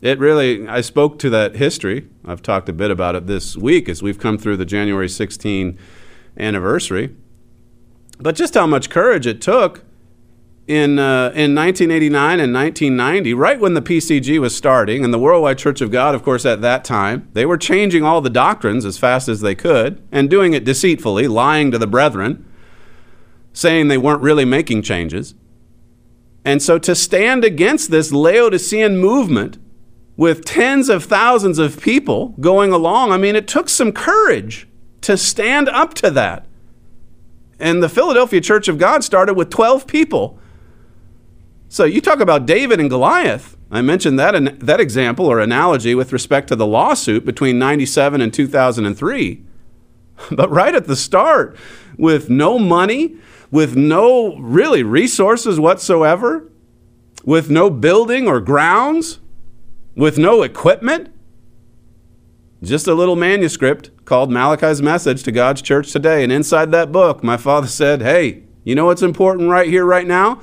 It 0.00 0.18
really, 0.18 0.68
I 0.68 0.80
spoke 0.80 1.18
to 1.20 1.30
that 1.30 1.56
history. 1.56 2.08
I've 2.24 2.42
talked 2.42 2.68
a 2.68 2.72
bit 2.72 2.90
about 2.90 3.14
it 3.14 3.26
this 3.26 3.56
week 3.56 3.88
as 3.88 4.02
we've 4.02 4.18
come 4.18 4.38
through 4.38 4.56
the 4.58 4.66
January 4.66 5.08
16 5.08 5.78
anniversary. 6.38 7.16
But 8.18 8.36
just 8.36 8.54
how 8.54 8.66
much 8.66 8.90
courage 8.90 9.26
it 9.26 9.40
took 9.40 9.84
in, 10.68 10.98
uh, 10.98 11.32
in 11.34 11.54
1989 11.54 12.40
and 12.40 12.52
1990, 12.52 13.34
right 13.34 13.58
when 13.58 13.74
the 13.74 13.80
PCG 13.80 14.38
was 14.38 14.54
starting, 14.54 15.02
and 15.02 15.14
the 15.14 15.18
Worldwide 15.18 15.56
Church 15.56 15.80
of 15.80 15.90
God, 15.90 16.14
of 16.14 16.22
course, 16.22 16.44
at 16.44 16.60
that 16.60 16.84
time, 16.84 17.28
they 17.32 17.46
were 17.46 17.56
changing 17.56 18.04
all 18.04 18.20
the 18.20 18.30
doctrines 18.30 18.84
as 18.84 18.98
fast 18.98 19.28
as 19.28 19.40
they 19.40 19.54
could 19.54 20.02
and 20.12 20.28
doing 20.28 20.52
it 20.52 20.64
deceitfully, 20.64 21.26
lying 21.26 21.70
to 21.70 21.78
the 21.78 21.86
brethren, 21.86 22.44
saying 23.58 23.88
they 23.88 23.98
weren't 23.98 24.22
really 24.22 24.44
making 24.44 24.82
changes. 24.82 25.34
And 26.44 26.62
so 26.62 26.78
to 26.78 26.94
stand 26.94 27.44
against 27.44 27.90
this 27.90 28.12
Laodicean 28.12 28.98
movement 28.98 29.58
with 30.16 30.44
tens 30.44 30.88
of 30.88 31.04
thousands 31.04 31.58
of 31.58 31.80
people 31.80 32.34
going 32.40 32.72
along, 32.72 33.12
I 33.12 33.16
mean, 33.16 33.36
it 33.36 33.48
took 33.48 33.68
some 33.68 33.92
courage 33.92 34.68
to 35.02 35.16
stand 35.16 35.68
up 35.68 35.94
to 35.94 36.10
that. 36.10 36.46
And 37.58 37.82
the 37.82 37.88
Philadelphia 37.88 38.40
Church 38.40 38.68
of 38.68 38.78
God 38.78 39.02
started 39.04 39.34
with 39.34 39.50
12 39.50 39.86
people 39.86 40.38
so 41.70 41.84
you 41.84 42.00
talk 42.00 42.20
about 42.20 42.46
David 42.46 42.80
and 42.80 42.88
Goliath. 42.88 43.56
I 43.70 43.82
mentioned 43.82 44.18
that, 44.18 44.60
that 44.60 44.80
example 44.80 45.26
or 45.26 45.38
analogy 45.38 45.94
with 45.94 46.14
respect 46.14 46.48
to 46.48 46.56
the 46.56 46.66
lawsuit 46.66 47.26
between 47.26 47.58
97 47.58 48.20
and 48.20 48.32
2003. 48.32 49.44
But 50.32 50.50
right 50.50 50.74
at 50.74 50.88
the 50.88 50.96
start, 50.96 51.56
with 51.96 52.28
no 52.28 52.58
money, 52.58 53.18
with 53.50 53.76
no 53.76 54.36
really 54.36 54.82
resources 54.82 55.58
whatsoever, 55.58 56.50
with 57.24 57.50
no 57.50 57.70
building 57.70 58.28
or 58.28 58.40
grounds, 58.40 59.20
with 59.96 60.18
no 60.18 60.42
equipment, 60.42 61.12
just 62.62 62.86
a 62.86 62.94
little 62.94 63.16
manuscript 63.16 63.90
called 64.04 64.30
Malachi's 64.30 64.82
Message 64.82 65.22
to 65.22 65.32
God's 65.32 65.62
Church 65.62 65.92
Today. 65.92 66.22
And 66.22 66.32
inside 66.32 66.72
that 66.72 66.92
book, 66.92 67.22
my 67.22 67.36
father 67.36 67.68
said, 67.68 68.02
Hey, 68.02 68.42
you 68.64 68.74
know 68.74 68.86
what's 68.86 69.02
important 69.02 69.50
right 69.50 69.68
here, 69.68 69.84
right 69.84 70.06
now? 70.06 70.40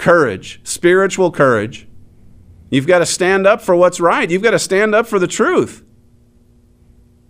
courage, 0.00 0.60
spiritual 0.64 1.30
courage. 1.30 1.86
You've 2.70 2.86
got 2.86 3.00
to 3.00 3.06
stand 3.06 3.46
up 3.46 3.60
for 3.60 3.76
what's 3.76 4.00
right. 4.00 4.30
You've 4.30 4.42
got 4.42 4.52
to 4.52 4.58
stand 4.58 4.94
up 4.94 5.06
for 5.06 5.18
the 5.18 5.26
truth. 5.26 5.84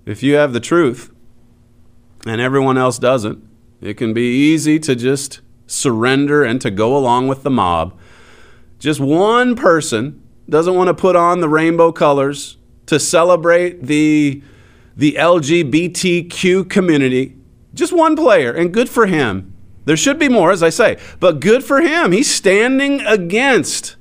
If 0.06 0.22
you 0.22 0.34
have 0.34 0.52
the 0.52 0.60
truth 0.60 1.12
and 2.24 2.40
everyone 2.40 2.78
else 2.78 2.98
doesn't, 2.98 3.44
it 3.80 3.94
can 3.94 4.12
be 4.12 4.22
easy 4.22 4.78
to 4.80 4.94
just 4.94 5.40
surrender 5.66 6.44
and 6.44 6.60
to 6.60 6.70
go 6.70 6.96
along 6.96 7.28
with 7.28 7.42
the 7.42 7.50
mob. 7.50 7.98
Just 8.78 9.00
one 9.00 9.54
person 9.54 10.22
doesn't 10.48 10.74
want 10.74 10.88
to 10.88 10.94
put 10.94 11.16
on 11.16 11.40
the 11.40 11.48
rainbow 11.48 11.92
colors 11.92 12.56
to 12.86 12.98
celebrate 12.98 13.84
the, 13.84 14.42
the 14.96 15.12
LGBTQ 15.12 16.68
community. 16.68 17.36
Just 17.72 17.92
one 17.92 18.16
player, 18.16 18.52
and 18.52 18.74
good 18.74 18.88
for 18.88 19.06
him. 19.06 19.54
There 19.84 19.96
should 19.96 20.18
be 20.18 20.28
more, 20.28 20.50
as 20.50 20.62
I 20.62 20.70
say, 20.70 20.98
but 21.20 21.40
good 21.40 21.64
for 21.64 21.80
him. 21.80 22.12
He's 22.12 22.32
standing 22.32 23.00
against 23.02 23.96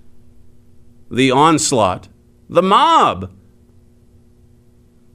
the 1.09 1.31
onslaught, 1.31 2.07
the 2.49 2.63
mob. 2.63 3.31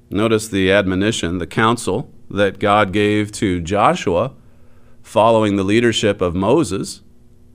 Notice 0.09 0.49
the 0.49 0.71
admonition, 0.71 1.39
the 1.39 1.47
counsel 1.47 2.13
that 2.31 2.59
God 2.59 2.93
gave 2.93 3.33
to 3.33 3.61
Joshua 3.61 4.33
following 5.05 5.55
the 5.55 5.63
leadership 5.63 6.21
of 6.21 6.35
Moses. 6.35 7.03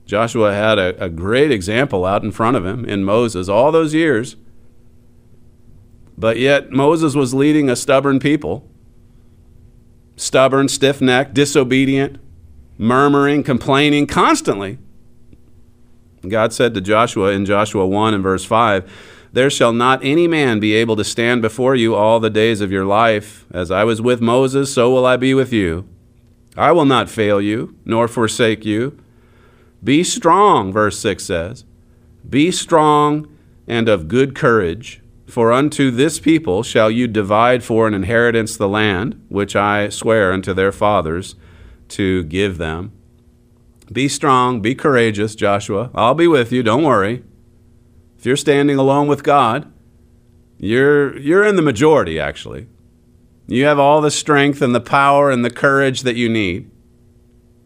Joshua 0.06 0.54
had 0.54 0.78
a, 0.78 1.04
a, 1.04 1.08
great 1.08 1.50
example 1.50 2.06
out 2.06 2.24
in 2.24 2.32
front 2.32 2.56
of 2.56 2.64
him 2.64 2.84
in 2.84 3.04
Moses 3.04 3.48
all 3.48 3.70
those 3.70 3.92
years. 3.92 4.36
But 6.16 6.38
yet, 6.38 6.70
Moses 6.70 7.14
was 7.14 7.34
leading 7.34 7.68
a 7.68 7.76
stubborn 7.76 8.18
people 8.18 8.66
stubborn, 10.16 10.68
stiff 10.68 11.00
necked, 11.00 11.32
disobedient, 11.34 12.18
murmuring, 12.76 13.42
complaining 13.42 14.06
constantly. 14.06 14.78
God 16.28 16.52
said 16.52 16.74
to 16.74 16.80
Joshua 16.80 17.30
in 17.30 17.46
Joshua 17.46 17.86
1 17.86 18.14
and 18.14 18.22
verse 18.22 18.44
5 18.44 18.90
There 19.32 19.48
shall 19.48 19.72
not 19.72 20.04
any 20.04 20.28
man 20.28 20.60
be 20.60 20.74
able 20.74 20.96
to 20.96 21.04
stand 21.04 21.40
before 21.40 21.74
you 21.74 21.94
all 21.94 22.20
the 22.20 22.30
days 22.30 22.60
of 22.60 22.70
your 22.70 22.84
life. 22.84 23.46
As 23.50 23.70
I 23.70 23.84
was 23.84 24.02
with 24.02 24.20
Moses, 24.20 24.72
so 24.72 24.92
will 24.92 25.06
I 25.06 25.16
be 25.16 25.32
with 25.32 25.52
you. 25.52 25.88
I 26.56 26.72
will 26.72 26.84
not 26.84 27.08
fail 27.08 27.40
you, 27.40 27.76
nor 27.84 28.08
forsake 28.08 28.64
you. 28.64 28.98
Be 29.82 30.04
strong, 30.04 30.72
verse 30.72 30.98
6 30.98 31.24
says. 31.24 31.64
Be 32.28 32.50
strong 32.50 33.28
and 33.66 33.88
of 33.88 34.08
good 34.08 34.34
courage, 34.34 35.00
for 35.26 35.52
unto 35.52 35.90
this 35.90 36.18
people 36.18 36.62
shall 36.62 36.90
you 36.90 37.06
divide 37.06 37.62
for 37.62 37.86
an 37.86 37.94
inheritance 37.94 38.56
the 38.56 38.68
land, 38.68 39.24
which 39.28 39.54
I 39.54 39.88
swear 39.88 40.32
unto 40.32 40.52
their 40.52 40.72
fathers 40.72 41.36
to 41.90 42.24
give 42.24 42.58
them. 42.58 42.92
Be 43.92 44.08
strong, 44.08 44.60
be 44.60 44.74
courageous, 44.74 45.34
Joshua. 45.34 45.90
I'll 45.94 46.14
be 46.14 46.26
with 46.26 46.52
you, 46.52 46.62
don't 46.62 46.84
worry. 46.84 47.24
If 48.18 48.26
you're 48.26 48.36
standing 48.36 48.76
alone 48.76 49.06
with 49.08 49.22
God, 49.22 49.72
you're, 50.58 51.16
you're 51.18 51.44
in 51.44 51.56
the 51.56 51.62
majority, 51.62 52.20
actually. 52.20 52.66
You 53.50 53.64
have 53.64 53.80
all 53.80 54.00
the 54.00 54.12
strength 54.12 54.62
and 54.62 54.72
the 54.72 54.80
power 54.80 55.28
and 55.28 55.44
the 55.44 55.50
courage 55.50 56.02
that 56.02 56.14
you 56.14 56.28
need. 56.28 56.70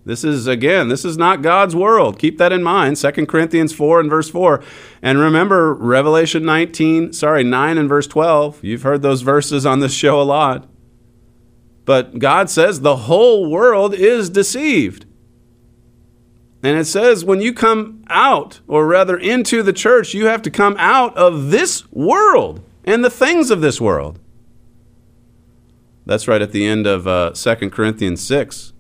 This 0.07 0.25
is, 0.25 0.47
again, 0.47 0.89
this 0.89 1.05
is 1.05 1.19
not 1.19 1.43
God's 1.43 1.77
world. 1.77 2.19
Keep 2.19 2.39
that 2.39 2.53
in 2.53 2.63
mind. 2.63 2.97
2 2.97 3.27
Corinthians 3.27 3.73
4 3.75 4.01
and 4.01 4.09
verse 4.09 4.31
4. 4.31 4.63
And 5.03 5.19
remember 5.19 5.75
Revelation 5.75 6.45
19, 6.45 7.13
sorry, 7.13 7.45
9 7.45 7.77
and 7.77 7.89
verse 7.89 8.07
12. 8.07 8.65
You've 8.65 8.83
heard 8.83 9.03
those 9.03 9.21
verses 9.21 9.67
on 9.67 9.81
this 9.81 9.93
show 9.93 10.21
a 10.21 10.25
lot. 10.25 10.67
But 11.85 12.19
God 12.19 12.49
says 12.49 12.81
the 12.81 12.97
whole 12.97 13.51
world 13.51 13.93
is 13.93 14.31
deceived. 14.31 15.05
And 16.63 16.79
it 16.79 16.87
says 16.87 17.27
when 17.27 17.43
you 17.43 17.53
come 17.53 18.05
out, 18.09 18.61
or 18.67 18.87
rather 18.87 19.19
into 19.19 19.63
the 19.63 19.75
church, 19.75 20.15
you 20.15 20.27
have 20.27 20.41
to 20.43 20.51
come 20.51 20.77
out 20.79 21.15
of 21.15 21.51
this 21.51 21.91
world 21.93 22.63
and 22.85 23.05
the 23.05 23.11
things 23.11 23.51
of 23.51 23.61
this 23.61 23.83
world. 23.83 24.19
That's 26.07 26.29
right 26.29 26.43
at 26.43 26.53
the 26.53 26.67
end 26.67 26.87
of 26.87 27.07
uh, 27.07 27.31
2 27.33 27.71
Corinthians 27.71 28.23
6. 28.27 28.73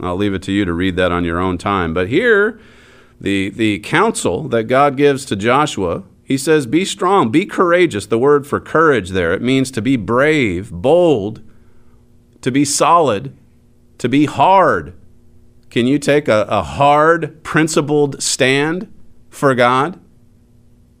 I'll 0.00 0.16
leave 0.16 0.32
it 0.32 0.42
to 0.42 0.52
you 0.52 0.64
to 0.64 0.72
read 0.72 0.96
that 0.96 1.12
on 1.12 1.24
your 1.24 1.38
own 1.38 1.58
time. 1.58 1.92
But 1.92 2.08
here, 2.08 2.58
the, 3.20 3.50
the 3.50 3.80
counsel 3.80 4.48
that 4.48 4.64
God 4.64 4.96
gives 4.96 5.24
to 5.26 5.36
Joshua, 5.36 6.04
he 6.24 6.38
says, 6.38 6.66
Be 6.66 6.84
strong, 6.84 7.30
be 7.30 7.44
courageous. 7.44 8.06
The 8.06 8.18
word 8.18 8.46
for 8.46 8.60
courage 8.60 9.10
there, 9.10 9.34
it 9.34 9.42
means 9.42 9.70
to 9.72 9.82
be 9.82 9.96
brave, 9.96 10.70
bold, 10.70 11.42
to 12.40 12.50
be 12.50 12.64
solid, 12.64 13.36
to 13.98 14.08
be 14.08 14.24
hard. 14.24 14.94
Can 15.68 15.86
you 15.86 15.98
take 15.98 16.28
a, 16.28 16.46
a 16.48 16.62
hard, 16.62 17.44
principled 17.44 18.22
stand 18.22 18.92
for 19.28 19.54
God? 19.54 20.00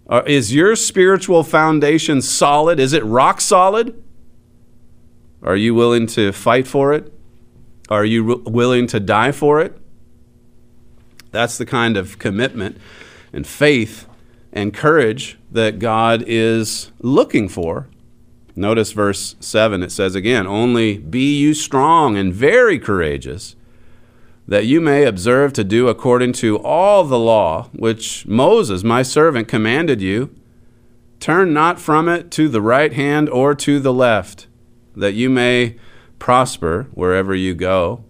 Or 0.04 0.26
is 0.26 0.54
your 0.54 0.76
spiritual 0.76 1.42
foundation 1.42 2.20
solid? 2.20 2.78
Is 2.78 2.92
it 2.92 3.04
rock 3.04 3.40
solid? 3.40 4.00
Are 5.42 5.56
you 5.56 5.74
willing 5.74 6.06
to 6.08 6.32
fight 6.32 6.66
for 6.66 6.92
it? 6.92 7.12
Are 7.88 8.04
you 8.04 8.42
willing 8.46 8.86
to 8.88 9.00
die 9.00 9.32
for 9.32 9.60
it? 9.60 9.76
That's 11.30 11.58
the 11.58 11.66
kind 11.66 11.96
of 11.96 12.18
commitment 12.18 12.78
and 13.32 13.46
faith 13.46 14.06
and 14.52 14.74
courage 14.74 15.38
that 15.50 15.78
God 15.78 16.24
is 16.26 16.90
looking 17.00 17.48
for. 17.48 17.88
Notice 18.56 18.92
verse 18.92 19.36
7, 19.40 19.82
it 19.82 19.92
says 19.92 20.14
again, 20.14 20.46
Only 20.46 20.98
be 20.98 21.38
you 21.38 21.54
strong 21.54 22.16
and 22.16 22.32
very 22.32 22.78
courageous, 22.78 23.56
that 24.46 24.66
you 24.66 24.80
may 24.80 25.04
observe 25.04 25.52
to 25.54 25.64
do 25.64 25.88
according 25.88 26.32
to 26.34 26.58
all 26.58 27.04
the 27.04 27.18
law 27.18 27.70
which 27.72 28.26
Moses, 28.26 28.82
my 28.82 29.02
servant, 29.02 29.48
commanded 29.48 30.00
you. 30.00 30.34
Turn 31.20 31.52
not 31.52 31.78
from 31.78 32.08
it 32.08 32.30
to 32.32 32.48
the 32.48 32.62
right 32.62 32.92
hand 32.92 33.28
or 33.28 33.54
to 33.54 33.78
the 33.78 33.92
left, 33.92 34.46
that 34.96 35.12
you 35.12 35.30
may 35.30 35.76
prosper 36.18 36.88
wherever 36.92 37.34
you 37.34 37.54
go. 37.54 38.04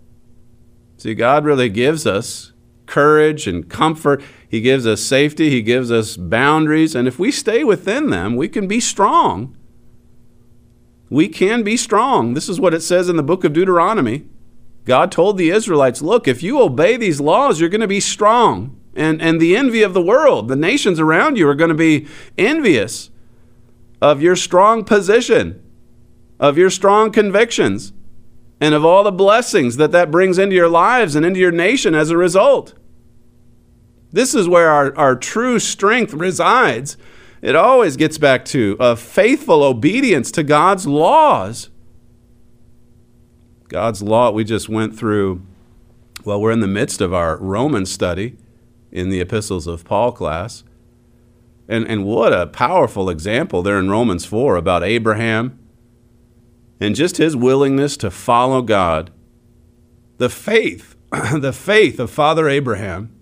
See, 0.97 1.15
God 1.15 1.45
really 1.45 1.69
gives 1.69 2.07
us 2.07 2.53
courage 2.87 3.47
and 3.47 3.69
comfort. 3.69 4.23
He 4.49 4.61
gives 4.61 4.87
us 4.87 5.01
safety. 5.01 5.49
He 5.49 5.63
gives 5.63 5.91
us 5.91 6.17
boundaries. 6.17 6.95
And 6.95 7.07
if 7.07 7.19
we 7.19 7.31
stay 7.31 7.65
within 7.65 8.11
them, 8.11 8.37
we 8.37 8.49
can 8.49 8.67
be 8.67 8.81
strong. 8.81 9.57
We 11.09 11.29
can 11.29 11.63
be 11.63 11.77
strong. 11.77 12.35
This 12.35 12.49
is 12.49 12.61
what 12.61 12.75
it 12.75 12.83
says 12.83 13.09
in 13.09 13.17
the 13.17 13.23
book 13.23 13.45
of 13.45 13.53
Deuteronomy. 13.53 14.27
God 14.85 15.13
told 15.13 15.39
the 15.39 15.51
Israelites, 15.51 16.03
look, 16.03 16.27
if 16.27 16.43
you 16.43 16.61
obey 16.61 16.97
these 16.97 17.21
laws, 17.21 17.61
you're 17.61 17.69
going 17.69 17.81
to 17.81 17.87
be 17.87 18.01
strong. 18.01 18.77
And, 18.95 19.23
and 19.23 19.41
the 19.41 19.57
envy 19.57 19.83
of 19.83 19.95
the 19.95 20.03
world, 20.03 20.49
the 20.49 20.57
nations 20.57 20.99
around 20.99 21.37
you 21.39 21.49
are 21.49 21.55
going 21.55 21.69
to 21.69 21.75
be 21.75 22.09
envious 22.37 23.11
of 24.03 24.21
your 24.21 24.37
strong 24.37 24.85
position, 24.85 25.63
of 26.41 26.57
your 26.57 26.71
strong 26.71 27.13
convictions 27.13 27.93
and 28.61 28.75
of 28.75 28.85
all 28.85 29.05
the 29.05 29.13
blessings 29.13 29.77
that 29.77 29.93
that 29.93 30.11
brings 30.11 30.39
into 30.39 30.57
your 30.57 30.69
lives 30.69 31.15
and 31.15 31.25
into 31.25 31.39
your 31.39 31.53
nation 31.53 31.95
as 31.95 32.11
a 32.11 32.17
result. 32.17 32.75
This 34.11 34.35
is 34.35 34.49
where 34.49 34.71
our, 34.71 34.97
our 34.97 35.15
true 35.15 35.59
strength 35.59 36.15
resides. 36.15 36.97
It 37.43 37.55
always 37.55 37.97
gets 37.97 38.19
back 38.19 38.45
to 38.47 38.77
a 38.81 38.97
faithful 38.97 39.63
obedience 39.63 40.31
to 40.33 40.43
God's 40.43 40.87
laws. 40.87 41.69
God's 43.69 44.03
law, 44.03 44.31
we 44.31 44.43
just 44.43 44.69
went 44.69 44.99
through, 44.99 45.43
well, 46.25 46.41
we're 46.41 46.51
in 46.51 46.61
the 46.61 46.67
midst 46.67 47.01
of 47.01 47.15
our 47.15 47.37
Roman 47.37 47.87
study 47.87 48.37
in 48.91 49.11
the 49.11 49.21
epistles 49.21 49.67
of 49.67 49.85
Paul 49.85 50.11
class. 50.11 50.65
And, 51.69 51.87
and 51.87 52.05
what 52.05 52.33
a 52.33 52.49
powerful 52.49 53.09
example 53.09 53.63
there 53.63 53.79
in 53.79 53.89
Romans 53.89 54.25
4 54.25 54.57
about 54.57 54.83
Abraham 54.83 55.60
and 56.81 56.97
just 56.97 57.19
his 57.19 57.37
willingness 57.37 57.97
to 57.99 58.11
follow 58.11 58.63
God. 58.63 59.11
The 60.17 60.31
faith, 60.31 60.97
the 61.11 61.53
faith 61.53 62.01
of 62.01 62.11
Father 62.11 62.49
Abraham 62.49 63.15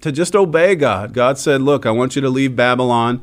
to 0.00 0.10
just 0.10 0.34
obey 0.34 0.74
God. 0.74 1.12
God 1.12 1.38
said, 1.38 1.60
Look, 1.60 1.84
I 1.84 1.90
want 1.90 2.16
you 2.16 2.22
to 2.22 2.30
leave 2.30 2.56
Babylon 2.56 3.22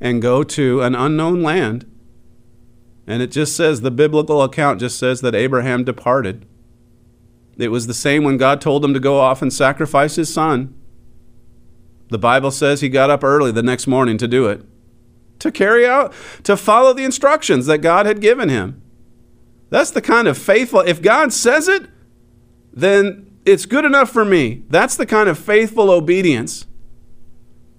and 0.00 0.22
go 0.22 0.44
to 0.44 0.82
an 0.82 0.94
unknown 0.94 1.42
land. 1.42 1.90
And 3.06 3.22
it 3.22 3.30
just 3.30 3.56
says, 3.56 3.80
the 3.80 3.90
biblical 3.90 4.42
account 4.42 4.80
just 4.80 4.98
says 4.98 5.22
that 5.22 5.34
Abraham 5.34 5.82
departed. 5.82 6.46
It 7.56 7.68
was 7.68 7.86
the 7.86 7.94
same 7.94 8.22
when 8.22 8.36
God 8.36 8.60
told 8.60 8.84
him 8.84 8.92
to 8.92 9.00
go 9.00 9.18
off 9.18 9.40
and 9.40 9.52
sacrifice 9.52 10.16
his 10.16 10.32
son. 10.32 10.74
The 12.10 12.18
Bible 12.18 12.50
says 12.50 12.80
he 12.80 12.90
got 12.90 13.08
up 13.08 13.24
early 13.24 13.50
the 13.50 13.62
next 13.62 13.86
morning 13.86 14.18
to 14.18 14.28
do 14.28 14.46
it 14.46 14.62
to 15.38 15.52
carry 15.52 15.86
out, 15.86 16.12
to 16.44 16.56
follow 16.56 16.92
the 16.92 17.04
instructions 17.04 17.66
that 17.66 17.78
God 17.78 18.06
had 18.06 18.20
given 18.20 18.48
him. 18.48 18.82
That's 19.70 19.90
the 19.90 20.00
kind 20.00 20.28
of 20.28 20.38
faithful, 20.38 20.80
if 20.80 21.02
God 21.02 21.32
says 21.32 21.68
it, 21.68 21.86
then 22.72 23.30
it's 23.44 23.66
good 23.66 23.84
enough 23.84 24.10
for 24.10 24.24
me. 24.24 24.62
That's 24.68 24.96
the 24.96 25.06
kind 25.06 25.28
of 25.28 25.38
faithful 25.38 25.90
obedience 25.90 26.66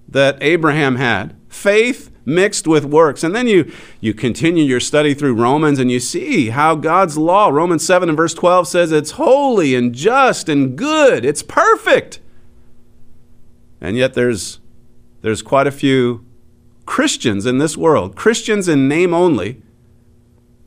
that 0.08 0.38
Abraham 0.40 0.96
had. 0.96 1.36
Faith 1.48 2.10
mixed 2.24 2.66
with 2.66 2.84
works. 2.84 3.24
And 3.24 3.34
then 3.34 3.46
you, 3.46 3.72
you 4.00 4.14
continue 4.14 4.64
your 4.64 4.80
study 4.80 5.14
through 5.14 5.34
Romans 5.34 5.78
and 5.78 5.90
you 5.90 6.00
see 6.00 6.50
how 6.50 6.74
God's 6.74 7.16
law, 7.16 7.48
Romans 7.48 7.84
7 7.84 8.08
and 8.08 8.16
verse 8.16 8.34
12 8.34 8.68
says 8.68 8.92
it's 8.92 9.12
holy 9.12 9.74
and 9.74 9.94
just 9.94 10.48
and 10.48 10.76
good. 10.76 11.24
It's 11.24 11.42
perfect. 11.42 12.20
And 13.80 13.96
yet 13.96 14.14
there's, 14.14 14.60
there's 15.22 15.42
quite 15.42 15.66
a 15.66 15.72
few 15.72 16.24
Christians 16.90 17.46
in 17.46 17.58
this 17.58 17.76
world, 17.76 18.16
Christians 18.16 18.66
in 18.66 18.88
name 18.88 19.14
only, 19.14 19.62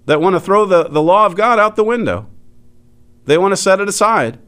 that 0.06 0.22
want 0.22 0.38
to 0.38 0.40
throw 0.40 0.66
the, 0.66 0.86
the 0.86 1.02
law 1.02 1.26
of 1.26 1.36
God 1.36 1.60
out 1.60 1.76
the 1.76 1.84
window. 1.84 2.28
They 3.26 3.38
want 3.38 3.52
to 3.52 3.58
set 3.58 3.82
it 3.82 3.90
aside. 3.90 4.40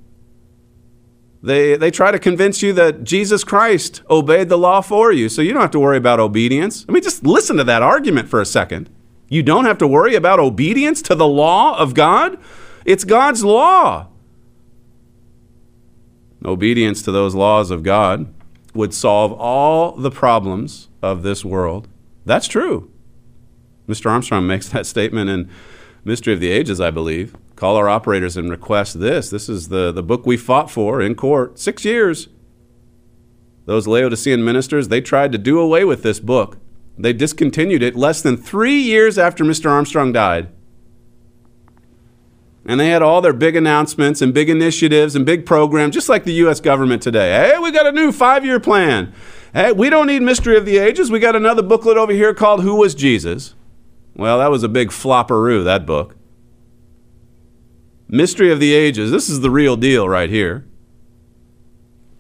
They, 1.43 1.75
they 1.75 1.91
try 1.91 2.11
to 2.11 2.17
convince 2.17 2.61
you 2.61 2.71
that 2.71 3.03
Jesus 3.03 3.43
Christ 3.43 4.03
obeyed 4.09 4.47
the 4.47 4.57
law 4.57 4.79
for 4.79 5.11
you, 5.11 5.27
so 5.27 5.41
you 5.41 5.51
don't 5.51 5.61
have 5.61 5.71
to 5.71 5.79
worry 5.81 5.97
about 5.97 6.21
obedience. 6.21 6.85
I 6.87 6.93
mean, 6.93 7.03
just 7.03 7.25
listen 7.25 7.57
to 7.57 7.65
that 7.65 7.83
argument 7.83 8.29
for 8.29 8.39
a 8.39 8.45
second. 8.45 8.89
You 9.27 9.43
don't 9.43 9.65
have 9.65 9.77
to 9.79 9.87
worry 9.87 10.15
about 10.15 10.39
obedience 10.39 11.01
to 11.01 11.13
the 11.13 11.27
law 11.27 11.77
of 11.77 11.93
God. 11.93 12.39
It's 12.85 13.03
God's 13.03 13.43
law. 13.43 14.07
Obedience 16.45 17.01
to 17.01 17.11
those 17.11 17.35
laws 17.35 17.69
of 17.69 17.83
God 17.83 18.33
would 18.75 18.93
solve 18.93 19.31
all 19.31 19.93
the 19.93 20.11
problems 20.11 20.89
of 21.01 21.23
this 21.23 21.43
world. 21.45 21.87
That's 22.25 22.47
true. 22.47 22.91
Mr. 23.87 24.09
Armstrong 24.09 24.45
makes 24.47 24.69
that 24.69 24.85
statement 24.85 25.29
in 25.29 25.49
Mystery 26.03 26.33
of 26.33 26.39
the 26.39 26.51
Ages, 26.51 26.79
I 26.79 26.91
believe. 26.91 27.35
Call 27.55 27.77
our 27.77 27.89
operators 27.89 28.37
and 28.37 28.49
request 28.49 28.99
this. 28.99 29.29
This 29.29 29.49
is 29.49 29.69
the, 29.69 29.91
the 29.91 30.03
book 30.03 30.25
we 30.25 30.37
fought 30.37 30.69
for 30.69 31.01
in 31.01 31.15
court. 31.15 31.57
Six 31.57 31.85
years. 31.85 32.27
Those 33.65 33.87
Laodicean 33.87 34.45
ministers, 34.45 34.89
they 34.89 35.01
tried 35.01 35.31
to 35.31 35.37
do 35.37 35.59
away 35.59 35.83
with 35.85 36.03
this 36.03 36.19
book. 36.19 36.59
They 36.97 37.13
discontinued 37.13 37.81
it 37.81 37.95
less 37.95 38.21
than 38.21 38.37
three 38.37 38.77
years 38.77 39.17
after 39.17 39.43
Mr. 39.43 39.69
Armstrong 39.69 40.13
died. 40.13 40.49
And 42.65 42.79
they 42.79 42.89
had 42.89 43.03
all 43.03 43.21
their 43.21 43.33
big 43.33 43.55
announcements 43.55 44.21
and 44.21 44.33
big 44.33 44.49
initiatives 44.49 45.15
and 45.15 45.25
big 45.25 45.45
programs, 45.45 45.93
just 45.93 46.09
like 46.09 46.23
the 46.23 46.33
U.S. 46.33 46.59
government 46.59 47.03
today. 47.03 47.31
Hey, 47.31 47.59
we 47.59 47.71
got 47.71 47.85
a 47.85 47.91
new 47.91 48.11
five 48.11 48.43
year 48.43 48.59
plan. 48.59 49.13
Hey, 49.53 49.71
we 49.71 49.89
don't 49.89 50.07
need 50.07 50.23
Mystery 50.23 50.57
of 50.57 50.65
the 50.65 50.77
Ages. 50.77 51.11
We 51.11 51.19
got 51.19 51.35
another 51.35 51.61
booklet 51.61 51.95
over 51.95 52.11
here 52.11 52.33
called 52.33 52.63
Who 52.63 52.75
Was 52.75 52.95
Jesus? 52.95 53.53
Well, 54.15 54.39
that 54.39 54.49
was 54.49 54.63
a 54.63 54.69
big 54.69 54.89
flopperoo, 54.89 55.63
that 55.63 55.85
book. 55.85 56.15
Mystery 58.07 58.51
of 58.51 58.59
the 58.59 58.73
Ages, 58.73 59.11
this 59.11 59.29
is 59.29 59.41
the 59.41 59.51
real 59.51 59.75
deal 59.75 60.09
right 60.09 60.29
here. 60.29 60.65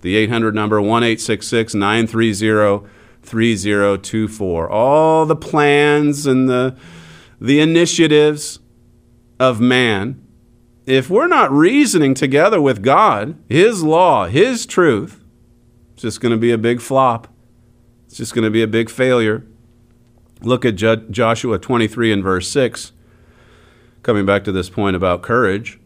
The 0.01 0.15
800 0.15 0.53
number 0.53 0.79
1 0.79 1.01
930 1.01 2.87
3024. 3.23 4.69
All 4.69 5.25
the 5.25 5.35
plans 5.35 6.27
and 6.27 6.47
the, 6.47 6.77
the 7.41 7.59
initiatives 7.59 8.59
of 9.39 9.59
man 9.59 10.24
if 10.85 11.09
we're 11.09 11.27
not 11.27 11.51
reasoning 11.51 12.13
together 12.13 12.61
with 12.61 12.83
God, 12.83 13.37
His 13.49 13.83
law, 13.83 14.27
His 14.27 14.65
truth, 14.65 15.23
it's 15.93 16.01
just 16.01 16.21
going 16.21 16.31
to 16.31 16.37
be 16.37 16.51
a 16.51 16.57
big 16.57 16.81
flop. 16.81 17.27
It's 18.05 18.17
just 18.17 18.33
going 18.33 18.45
to 18.45 18.51
be 18.51 18.61
a 18.61 18.67
big 18.67 18.89
failure. 18.89 19.45
Look 20.41 20.65
at 20.65 20.75
jo- 20.75 20.97
Joshua 21.09 21.57
23 21.57 22.11
and 22.11 22.23
verse 22.23 22.47
6. 22.49 22.91
Coming 24.03 24.25
back 24.25 24.43
to 24.43 24.51
this 24.51 24.69
point 24.69 24.95
about 24.95 25.21
courage. 25.21 25.79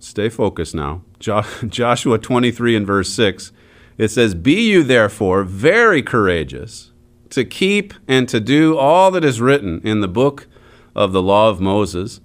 Stay 0.00 0.28
focused 0.28 0.74
now. 0.74 1.02
Jo- 1.18 1.44
Joshua 1.66 2.18
23 2.18 2.76
and 2.76 2.86
verse 2.86 3.10
6. 3.10 3.52
It 3.96 4.08
says, 4.08 4.34
Be 4.34 4.68
you 4.70 4.82
therefore 4.82 5.44
very 5.44 6.02
courageous 6.02 6.92
to 7.30 7.44
keep 7.44 7.94
and 8.06 8.28
to 8.28 8.40
do 8.40 8.76
all 8.76 9.10
that 9.10 9.24
is 9.24 9.40
written 9.40 9.80
in 9.84 10.00
the 10.00 10.08
book 10.08 10.46
of 10.94 11.12
the 11.12 11.22
law 11.22 11.48
of 11.50 11.60
Moses 11.60 12.20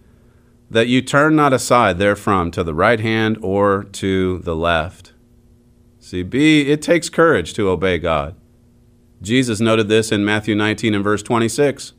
that 0.73 0.87
you 0.87 1.01
turn 1.01 1.35
not 1.35 1.53
aside 1.53 1.99
therefrom 1.99 2.51
to 2.51 2.63
the 2.63 2.73
right 2.73 2.99
hand 2.99 3.37
or 3.41 3.83
to 3.83 4.39
the 4.39 4.55
left. 4.55 5.13
See, 5.99 6.23
B, 6.23 6.69
it 6.69 6.81
takes 6.81 7.09
courage 7.09 7.53
to 7.53 7.69
obey 7.69 7.99
God. 7.99 8.35
Jesus 9.21 9.61
noted 9.61 9.87
this 9.87 10.11
in 10.11 10.25
Matthew 10.25 10.55
19 10.55 10.95
and 10.95 11.03
verse 11.03 11.23
26. 11.23 11.93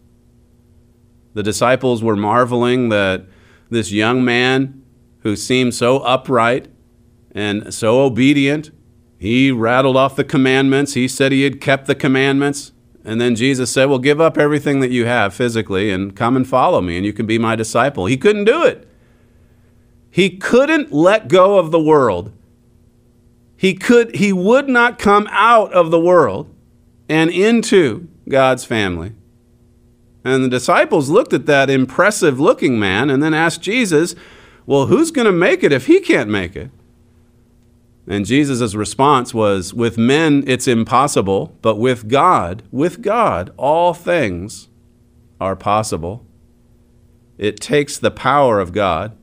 The 1.33 1.43
disciples 1.43 2.03
were 2.03 2.17
marveling 2.17 2.91
that 2.91 3.25
this 3.71 3.91
young 3.91 4.25
man 4.25 4.83
who 5.21 5.37
seemed 5.37 5.75
so 5.75 6.01
upright 6.01 6.69
and 7.31 7.73
so 7.73 8.03
obedient, 8.03 8.73
he 9.19 9.51
rattled 9.51 9.97
off 9.97 10.17
the 10.17 10.25
commandments. 10.25 10.95
He 10.95 11.09
said 11.09 11.33
he 11.33 11.45
had 11.45 11.61
kept 11.61 11.87
the 11.87 11.95
commandments. 11.95 12.73
And 13.05 13.21
then 13.21 13.35
Jesus 13.37 13.71
said, 13.71 13.87
Well, 13.87 13.99
give 13.99 14.21
up 14.21 14.39
everything 14.39 14.81
that 14.81 14.91
you 14.91 15.05
have 15.05 15.35
physically 15.35 15.91
and 15.91 16.17
come 16.17 16.37
and 16.37 16.49
follow 16.49 16.81
me, 16.81 16.97
and 16.97 17.05
you 17.05 17.13
can 17.13 17.27
be 17.27 17.39
my 17.39 17.55
disciple. 17.55 18.07
He 18.07 18.17
couldn't 18.17 18.45
do 18.45 18.65
it. 18.65 18.89
He 20.11 20.31
couldn't 20.31 20.93
let 20.93 21.29
go 21.29 21.59
of 21.59 21.71
the 21.71 21.81
world. 21.81 22.33
He, 23.57 23.75
could, 23.75 24.15
he 24.17 24.33
would 24.33 24.69
not 24.69 24.99
come 24.99 25.27
out 25.31 25.73
of 25.73 25.91
the 25.91 26.01
world 26.01 26.55
and 27.09 27.31
into 27.31 28.09
God's 28.29 28.65
family. 28.65 29.13
And 30.25 30.43
the 30.43 30.49
disciples 30.49 31.11
looked 31.11 31.33
at 31.33 31.47
that 31.47 31.69
impressive 31.69 32.41
looking 32.41 32.79
man 32.79 33.11
and 33.11 33.23
then 33.23 33.35
asked 33.35 33.61
Jesus, 33.61 34.15
Well, 34.65 34.87
who's 34.87 35.11
going 35.11 35.27
to 35.27 35.33
make 35.33 35.63
it 35.63 35.73
if 35.73 35.87
he 35.87 36.01
can't 36.01 36.31
make 36.31 36.57
it? 36.57 36.71
And 38.07 38.27
Jesus' 38.27 38.75
response 38.75 39.33
was, 39.33 39.73
With 39.73 39.97
men 39.97 40.45
it's 40.47 40.69
impossible, 40.69 41.57
but 41.63 41.77
with 41.77 42.09
God, 42.09 42.63
with 42.71 43.01
God, 43.01 43.53
all 43.57 43.95
things 43.95 44.69
are 45.41 45.57
possible. 45.57 46.27
It 47.39 47.61
takes 47.61 47.99
the 47.99 48.11
power 48.11 48.61
of 48.61 48.73
God 48.73 49.17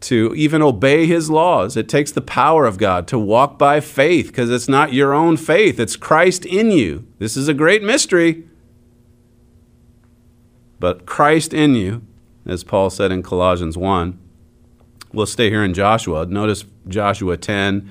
to 0.00 0.34
even 0.34 0.62
obey 0.62 1.06
his 1.06 1.30
laws. 1.30 1.76
It 1.76 1.88
takes 1.88 2.12
the 2.12 2.22
power 2.22 2.64
of 2.64 2.78
God 2.78 3.06
to 3.08 3.18
walk 3.18 3.58
by 3.58 3.80
faith 3.80 4.28
because 4.28 4.50
it's 4.50 4.68
not 4.68 4.92
your 4.92 5.12
own 5.12 5.36
faith, 5.36 5.78
it's 5.78 5.96
Christ 5.96 6.46
in 6.46 6.70
you. 6.70 7.06
This 7.18 7.36
is 7.36 7.48
a 7.48 7.54
great 7.54 7.82
mystery. 7.82 8.44
But 10.78 11.04
Christ 11.04 11.52
in 11.52 11.74
you, 11.74 12.02
as 12.46 12.64
Paul 12.64 12.88
said 12.88 13.12
in 13.12 13.22
Colossians 13.22 13.76
1, 13.76 14.18
We'll 15.12 15.26
stay 15.26 15.50
here 15.50 15.64
in 15.64 15.74
Joshua. 15.74 16.26
Notice 16.26 16.64
Joshua 16.86 17.36
10 17.36 17.90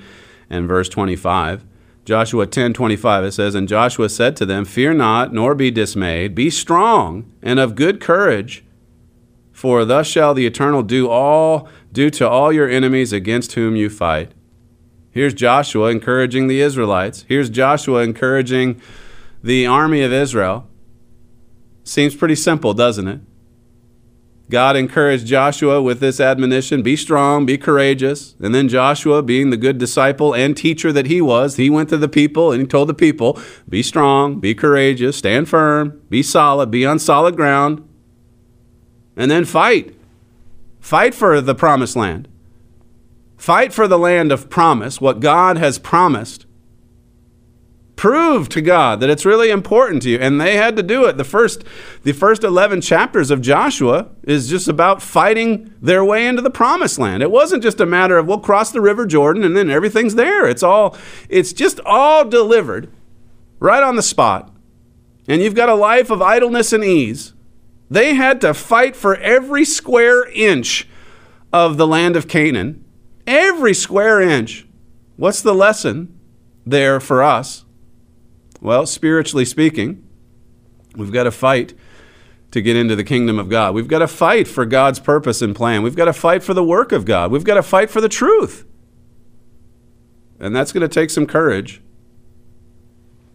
and 0.49 0.67
verse 0.67 0.89
25. 0.89 1.65
Joshua 2.05 2.47
10 2.47 2.73
25, 2.73 3.23
it 3.25 3.31
says, 3.33 3.55
And 3.55 3.67
Joshua 3.67 4.09
said 4.09 4.35
to 4.37 4.45
them, 4.45 4.65
Fear 4.65 4.95
not, 4.95 5.33
nor 5.33 5.53
be 5.53 5.69
dismayed. 5.69 6.33
Be 6.33 6.49
strong 6.49 7.31
and 7.41 7.59
of 7.59 7.75
good 7.75 7.99
courage, 7.99 8.63
for 9.51 9.85
thus 9.85 10.07
shall 10.07 10.33
the 10.33 10.47
eternal 10.47 10.81
do 10.81 11.09
all 11.09 11.67
do 11.91 12.09
to 12.11 12.27
all 12.27 12.51
your 12.51 12.69
enemies 12.69 13.13
against 13.13 13.53
whom 13.53 13.75
you 13.75 13.89
fight. 13.89 14.31
Here's 15.11 15.33
Joshua 15.33 15.89
encouraging 15.89 16.47
the 16.47 16.61
Israelites. 16.61 17.25
Here's 17.27 17.49
Joshua 17.49 18.03
encouraging 18.03 18.81
the 19.43 19.65
army 19.65 20.01
of 20.01 20.13
Israel. 20.13 20.67
Seems 21.83 22.15
pretty 22.15 22.35
simple, 22.35 22.73
doesn't 22.73 23.07
it? 23.07 23.21
God 24.49 24.75
encouraged 24.75 25.27
Joshua 25.27 25.79
with 25.79 25.99
this 25.99 26.19
admonition 26.19 26.81
be 26.81 26.95
strong, 26.95 27.45
be 27.45 27.57
courageous. 27.57 28.35
And 28.39 28.53
then 28.53 28.67
Joshua, 28.67 29.21
being 29.21 29.51
the 29.51 29.57
good 29.57 29.77
disciple 29.77 30.33
and 30.33 30.57
teacher 30.57 30.91
that 30.91 31.05
he 31.05 31.21
was, 31.21 31.57
he 31.57 31.69
went 31.69 31.89
to 31.89 31.97
the 31.97 32.09
people 32.09 32.51
and 32.51 32.61
he 32.61 32.67
told 32.67 32.89
the 32.89 32.95
people 32.95 33.39
be 33.67 33.83
strong, 33.83 34.39
be 34.39 34.55
courageous, 34.55 35.17
stand 35.17 35.47
firm, 35.47 36.01
be 36.09 36.23
solid, 36.23 36.71
be 36.71 36.85
on 36.85 36.97
solid 36.97 37.35
ground, 37.35 37.87
and 39.15 39.29
then 39.29 39.45
fight. 39.45 39.95
Fight 40.79 41.13
for 41.13 41.39
the 41.41 41.55
promised 41.55 41.95
land. 41.95 42.27
Fight 43.37 43.71
for 43.71 43.87
the 43.87 43.99
land 43.99 44.31
of 44.31 44.49
promise, 44.49 44.99
what 44.99 45.19
God 45.19 45.57
has 45.57 45.77
promised 45.77 46.45
prove 47.99 48.47
to 48.47 48.61
God 48.61 49.01
that 49.01 49.09
it's 49.09 49.25
really 49.25 49.49
important 49.49 50.01
to 50.03 50.09
you. 50.09 50.17
And 50.17 50.39
they 50.39 50.55
had 50.55 50.77
to 50.77 50.83
do 50.83 51.03
it. 51.03 51.17
The 51.17 51.25
first, 51.25 51.65
the 52.03 52.13
first 52.13 52.45
11 52.45 52.79
chapters 52.79 53.29
of 53.29 53.41
Joshua 53.41 54.07
is 54.23 54.49
just 54.49 54.69
about 54.69 55.01
fighting 55.01 55.73
their 55.81 56.05
way 56.05 56.25
into 56.25 56.41
the 56.41 56.49
promised 56.49 56.97
land. 56.97 57.21
It 57.21 57.29
wasn't 57.29 57.61
just 57.61 57.81
a 57.81 57.85
matter 57.85 58.17
of, 58.17 58.25
we'll 58.25 58.39
cross 58.39 58.71
the 58.71 58.79
river 58.79 59.05
Jordan 59.05 59.43
and 59.43 59.53
then 59.53 59.69
everything's 59.69 60.15
there. 60.15 60.47
It's 60.47 60.63
all, 60.63 60.95
it's 61.27 61.51
just 61.51 61.81
all 61.81 62.23
delivered 62.23 62.89
right 63.59 63.83
on 63.83 63.97
the 63.97 64.01
spot. 64.01 64.49
And 65.27 65.41
you've 65.41 65.53
got 65.53 65.67
a 65.67 65.75
life 65.75 66.09
of 66.09 66.21
idleness 66.21 66.71
and 66.71 66.85
ease. 66.85 67.33
They 67.91 68.13
had 68.13 68.39
to 68.39 68.53
fight 68.53 68.95
for 68.95 69.17
every 69.17 69.65
square 69.65 70.25
inch 70.29 70.87
of 71.51 71.75
the 71.75 71.85
land 71.85 72.15
of 72.15 72.29
Canaan. 72.29 72.81
Every 73.27 73.73
square 73.73 74.21
inch. 74.21 74.65
What's 75.17 75.41
the 75.41 75.53
lesson 75.53 76.17
there 76.65 77.01
for 77.01 77.21
us? 77.21 77.65
Well, 78.61 78.85
spiritually 78.85 79.45
speaking, 79.45 80.07
we've 80.95 81.11
got 81.11 81.23
to 81.23 81.31
fight 81.31 81.73
to 82.51 82.61
get 82.61 82.75
into 82.75 82.95
the 82.95 83.03
kingdom 83.03 83.39
of 83.39 83.49
God. 83.49 83.73
We've 83.73 83.87
got 83.87 83.99
to 83.99 84.07
fight 84.07 84.47
for 84.47 84.65
God's 84.65 84.99
purpose 84.99 85.41
and 85.41 85.55
plan. 85.55 85.83
We've 85.83 85.95
got 85.95 86.05
to 86.05 86.13
fight 86.13 86.43
for 86.43 86.53
the 86.53 86.63
work 86.63 86.91
of 86.91 87.05
God. 87.05 87.31
We've 87.31 87.43
got 87.43 87.55
to 87.55 87.63
fight 87.63 87.89
for 87.89 88.01
the 88.01 88.09
truth. 88.09 88.65
And 90.39 90.55
that's 90.55 90.71
going 90.71 90.81
to 90.81 90.93
take 90.93 91.09
some 91.09 91.27
courage. 91.27 91.81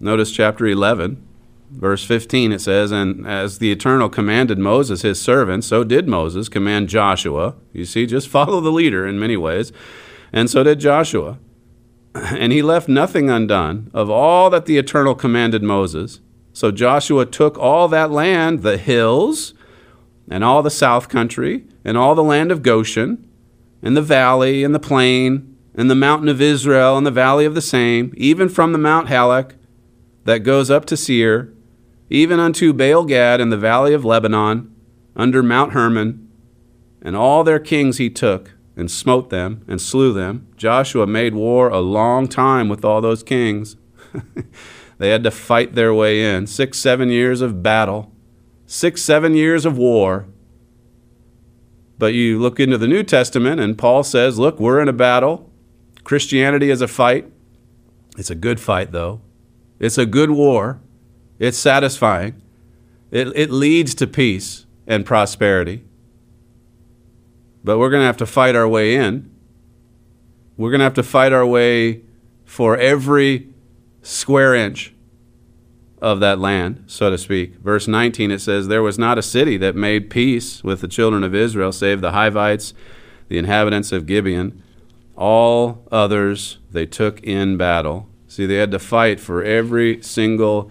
Notice 0.01 0.33
chapter 0.33 0.67
11, 0.67 1.25
verse 1.71 2.05
15, 2.05 2.53
it 2.53 2.61
says, 2.61 2.91
And 2.91 3.27
as 3.27 3.59
the 3.59 3.71
Eternal 3.71 4.09
commanded 4.09 4.59
Moses, 4.59 5.03
his 5.03 5.21
servant, 5.21 5.65
so 5.65 5.85
did 5.85 6.09
Moses 6.09 6.49
command 6.49 6.89
Joshua. 6.89 7.55
You 7.73 7.85
see, 7.85 8.07
just 8.07 8.29
follow 8.29 8.61
the 8.61 8.73
leader 8.73 9.07
in 9.07 9.19
many 9.21 9.37
ways. 9.37 9.73
And 10.33 10.51
so 10.51 10.65
did 10.65 10.81
Joshua 10.81 11.39
and 12.15 12.53
he 12.53 12.63
left 12.63 12.89
nothing 12.89 13.29
undone 13.29 13.91
of 13.93 14.09
all 14.09 14.51
that 14.51 14.67
the 14.67 14.79
Eternal 14.79 15.15
commanded 15.15 15.63
Moses. 15.63 16.21
So 16.53 16.71
Joshua 16.71 17.27
took 17.27 17.59
all 17.59 17.89
that 17.89 18.11
land, 18.11 18.63
the 18.63 18.77
hills, 18.77 19.55
and 20.31 20.45
all 20.45 20.63
the 20.63 20.71
south 20.71 21.09
country, 21.09 21.65
and 21.85 21.99
all 21.99 22.15
the 22.15 22.23
land 22.23 22.53
of 22.53 22.63
Goshen, 22.63 23.29
and 23.83 23.97
the 23.97 24.03
valley, 24.03 24.65
and 24.65 24.75
the 24.75 24.81
plain, 24.81 25.57
and 25.75 25.91
the 25.91 25.95
mountain 25.97 26.29
of 26.29 26.41
Israel, 26.41 26.97
and 26.97 27.07
the 27.07 27.11
valley 27.11 27.45
of 27.45 27.55
the 27.55 27.61
same, 27.61 28.15
even 28.17 28.49
from 28.49 28.73
the 28.73 28.79
Mount 28.79 29.09
Halak 29.09 29.57
that 30.25 30.39
goes 30.39 30.71
up 30.71 30.85
to 30.87 30.97
Seir, 30.97 31.53
even 32.09 32.39
unto 32.39 32.73
Baal 32.73 33.05
Gad 33.05 33.41
in 33.41 33.51
the 33.51 33.59
valley 33.59 33.93
of 33.93 34.05
Lebanon, 34.05 34.75
under 35.17 35.43
Mount 35.43 35.73
Hermon, 35.73 36.31
and 37.03 37.17
all 37.17 37.45
their 37.45 37.59
kings 37.59 37.99
he 37.99 38.09
took, 38.09 38.54
and 38.77 38.91
smote 38.91 39.31
them 39.31 39.65
and 39.69 39.81
slew 39.81 40.13
them. 40.13 40.49
Joshua 40.57 41.07
made 41.07 41.35
war 41.35 41.69
a 41.69 41.81
long 41.81 42.27
time 42.27 42.69
with 42.69 42.85
all 42.85 43.01
those 43.01 43.23
kings. 43.23 43.77
they 44.99 45.11
had 45.11 45.25
to 45.25 45.31
fight 45.31 45.75
their 45.75 45.95
way 45.95 46.25
in. 46.35 46.47
Six, 46.47 46.79
seven 46.79 47.09
years 47.09 47.41
of 47.41 47.63
battle, 47.63 48.13
six, 48.67 49.03
seven 49.03 49.35
years 49.35 49.65
of 49.65 49.79
war. 49.79 50.27
But 51.99 52.15
you 52.15 52.41
look 52.41 52.59
into 52.59 52.77
the 52.77 52.89
New 52.89 53.05
Testament, 53.05 53.61
and 53.61 53.79
Paul 53.79 54.03
says, 54.03 54.39
Look, 54.39 54.59
we're 54.59 54.81
in 54.81 54.89
a 54.89 54.93
battle. 54.93 55.51
Christianity 56.03 56.71
is 56.71 56.81
a 56.81 56.89
fight. 56.89 57.31
It's 58.19 58.31
a 58.31 58.35
good 58.35 58.61
fight, 58.61 58.93
though. 58.93 59.21
It's 59.79 59.99
a 59.99 60.07
good 60.07 60.31
war. 60.31 60.81
It's 61.39 61.57
satisfying. 61.57 62.41
It, 63.11 63.29
it 63.37 63.51
leads 63.51 63.95
to 63.97 64.07
peace 64.07 64.67
and 64.87 65.07
prosperity. 65.07 65.85
But 67.65 67.79
we're 67.79 67.91
going 67.91 68.03
to 68.03 68.07
have 68.07 68.19
to 68.19 68.27
fight 68.27 68.55
our 68.55 68.69
way 68.69 68.95
in. 68.95 69.31
We're 70.57 70.71
going 70.71 70.81
to 70.81 70.85
have 70.85 70.95
to 70.95 71.03
fight 71.03 71.33
our 71.33 71.47
way 71.47 72.03
for 72.45 72.77
every 72.77 73.49
square 74.03 74.55
inch 74.55 74.95
of 76.01 76.21
that 76.21 76.39
land, 76.39 76.85
so 76.87 77.09
to 77.09 77.17
speak. 77.17 77.55
Verse 77.57 77.89
19 77.89 78.31
it 78.31 78.41
says, 78.41 78.69
There 78.69 78.83
was 78.83 78.99
not 78.99 79.17
a 79.17 79.23
city 79.23 79.57
that 79.57 79.75
made 79.75 80.11
peace 80.11 80.63
with 80.63 80.83
the 80.83 80.89
children 80.89 81.25
of 81.25 81.35
Israel, 81.35 81.73
save 81.73 82.03
the 82.03 82.13
Hivites, 82.13 82.75
the 83.29 83.39
inhabitants 83.39 83.91
of 83.91 84.05
Gibeon. 84.05 84.63
All 85.17 85.87
others 85.91 86.59
they 86.71 86.85
took 86.85 87.23
in 87.23 87.57
battle. 87.57 88.09
See, 88.29 88.45
they 88.45 88.57
had 88.57 88.73
to 88.73 88.79
fight 88.79 89.19
for 89.19 89.43
every 89.43 90.03
single 90.03 90.71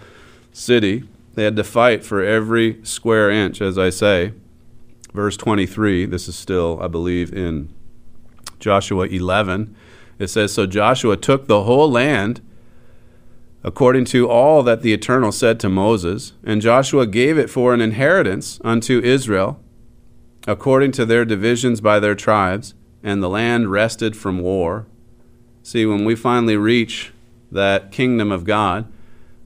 city, 0.52 1.06
they 1.34 1.46
had 1.46 1.56
to 1.56 1.64
fight 1.64 2.04
for 2.04 2.22
every 2.24 2.80
square 2.86 3.32
inch, 3.32 3.60
as 3.60 3.78
I 3.80 3.90
say. 3.90 4.34
Verse 5.14 5.38
23, 5.38 6.06
this 6.06 6.28
is 6.28 6.36
still, 6.36 6.80
I 6.82 6.88
believe, 6.88 7.32
in 7.32 7.74
Joshua 8.60 9.06
11. 9.06 9.76
It 10.20 10.28
says, 10.28 10.54
So 10.54 10.66
Joshua 10.66 11.18
took 11.18 11.48
the 11.48 11.64
whole 11.64 11.90
land 11.90 12.42
according 13.64 14.04
to 14.04 14.30
all 14.30 14.62
that 14.64 14.82
the 14.82 14.94
Eternal 14.94 15.32
said 15.32 15.60
to 15.62 15.70
Moses, 15.70 16.34
and 16.44 16.62
Joshua 16.62 17.08
gave 17.08 17.38
it 17.38 17.50
for 17.50 17.74
an 17.74 17.80
inheritance 17.80 18.60
unto 18.64 19.00
Israel, 19.00 19.60
according 20.46 20.92
to 20.94 21.06
their 21.06 21.24
divisions 21.24 21.80
by 21.80 22.00
their 22.00 22.16
tribes, 22.16 22.74
and 23.02 23.24
the 23.24 23.30
land 23.30 23.72
rested 23.72 24.18
from 24.18 24.40
war. 24.40 24.86
See, 25.62 25.86
when 25.86 26.04
we 26.04 26.16
finally 26.16 26.58
reach 26.58 27.14
that 27.52 27.92
kingdom 27.92 28.32
of 28.32 28.44
God, 28.44 28.92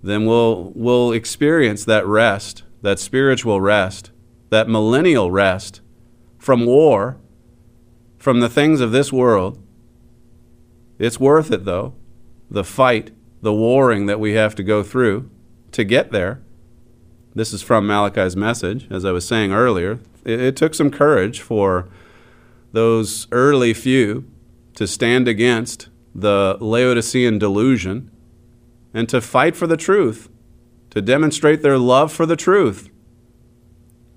then 0.01 0.25
we'll, 0.25 0.71
we'll 0.73 1.11
experience 1.11 1.85
that 1.85 2.05
rest, 2.07 2.63
that 2.81 2.99
spiritual 2.99 3.61
rest, 3.61 4.09
that 4.49 4.69
millennial 4.69 5.31
rest 5.31 5.81
from 6.37 6.65
war, 6.65 7.17
from 8.17 8.39
the 8.39 8.49
things 8.49 8.81
of 8.81 8.91
this 8.91 9.11
world. 9.11 9.61
It's 10.99 11.19
worth 11.19 11.51
it, 11.51 11.65
though, 11.65 11.93
the 12.49 12.63
fight 12.63 13.11
the 13.41 13.53
warring 13.53 14.07
that 14.07 14.19
we 14.19 14.33
have 14.33 14.55
to 14.55 14.63
go 14.63 14.83
through 14.83 15.29
to 15.71 15.83
get 15.83 16.11
there. 16.11 16.41
This 17.35 17.53
is 17.53 17.61
from 17.61 17.85
Malachi's 17.85 18.35
message. 18.35 18.87
As 18.89 19.05
I 19.05 19.11
was 19.11 19.27
saying 19.27 19.51
earlier, 19.51 19.99
it, 20.25 20.41
it 20.41 20.55
took 20.55 20.73
some 20.73 20.89
courage 20.89 21.39
for 21.39 21.87
those 22.71 23.27
early 23.31 23.73
few 23.73 24.29
to 24.75 24.87
stand 24.87 25.27
against 25.27 25.89
the 26.13 26.57
Laodicean 26.59 27.37
delusion 27.37 28.11
and 28.93 29.07
to 29.09 29.21
fight 29.21 29.55
for 29.55 29.67
the 29.67 29.77
truth, 29.77 30.29
to 30.89 31.01
demonstrate 31.01 31.61
their 31.61 31.77
love 31.77 32.11
for 32.11 32.25
the 32.25 32.35
truth. 32.35 32.89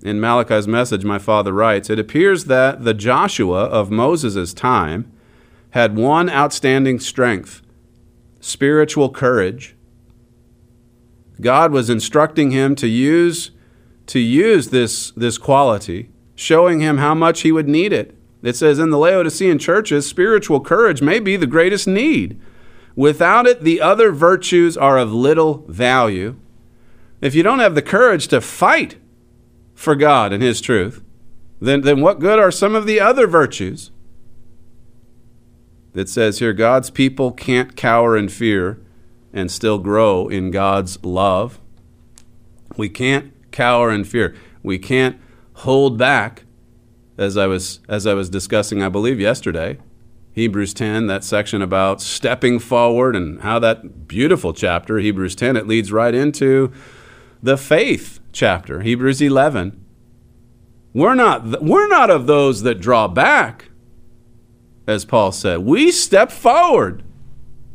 In 0.02 0.18
Malachi's 0.18 0.66
message, 0.66 1.04
my 1.04 1.18
father 1.18 1.52
writes 1.52 1.90
It 1.90 1.98
appears 1.98 2.46
that 2.46 2.84
the 2.84 2.94
Joshua 2.94 3.64
of 3.64 3.90
Moses' 3.90 4.54
time 4.54 5.10
had 5.70 5.96
one 5.96 6.30
outstanding 6.30 6.98
strength 7.00 7.62
spiritual 8.40 9.10
courage. 9.10 9.76
God 11.40 11.72
was 11.72 11.90
instructing 11.90 12.50
him 12.50 12.74
to 12.76 12.86
use 12.86 13.50
to 14.06 14.18
use 14.18 14.70
this 14.70 15.10
this 15.12 15.38
quality, 15.38 16.10
showing 16.34 16.80
him 16.80 16.98
how 16.98 17.14
much 17.14 17.42
he 17.42 17.52
would 17.52 17.68
need 17.68 17.92
it. 17.92 18.16
It 18.42 18.56
says 18.56 18.78
in 18.78 18.88
the 18.88 18.98
Laodicean 18.98 19.58
churches, 19.58 20.06
spiritual 20.06 20.60
courage 20.60 21.02
may 21.02 21.20
be 21.20 21.36
the 21.36 21.46
greatest 21.46 21.86
need. 21.86 22.40
Without 22.96 23.46
it, 23.46 23.62
the 23.62 23.80
other 23.80 24.10
virtues 24.12 24.76
are 24.76 24.98
of 24.98 25.12
little 25.12 25.64
value. 25.68 26.36
If 27.20 27.34
you 27.34 27.42
don't 27.42 27.58
have 27.58 27.74
the 27.74 27.82
courage 27.82 28.28
to 28.28 28.40
fight 28.40 28.96
for 29.80 29.94
God 29.94 30.30
and 30.30 30.42
His 30.42 30.60
truth, 30.60 31.02
then, 31.58 31.80
then 31.80 32.02
what 32.02 32.18
good 32.18 32.38
are 32.38 32.50
some 32.50 32.74
of 32.74 32.84
the 32.84 33.00
other 33.00 33.26
virtues? 33.26 33.90
It 35.94 36.08
says 36.08 36.38
here 36.38 36.52
God's 36.52 36.90
people 36.90 37.32
can't 37.32 37.76
cower 37.76 38.14
in 38.14 38.28
fear 38.28 38.78
and 39.32 39.50
still 39.50 39.78
grow 39.78 40.28
in 40.28 40.50
God's 40.50 41.02
love. 41.02 41.58
We 42.76 42.90
can't 42.90 43.32
cower 43.52 43.90
in 43.90 44.04
fear. 44.04 44.36
We 44.62 44.78
can't 44.78 45.18
hold 45.54 45.96
back 45.96 46.44
as 47.16 47.38
I 47.38 47.46
was 47.46 47.80
as 47.88 48.06
I 48.06 48.12
was 48.12 48.28
discussing 48.28 48.82
I 48.82 48.90
believe 48.90 49.18
yesterday. 49.18 49.78
Hebrews 50.32 50.74
10, 50.74 51.06
that 51.06 51.24
section 51.24 51.60
about 51.62 52.00
stepping 52.00 52.58
forward 52.58 53.16
and 53.16 53.40
how 53.40 53.58
that 53.58 54.06
beautiful 54.06 54.52
chapter, 54.52 54.98
Hebrews 54.98 55.34
10, 55.34 55.56
it 55.56 55.66
leads 55.66 55.90
right 55.90 56.14
into 56.14 56.70
the 57.42 57.56
faith 57.56 58.20
chapter, 58.32 58.80
Hebrews 58.80 59.20
11. 59.20 59.84
We're 60.92 61.14
not, 61.14 61.62
we're 61.62 61.88
not 61.88 62.10
of 62.10 62.26
those 62.26 62.62
that 62.62 62.80
draw 62.80 63.08
back 63.08 63.70
as 64.90 65.04
Paul 65.04 65.32
said. 65.32 65.60
We 65.60 65.90
step 65.90 66.30
forward. 66.30 67.02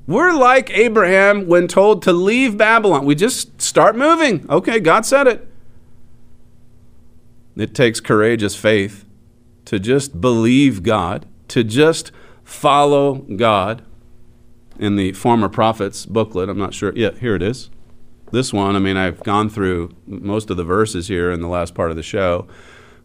We're 0.06 0.34
like 0.34 0.70
Abraham 0.70 1.48
when 1.48 1.68
told 1.68 2.04
to 2.04 2.14
leave 2.14 2.58
Babylon. 2.58 3.06
We 3.06 3.16
just 3.16 3.60
start 3.62 3.96
moving. 3.96 4.48
Okay, 4.50 4.80
God 4.80 5.06
said 5.06 5.26
it. 5.26 5.48
It 7.56 7.74
takes 7.74 8.00
courageous 8.00 8.56
faith 8.56 9.06
to 9.64 9.80
just 9.80 10.20
believe 10.22 10.84
God, 10.84 11.26
to 11.48 11.64
just 11.64 12.12
follow 12.44 13.16
God. 13.16 13.84
In 14.78 14.98
the 14.98 15.14
former 15.14 15.48
prophets 15.48 16.06
booklet, 16.06 16.50
I'm 16.50 16.58
not 16.58 16.74
sure. 16.74 16.92
Yeah, 16.98 17.12
here 17.12 17.34
it 17.34 17.42
is. 17.42 17.70
This 18.36 18.52
one, 18.52 18.76
I 18.76 18.80
mean, 18.80 18.98
I've 18.98 19.24
gone 19.24 19.48
through 19.48 19.96
most 20.06 20.50
of 20.50 20.58
the 20.58 20.66
verses 20.66 21.08
here 21.08 21.32
in 21.32 21.40
the 21.40 21.48
last 21.48 21.74
part 21.74 21.90
of 21.90 21.96
the 21.96 22.04
show, 22.04 22.50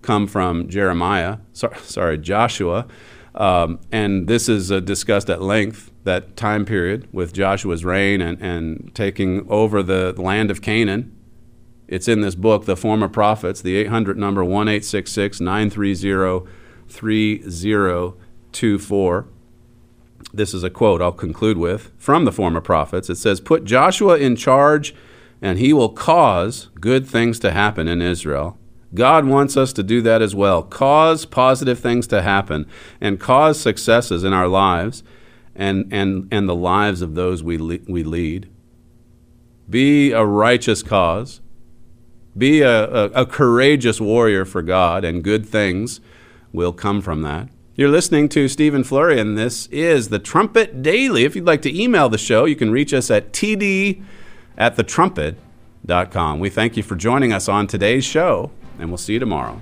come 0.02 0.26
from 0.26 0.68
Jeremiah, 0.68 1.38
sorry, 1.52 1.78
sorry 1.82 2.18
Joshua. 2.18 2.88
Um, 3.36 3.78
and 3.92 4.26
this 4.26 4.48
is 4.48 4.72
uh, 4.72 4.80
discussed 4.80 5.30
at 5.30 5.40
length, 5.40 5.92
that 6.02 6.36
time 6.36 6.64
period 6.64 7.06
with 7.12 7.32
Joshua's 7.32 7.84
reign 7.84 8.20
and, 8.20 8.42
and 8.42 8.90
taking 8.92 9.46
over 9.48 9.84
the 9.84 10.20
land 10.20 10.50
of 10.50 10.62
Canaan. 10.62 11.16
It's 11.86 12.08
in 12.08 12.22
this 12.22 12.34
book, 12.34 12.64
The 12.64 12.76
Former 12.76 13.06
Prophets, 13.06 13.62
the 13.62 13.76
800 13.76 14.18
number 14.18 14.42
1866 14.42 15.40
930 15.40 16.50
3024. 16.88 19.28
This 20.34 20.52
is 20.52 20.64
a 20.64 20.70
quote 20.70 21.00
I'll 21.00 21.12
conclude 21.12 21.56
with 21.56 21.92
from 21.98 22.24
the 22.24 22.32
former 22.32 22.60
prophets. 22.60 23.08
It 23.08 23.14
says, 23.14 23.40
Put 23.40 23.62
Joshua 23.62 24.18
in 24.18 24.34
charge, 24.34 24.92
and 25.42 25.58
he 25.58 25.72
will 25.72 25.88
cause 25.88 26.68
good 26.80 27.06
things 27.06 27.38
to 27.40 27.50
happen 27.50 27.88
in 27.88 28.02
Israel. 28.02 28.58
God 28.94 29.24
wants 29.24 29.56
us 29.56 29.72
to 29.74 29.82
do 29.82 30.02
that 30.02 30.20
as 30.20 30.34
well. 30.34 30.62
Cause 30.62 31.24
positive 31.24 31.78
things 31.78 32.06
to 32.08 32.22
happen 32.22 32.66
and 33.00 33.20
cause 33.20 33.60
successes 33.60 34.24
in 34.24 34.32
our 34.32 34.48
lives 34.48 35.02
and, 35.54 35.92
and, 35.92 36.28
and 36.32 36.48
the 36.48 36.54
lives 36.54 37.00
of 37.02 37.14
those 37.14 37.42
we, 37.42 37.56
le- 37.56 37.78
we 37.86 38.02
lead. 38.02 38.48
Be 39.68 40.10
a 40.10 40.24
righteous 40.24 40.82
cause. 40.82 41.40
Be 42.36 42.62
a, 42.62 42.84
a, 42.84 43.04
a 43.10 43.26
courageous 43.26 44.00
warrior 44.00 44.44
for 44.44 44.62
God, 44.62 45.04
and 45.04 45.22
good 45.22 45.46
things 45.46 46.00
will 46.52 46.72
come 46.72 47.00
from 47.00 47.22
that. 47.22 47.48
You're 47.74 47.88
listening 47.88 48.28
to 48.30 48.48
Stephen 48.48 48.84
Flurry, 48.84 49.20
and 49.20 49.38
this 49.38 49.66
is 49.66 50.08
the 50.08 50.18
Trumpet 50.18 50.82
Daily. 50.82 51.24
If 51.24 51.34
you'd 51.34 51.46
like 51.46 51.62
to 51.62 51.80
email 51.82 52.08
the 52.08 52.18
show, 52.18 52.44
you 52.44 52.56
can 52.56 52.70
reach 52.70 52.92
us 52.92 53.10
at 53.10 53.32
td 53.32 54.02
at 54.60 54.76
thetrumpet.com. 54.76 56.38
We 56.38 56.50
thank 56.50 56.76
you 56.76 56.84
for 56.84 56.94
joining 56.94 57.32
us 57.32 57.48
on 57.48 57.66
today's 57.66 58.04
show 58.04 58.52
and 58.78 58.90
we'll 58.90 58.98
see 58.98 59.14
you 59.14 59.18
tomorrow. 59.18 59.60